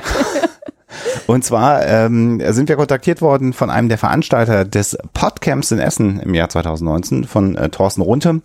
Und 1.27 1.43
zwar 1.43 1.85
ähm, 1.85 2.41
sind 2.53 2.69
wir 2.69 2.75
kontaktiert 2.75 3.21
worden 3.21 3.53
von 3.53 3.69
einem 3.69 3.89
der 3.89 3.97
Veranstalter 3.97 4.65
des 4.65 4.97
Podcamps 5.13 5.71
in 5.71 5.79
Essen 5.79 6.19
im 6.19 6.33
Jahr 6.33 6.49
2019, 6.49 7.25
von 7.25 7.55
äh, 7.55 7.69
Thorsten 7.69 8.01
Runte. 8.01 8.41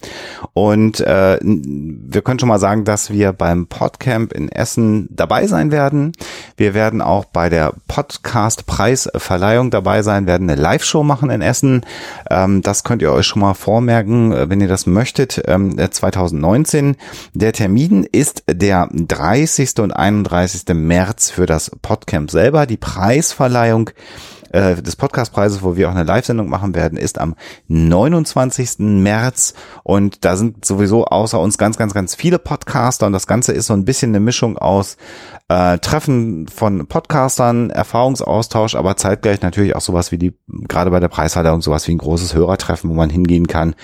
Und 0.52 1.00
äh, 1.00 1.38
wir 1.42 2.22
können 2.22 2.38
schon 2.38 2.48
mal 2.48 2.58
sagen, 2.58 2.84
dass 2.84 3.10
wir 3.10 3.32
beim 3.32 3.66
Podcamp 3.66 4.32
in 4.32 4.50
Essen 4.50 5.08
dabei 5.10 5.46
sein 5.46 5.70
werden. 5.70 6.12
Wir 6.56 6.74
werden 6.74 7.00
auch 7.00 7.24
bei 7.24 7.48
der 7.48 7.74
Podcast-Preisverleihung 7.88 9.70
dabei 9.70 10.02
sein, 10.02 10.26
werden 10.26 10.48
eine 10.48 10.60
Live-Show 10.60 11.02
machen 11.02 11.30
in 11.30 11.42
Essen. 11.42 11.84
Ähm, 12.30 12.62
das 12.62 12.84
könnt 12.84 13.02
ihr 13.02 13.12
euch 13.12 13.26
schon 13.26 13.40
mal 13.40 13.54
vormerken, 13.54 14.32
äh, 14.32 14.50
wenn 14.50 14.60
ihr 14.60 14.68
das 14.68 14.86
möchtet. 14.86 15.42
Ähm, 15.46 15.76
2019. 15.76 16.96
Der 17.32 17.52
Termin 17.52 18.04
ist 18.10 18.44
der 18.48 18.88
30. 18.92 19.80
und 19.80 19.92
31. 19.92 20.74
März 20.74 21.30
für 21.30 21.46
das 21.46 21.70
Podcamp 21.82 22.30
selber. 22.44 22.66
Die 22.66 22.76
Preisverleihung 22.76 23.88
äh, 24.52 24.74
des 24.76 24.96
Podcastpreises, 24.96 25.62
wo 25.62 25.76
wir 25.76 25.88
auch 25.88 25.94
eine 25.94 26.04
Live-Sendung 26.04 26.50
machen 26.50 26.74
werden, 26.74 26.98
ist 26.98 27.18
am 27.18 27.36
29. 27.68 28.80
März 28.80 29.54
und 29.82 30.26
da 30.26 30.36
sind 30.36 30.62
sowieso 30.62 31.06
außer 31.06 31.40
uns 31.40 31.56
ganz, 31.56 31.78
ganz, 31.78 31.94
ganz 31.94 32.14
viele 32.14 32.38
Podcaster 32.38 33.06
und 33.06 33.14
das 33.14 33.26
Ganze 33.26 33.52
ist 33.52 33.66
so 33.66 33.72
ein 33.72 33.86
bisschen 33.86 34.10
eine 34.10 34.20
Mischung 34.20 34.58
aus 34.58 34.98
äh, 35.48 35.78
Treffen 35.78 36.48
von 36.48 36.86
Podcastern, 36.86 37.70
Erfahrungsaustausch, 37.70 38.74
aber 38.74 38.98
zeitgleich 38.98 39.40
natürlich 39.40 39.74
auch 39.74 39.80
sowas 39.80 40.12
wie 40.12 40.18
die, 40.18 40.38
gerade 40.46 40.90
bei 40.90 41.00
der 41.00 41.08
Preisverleihung, 41.08 41.62
sowas 41.62 41.88
wie 41.88 41.92
ein 41.92 41.98
großes 41.98 42.34
Hörertreffen, 42.34 42.90
wo 42.90 42.94
man 42.94 43.08
hingehen 43.08 43.46
kann 43.46 43.74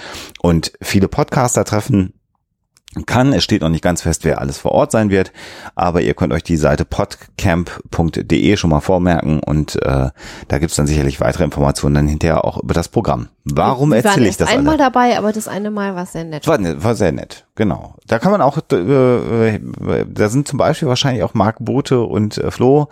und 0.42 0.72
viele 0.82 1.08
Podcaster 1.08 1.64
treffen 1.64 2.19
kann. 3.07 3.32
Es 3.32 3.45
steht 3.45 3.62
noch 3.62 3.68
nicht 3.68 3.84
ganz 3.84 4.03
fest, 4.03 4.24
wer 4.24 4.41
alles 4.41 4.59
vor 4.59 4.72
Ort 4.72 4.91
sein 4.91 5.11
wird, 5.11 5.32
aber 5.76 6.01
ihr 6.03 6.14
könnt 6.14 6.32
euch 6.32 6.43
die 6.43 6.57
Seite 6.57 6.84
podcamp.de 6.84 8.57
schon 8.57 8.70
mal 8.70 8.80
vormerken 8.80 9.41
und 9.41 9.76
äh, 9.82 10.11
da 10.49 10.59
gibt's 10.59 10.74
dann 10.74 10.88
sicherlich 10.88 11.20
weitere 11.20 11.45
Informationen 11.45 11.95
dann 11.95 12.09
hinterher 12.09 12.45
auch 12.45 12.61
über 12.61 12.74
das 12.74 12.88
Programm. 12.88 13.28
Warum 13.45 13.93
erzähle 13.93 14.28
ich 14.28 14.36
das 14.36 14.49
einmal 14.51 14.74
alle? 14.74 14.84
dabei, 14.84 15.16
aber 15.16 15.32
das 15.32 15.47
eine 15.47 15.70
Mal 15.70 15.95
war 15.95 16.05
sehr 16.05 16.24
nett. 16.24 16.47
War, 16.49 16.59
ne- 16.59 16.82
war 16.82 16.97
sehr 16.97 17.12
nett, 17.12 17.47
genau. 17.55 17.95
Da 18.09 18.18
kann 18.18 18.32
man 18.32 18.43
auch, 18.43 18.59
äh, 18.72 19.55
äh, 19.55 19.61
da 20.09 20.28
sind 20.28 20.49
zum 20.49 20.59
Beispiel 20.59 20.88
wahrscheinlich 20.88 21.22
auch 21.22 21.34
Marc 21.34 21.57
Bote 21.61 22.01
und 22.01 22.38
äh, 22.38 22.51
Flo 22.51 22.88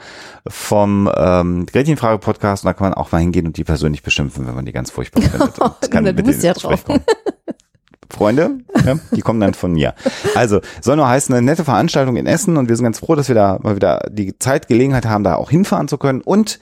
vom 0.46 1.10
ähm, 1.16 1.66
Gretchenfrage-Podcast 1.66 2.64
und 2.64 2.68
da 2.68 2.72
kann 2.72 2.90
man 2.90 2.94
auch 2.94 3.10
mal 3.10 3.18
hingehen 3.18 3.46
und 3.46 3.56
die 3.56 3.64
persönlich 3.64 4.04
beschimpfen, 4.04 4.46
wenn 4.46 4.54
man 4.54 4.64
die 4.64 4.72
ganz 4.72 4.92
furchtbar 4.92 5.22
findet. 5.22 5.58
Und 5.58 5.80
kann 5.90 6.04
Na, 6.04 6.12
du 6.12 6.22
bist 6.22 6.44
ja 6.44 6.52
drauf. 6.54 6.84
Freunde, 8.10 8.58
ja, 8.84 8.98
die 9.12 9.20
kommen 9.20 9.40
dann 9.40 9.54
von 9.54 9.72
mir. 9.72 9.94
Also, 10.34 10.60
soll 10.80 10.96
nur 10.96 11.08
heißen, 11.08 11.34
eine 11.34 11.44
nette 11.44 11.64
Veranstaltung 11.64 12.16
in 12.16 12.26
Essen 12.26 12.56
und 12.56 12.68
wir 12.68 12.76
sind 12.76 12.84
ganz 12.84 13.00
froh, 13.00 13.14
dass 13.14 13.28
wir 13.28 13.34
da 13.34 13.58
mal 13.62 13.76
wieder 13.76 14.00
die 14.10 14.38
Zeit, 14.38 14.68
Gelegenheit 14.68 15.06
haben, 15.06 15.24
da 15.24 15.36
auch 15.36 15.50
hinfahren 15.50 15.88
zu 15.88 15.98
können 15.98 16.20
und 16.20 16.58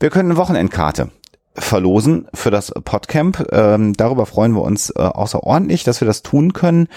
wir 0.00 0.10
können 0.10 0.30
eine 0.30 0.38
Wochenendkarte 0.38 1.10
verlosen 1.60 2.28
für 2.34 2.50
das 2.50 2.72
Podcamp. 2.84 3.46
Ähm, 3.52 3.94
darüber 3.94 4.26
freuen 4.26 4.52
wir 4.52 4.62
uns 4.62 4.90
äh, 4.90 5.00
außerordentlich, 5.00 5.84
dass 5.84 6.00
wir 6.00 6.06
das 6.06 6.22
tun 6.22 6.52
können. 6.52 6.88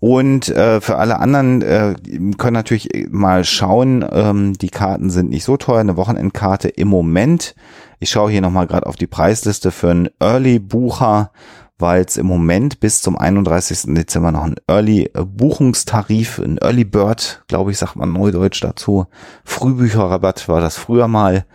Und 0.00 0.48
äh, 0.48 0.80
für 0.80 0.96
alle 0.96 1.18
anderen 1.18 1.62
äh, 1.62 1.94
können 2.36 2.54
natürlich 2.54 3.06
mal 3.10 3.44
schauen, 3.44 4.04
ähm, 4.10 4.52
die 4.54 4.68
Karten 4.68 5.10
sind 5.10 5.30
nicht 5.30 5.44
so 5.44 5.56
teuer. 5.56 5.80
Eine 5.80 5.96
Wochenendkarte 5.96 6.68
im 6.68 6.88
Moment. 6.88 7.54
Ich 7.98 8.10
schaue 8.10 8.30
hier 8.30 8.42
nochmal 8.42 8.66
gerade 8.66 8.86
auf 8.86 8.96
die 8.96 9.06
Preisliste 9.06 9.70
für 9.70 9.90
einen 9.90 10.08
Early-Bucher 10.20 11.30
weil 11.78 12.04
es 12.04 12.16
im 12.16 12.26
Moment 12.26 12.80
bis 12.80 13.02
zum 13.02 13.18
31. 13.18 13.94
Dezember 13.94 14.32
noch 14.32 14.44
einen 14.44 14.56
Early-Buchungstarif, 14.68 16.38
ein 16.38 16.58
Early 16.58 16.84
Bird, 16.84 17.42
glaube 17.48 17.72
ich, 17.72 17.78
sagt 17.78 17.96
man 17.96 18.12
neudeutsch 18.12 18.62
dazu. 18.62 19.06
Frühbücherrabatt 19.44 20.48
war 20.48 20.60
das 20.60 20.76
früher 20.76 21.08
mal. 21.08 21.46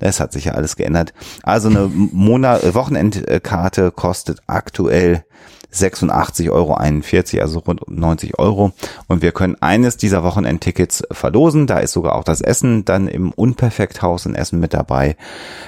Es 0.00 0.20
hat 0.20 0.32
sich 0.32 0.46
ja 0.46 0.52
alles 0.52 0.76
geändert. 0.76 1.12
Also 1.42 1.68
eine 1.68 1.88
Monat 1.88 2.62
äh, 2.62 2.74
Wochenendkarte 2.74 3.90
kostet 3.90 4.40
aktuell 4.46 5.24
86,41 5.72 6.50
Euro, 6.50 7.42
also 7.42 7.58
rund 7.60 7.82
um 7.82 7.94
90 7.94 8.38
Euro. 8.38 8.72
Und 9.06 9.22
wir 9.22 9.32
können 9.32 9.56
eines 9.60 9.96
dieser 9.96 10.24
Wochenendtickets 10.24 11.04
verlosen. 11.10 11.66
Da 11.66 11.78
ist 11.78 11.92
sogar 11.92 12.14
auch 12.14 12.24
das 12.24 12.40
Essen 12.40 12.84
dann 12.84 13.08
im 13.08 13.32
Unperfekthaus 13.32 14.26
in 14.26 14.34
Essen 14.34 14.60
mit 14.60 14.74
dabei. 14.74 15.16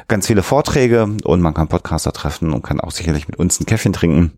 Ganz 0.09 0.26
viele 0.26 0.42
Vorträge 0.42 1.09
und 1.24 1.40
man 1.40 1.55
kann 1.55 1.68
Podcaster 1.68 2.12
treffen 2.12 2.53
und 2.53 2.62
kann 2.62 2.80
auch 2.80 2.92
sicherlich 2.92 3.28
mit 3.28 3.38
uns 3.38 3.61
ein 3.61 3.66
Käffchen 3.66 3.92
trinken, 3.92 4.32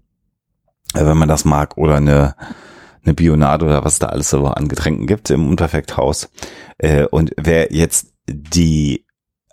äh, 0.94 1.06
wenn 1.06 1.18
man 1.18 1.28
das 1.28 1.44
mag, 1.44 1.76
oder 1.76 1.96
eine 1.96 2.34
eine 3.04 3.14
Bionade 3.14 3.64
oder 3.64 3.84
was 3.84 3.98
da 3.98 4.06
alles 4.08 4.30
so 4.30 4.46
an 4.46 4.68
Getränken 4.68 5.06
gibt 5.06 5.30
im 5.30 5.48
Unperfekthaus. 5.48 6.30
Äh, 6.78 7.04
Und 7.06 7.32
wer 7.36 7.72
jetzt 7.72 8.12
die 8.28 9.06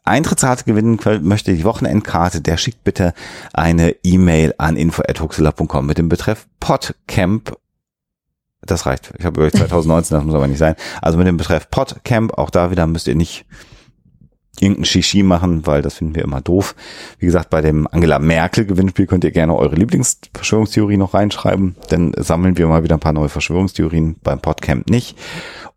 Eintrittskarte 0.09 0.65
gewinnen 0.65 0.99
möchte, 1.21 1.53
die 1.53 1.63
Wochenendkarte, 1.63 2.41
der 2.41 2.57
schickt 2.57 2.83
bitte 2.83 3.13
eine 3.53 3.95
E-Mail 4.03 4.53
an 4.57 4.75
info.huxilla.com 4.75 5.85
mit 5.85 5.97
dem 5.97 6.09
Betreff 6.09 6.47
Podcamp. 6.59 7.57
Das 8.61 8.85
reicht. 8.85 9.13
Ich 9.17 9.25
habe 9.25 9.41
euch 9.41 9.53
2019, 9.53 10.17
das 10.17 10.25
muss 10.25 10.35
aber 10.35 10.47
nicht 10.47 10.57
sein. 10.57 10.75
Also 11.01 11.17
mit 11.17 11.27
dem 11.27 11.37
Betreff 11.37 11.69
Podcamp, 11.69 12.37
auch 12.37 12.49
da 12.49 12.71
wieder 12.71 12.87
müsst 12.87 13.07
ihr 13.07 13.15
nicht 13.15 13.45
irgendein 14.59 14.85
Shishi 14.85 15.23
machen, 15.23 15.65
weil 15.65 15.81
das 15.81 15.95
finden 15.95 16.15
wir 16.15 16.23
immer 16.23 16.41
doof. 16.41 16.75
Wie 17.17 17.25
gesagt, 17.25 17.49
bei 17.49 17.61
dem 17.61 17.87
Angela 17.87 18.19
Merkel 18.19 18.65
Gewinnspiel 18.65 19.07
könnt 19.07 19.23
ihr 19.23 19.31
gerne 19.31 19.55
eure 19.55 19.75
Lieblingsverschwörungstheorie 19.75 20.97
noch 20.97 21.13
reinschreiben, 21.13 21.75
dann 21.89 22.11
sammeln 22.17 22.57
wir 22.57 22.67
mal 22.67 22.83
wieder 22.83 22.95
ein 22.95 22.99
paar 22.99 23.13
neue 23.13 23.29
Verschwörungstheorien 23.29 24.17
beim 24.21 24.39
Podcamp 24.39 24.89
nicht. 24.89 25.17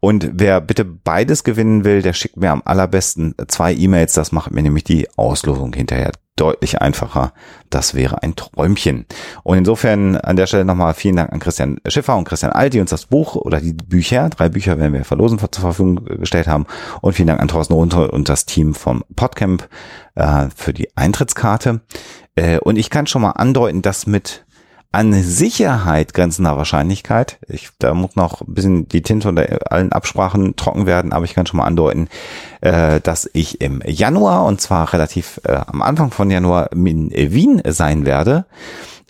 Und 0.05 0.31
wer 0.35 0.61
bitte 0.61 0.85
beides 0.85 1.45
gewinnen 1.45 1.85
will, 1.85 2.03
der 2.03 2.13
schickt 2.13 2.37
mir 2.37 2.51
am 2.51 2.63
allerbesten 2.65 3.37
zwei 3.47 3.73
E-Mails. 3.73 4.15
Das 4.15 4.33
macht 4.33 4.51
mir 4.51 4.61
nämlich 4.61 4.83
die 4.83 5.07
Auslosung 5.17 5.73
hinterher 5.73 6.11
deutlich 6.35 6.83
einfacher. 6.83 7.33
Das 7.71 7.95
wäre 7.95 8.21
ein 8.21 8.35
Träumchen. 8.35 9.07
Und 9.45 9.59
insofern 9.59 10.17
an 10.17 10.35
der 10.35 10.49
Stelle 10.49 10.65
nochmal 10.65 10.95
vielen 10.95 11.15
Dank 11.15 11.33
an 11.33 11.39
Christian 11.39 11.79
Schiffer 11.87 12.17
und 12.17 12.25
Christian 12.25 12.51
Alt, 12.51 12.75
die 12.75 12.81
uns 12.81 12.91
das 12.91 13.07
Buch 13.07 13.37
oder 13.37 13.61
die 13.61 13.75
Bücher, 13.75 14.29
drei 14.29 14.49
Bücher 14.49 14.77
werden 14.77 14.93
wir 14.93 15.05
verlosen 15.05 15.39
zur 15.39 15.49
Verfügung 15.63 16.05
gestellt 16.05 16.49
haben. 16.49 16.67
Und 17.01 17.13
vielen 17.13 17.29
Dank 17.29 17.39
an 17.39 17.47
Thorsten 17.47 17.75
Runter 17.75 18.13
und 18.13 18.29
das 18.29 18.45
Team 18.45 18.75
vom 18.75 19.05
Podcamp 19.15 19.69
äh, 20.17 20.49
für 20.57 20.73
die 20.73 20.89
Eintrittskarte. 20.97 21.81
Äh, 22.35 22.59
und 22.59 22.77
ich 22.77 22.91
kann 22.91 23.07
schon 23.07 23.23
mal 23.23 23.31
andeuten, 23.31 23.83
dass 23.83 24.09
mit 24.09 24.47
an 24.93 25.15
Sicherheit 25.15 26.13
grenzender 26.13 26.57
Wahrscheinlichkeit. 26.59 27.39
Ich, 27.49 27.71
da 27.79 27.95
muss 27.95 28.15
noch 28.15 28.43
ein 28.43 28.55
bisschen 28.55 28.89
die 28.89 29.03
Tinte 29.03 29.31
unter 29.31 29.73
allen 29.73 29.91
Absprachen 29.91 30.55
trocken 30.57 30.85
werden, 30.85 31.15
aber 31.15 31.25
ich 31.25 31.35
kann 31.35 31.47
schon 31.47 31.59
mal 31.59 31.67
andeuten, 31.67 32.09
äh, 32.61 33.01
dass 33.01 33.29
ich 33.33 33.63
im 33.63 33.83
Januar 33.87 34.45
und 34.45 34.61
zwar 34.61 34.93
relativ 34.93 35.41
äh, 35.45 35.53
am 35.53 35.81
Anfang 35.81 36.11
von 36.11 36.31
Januar 36.31 36.73
in 36.73 37.11
Wien 37.11 37.63
sein 37.65 38.05
werde. 38.05 38.45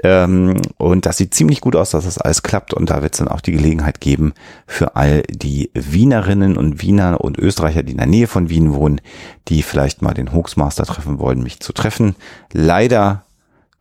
Ähm, 0.05 0.61
und 0.79 1.05
das 1.07 1.17
sieht 1.17 1.35
ziemlich 1.35 1.61
gut 1.61 1.75
aus, 1.77 1.91
dass 1.91 2.05
das 2.05 2.19
alles 2.19 2.43
klappt 2.43 2.75
und 2.75 2.91
da 2.91 3.03
wird 3.03 3.15
es 3.15 3.19
dann 3.19 3.29
auch 3.29 3.41
die 3.41 3.53
Gelegenheit 3.53 4.01
geben 4.01 4.35
für 4.67 4.97
all 4.97 5.23
die 5.29 5.71
Wienerinnen 5.75 6.57
und 6.57 6.81
Wiener 6.81 7.21
und 7.21 7.39
Österreicher, 7.39 7.83
die 7.83 7.93
in 7.93 7.99
der 7.99 8.07
Nähe 8.07 8.27
von 8.29 8.51
Wien 8.51 8.73
wohnen, 8.73 9.01
die 9.49 9.63
vielleicht 9.63 10.03
mal 10.03 10.15
den 10.15 10.33
Hoaxmaster 10.33 10.85
treffen 10.85 11.19
wollen, 11.19 11.43
mich 11.43 11.61
zu 11.61 11.73
treffen. 11.73 12.17
Leider 12.53 13.25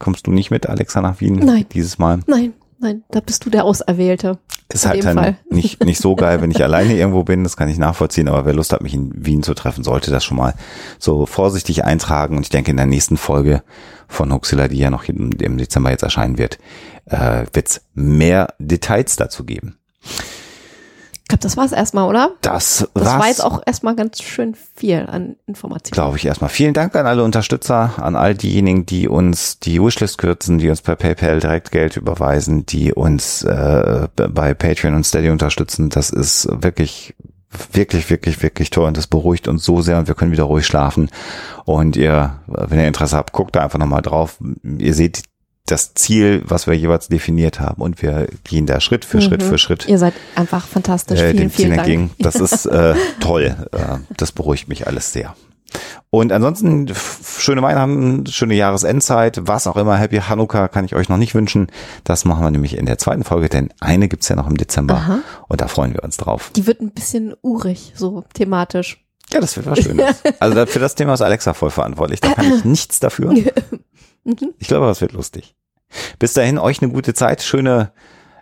kommst 0.02 0.28
du 0.28 0.32
nicht 0.32 0.52
mit, 0.52 0.68
Alexa, 0.68 1.02
nach 1.02 1.22
Wien 1.22 1.36
Nein. 1.36 1.66
dieses 1.72 1.98
Mal. 1.98 2.20
Nein, 2.28 2.54
nein, 2.80 3.04
da 3.12 3.22
bist 3.22 3.46
du 3.46 3.50
der 3.50 3.64
Auserwählte. 3.64 4.40
Ist 4.74 4.86
halt 4.86 5.04
dann 5.04 5.18
Fall. 5.18 5.38
nicht, 5.50 5.84
nicht 5.84 6.02
so 6.02 6.16
geil, 6.16 6.42
wenn 6.42 6.52
ich 6.52 6.64
alleine 6.64 6.96
irgendwo 6.96 7.24
bin, 7.24 7.44
das 7.44 7.56
kann 7.56 7.70
ich 7.70 7.78
nachvollziehen, 7.78 8.28
aber 8.28 8.46
wer 8.46 8.54
Lust 8.54 8.74
hat, 8.74 8.82
mich 8.82 8.94
in 8.94 9.12
Wien 9.14 9.44
zu 9.44 9.54
treffen, 9.54 9.84
sollte 9.84 10.12
das 10.12 10.24
schon 10.24 10.38
mal 10.38 10.56
so 10.98 11.26
vorsichtig 11.26 11.86
eintragen 11.86 12.36
und 12.38 12.44
ich 12.44 12.50
denke, 12.50 12.72
in 12.72 12.78
der 12.78 12.86
nächsten 12.86 13.18
Folge 13.18 13.64
von 14.08 14.34
Huxilla, 14.34 14.68
die 14.68 14.78
ja 14.78 14.90
noch 14.90 15.06
im 15.06 15.32
im 15.40 15.58
Dezember 15.58 15.92
jetzt 15.92 16.04
erscheinen 16.04 16.38
wird, 16.38 16.58
äh, 17.06 17.46
wird 17.54 17.68
es 17.68 17.82
mehr 17.94 18.54
Details 18.60 19.16
dazu 19.16 19.46
geben. 19.46 19.78
Ich 21.32 21.40
glaube, 21.40 21.44
das 21.44 21.56
war's 21.56 21.72
erstmal, 21.72 22.10
oder? 22.10 22.32
Das, 22.42 22.90
Das 22.94 23.06
war 23.06 23.20
war's, 23.20 23.28
jetzt 23.30 23.44
auch 23.46 23.62
erstmal 23.66 23.96
ganz 23.96 24.22
schön 24.22 24.54
viel 24.76 25.06
an 25.10 25.38
Informationen. 25.46 25.94
glaube 25.94 26.18
ich, 26.18 26.26
erstmal. 26.26 26.50
Vielen 26.50 26.74
Dank 26.74 26.94
an 26.94 27.08
alle 27.08 27.24
Unterstützer, 27.24 27.94
an 27.96 28.18
all 28.18 28.36
diejenigen, 28.36 28.86
die 28.86 29.08
uns 29.08 29.58
die 29.58 29.82
Wishlist 29.82 30.18
kürzen, 30.18 30.58
die 30.58 30.70
uns 30.70 30.82
per 30.82 30.98
PayPal 30.98 31.40
direkt 31.40 31.72
Geld 31.72 31.96
überweisen, 31.96 32.66
die 32.66 32.92
uns 32.94 33.44
äh, 33.44 34.10
bei 34.14 34.54
Patreon 34.54 34.94
und 34.94 35.06
Steady 35.06 35.30
unterstützen. 35.30 35.90
Das 35.90 36.10
ist 36.10 36.50
wirklich 36.52 37.16
wirklich, 37.72 38.10
wirklich, 38.10 38.42
wirklich 38.44 38.70
toll 38.70 38.88
und 38.88 38.98
das 38.98 39.08
beruhigt 39.08 39.48
uns 39.48 39.64
so 39.64 39.82
sehr 39.82 40.00
und 40.00 40.08
wir 40.10 40.16
können 40.16 40.32
wieder 40.34 40.44
ruhig 40.44 40.66
schlafen. 40.66 41.10
Und 41.64 41.96
ihr, 41.96 42.40
wenn 42.48 42.80
ihr 42.80 42.88
Interesse 42.88 43.16
habt, 43.16 43.32
guckt 43.32 43.56
da 43.56 43.62
einfach 43.64 43.80
nochmal 43.80 44.02
drauf. 44.02 44.38
Ihr 44.64 44.94
seht, 44.94 45.24
das 45.72 45.94
Ziel, 45.94 46.44
was 46.46 46.68
wir 46.68 46.74
jeweils 46.74 47.08
definiert 47.08 47.60
haben. 47.60 47.82
Und 47.82 48.02
wir 48.02 48.28
gehen 48.44 48.66
da 48.66 48.80
Schritt 48.80 49.06
für 49.06 49.22
Schritt 49.22 49.42
für 49.44 49.58
Schritt 49.58 49.88
Ihr 49.88 49.98
seid 49.98 50.14
einfach 50.36 50.68
fantastisch. 50.68 51.20
äh, 51.20 51.32
vielen, 51.32 51.38
dem 51.38 51.52
Ziel 51.52 51.66
vielen 51.66 51.78
Dank. 51.78 51.88
entgegen. 51.88 52.12
Das 52.20 52.36
ist 52.40 52.66
äh, 52.66 52.96
toll. 53.20 53.56
Äh, 53.72 53.98
das 54.18 54.32
beruhigt 54.32 54.68
mich 54.68 54.88
alles 54.88 55.14
sehr. 55.14 55.36
Und 56.10 56.34
ansonsten 56.34 56.92
schöne 57.38 57.62
Weihnachten, 57.62 58.26
schöne 58.28 58.56
Jahresendzeit, 58.56 59.40
was 59.48 59.66
auch 59.68 59.78
immer. 59.78 59.96
Happy 59.96 60.18
Hanukkah 60.18 60.68
kann 60.68 60.84
ich 60.84 60.96
euch 60.96 61.08
noch 61.08 61.16
nicht 61.16 61.34
wünschen. 61.34 61.68
Das 62.04 62.26
machen 62.26 62.44
wir 62.44 62.52
nämlich 62.52 62.76
in 62.78 62.86
der 62.86 62.98
zweiten 62.98 63.24
Folge, 63.24 63.48
denn 63.48 63.70
eine 63.80 64.10
gibt's 64.10 64.28
ja 64.28 64.36
noch 64.36 64.48
im 64.48 64.58
Dezember. 64.58 64.96
Aha. 64.96 65.20
Und 65.48 65.62
da 65.62 65.70
freuen 65.70 65.94
wir 65.94 66.04
uns 66.04 66.18
drauf. 66.18 66.52
Die 66.58 66.68
wird 66.68 66.82
ein 66.82 66.92
bisschen 66.92 67.34
urig, 67.42 67.94
so 67.96 68.26
thematisch. 68.34 69.06
Ja, 69.32 69.40
das 69.40 69.56
wird 69.56 69.66
was 69.66 69.80
Schönes. 69.80 70.22
Also 70.42 70.66
für 70.66 70.80
das 70.80 70.96
Thema 70.96 71.14
ist 71.14 71.22
Alexa 71.22 71.54
voll 71.54 71.72
verantwortlich. 71.72 72.20
Da 72.20 72.34
kann 72.34 72.54
ich 72.54 72.66
nichts 72.66 73.00
dafür. 73.00 73.34
Ich 74.60 74.68
glaube, 74.68 74.88
das 74.88 75.00
wird 75.00 75.14
lustig. 75.14 75.56
Bis 76.20 76.34
dahin 76.34 76.58
euch 76.58 76.82
eine 76.82 76.92
gute 76.92 77.14
Zeit, 77.14 77.42
schöne 77.42 77.92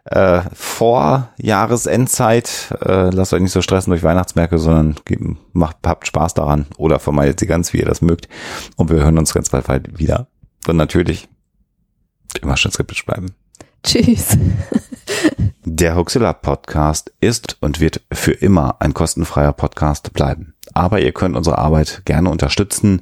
äh, 0.06 0.42
Vorjahresendzeit. 0.54 2.76
Äh, 2.82 3.10
lasst 3.12 3.34
euch 3.34 3.42
nicht 3.42 3.52
so 3.52 3.62
stressen 3.62 3.92
durch 3.92 4.04
Weihnachtsmärkte, 4.04 4.58
sondern 4.58 4.96
macht, 5.54 5.78
habt 5.86 6.08
Spaß 6.08 6.34
daran 6.34 6.66
oder 6.78 7.00
vermeidet 7.00 7.40
sie 7.40 7.48
ganz, 7.48 7.74
wie 7.74 7.80
ihr 7.80 7.86
das 7.86 8.02
mögt. 8.02 8.28
Und 8.76 8.90
wir 8.90 8.98
hören 8.98 9.18
uns 9.18 9.34
ganz 9.34 9.50
bald 9.50 10.00
wieder. 10.00 10.28
Und 10.68 10.78
natürlich 10.78 11.28
immer 12.42 12.58
schön 12.58 12.72
skeptisch 12.72 13.06
bleiben. 13.06 13.34
Tschüss. 13.84 14.38
Der 15.64 15.96
Hoaxilla 15.96 16.34
Podcast 16.34 17.14
ist 17.22 17.58
und 17.62 17.80
wird 17.80 18.02
für 18.12 18.32
immer 18.32 18.82
ein 18.82 18.94
kostenfreier 18.94 19.54
Podcast 19.54 20.14
bleiben. 20.14 20.56
Aber 20.74 21.00
ihr 21.00 21.12
könnt 21.12 21.38
unsere 21.38 21.58
Arbeit 21.58 22.04
gerne 22.06 22.30
unterstützen 22.30 23.02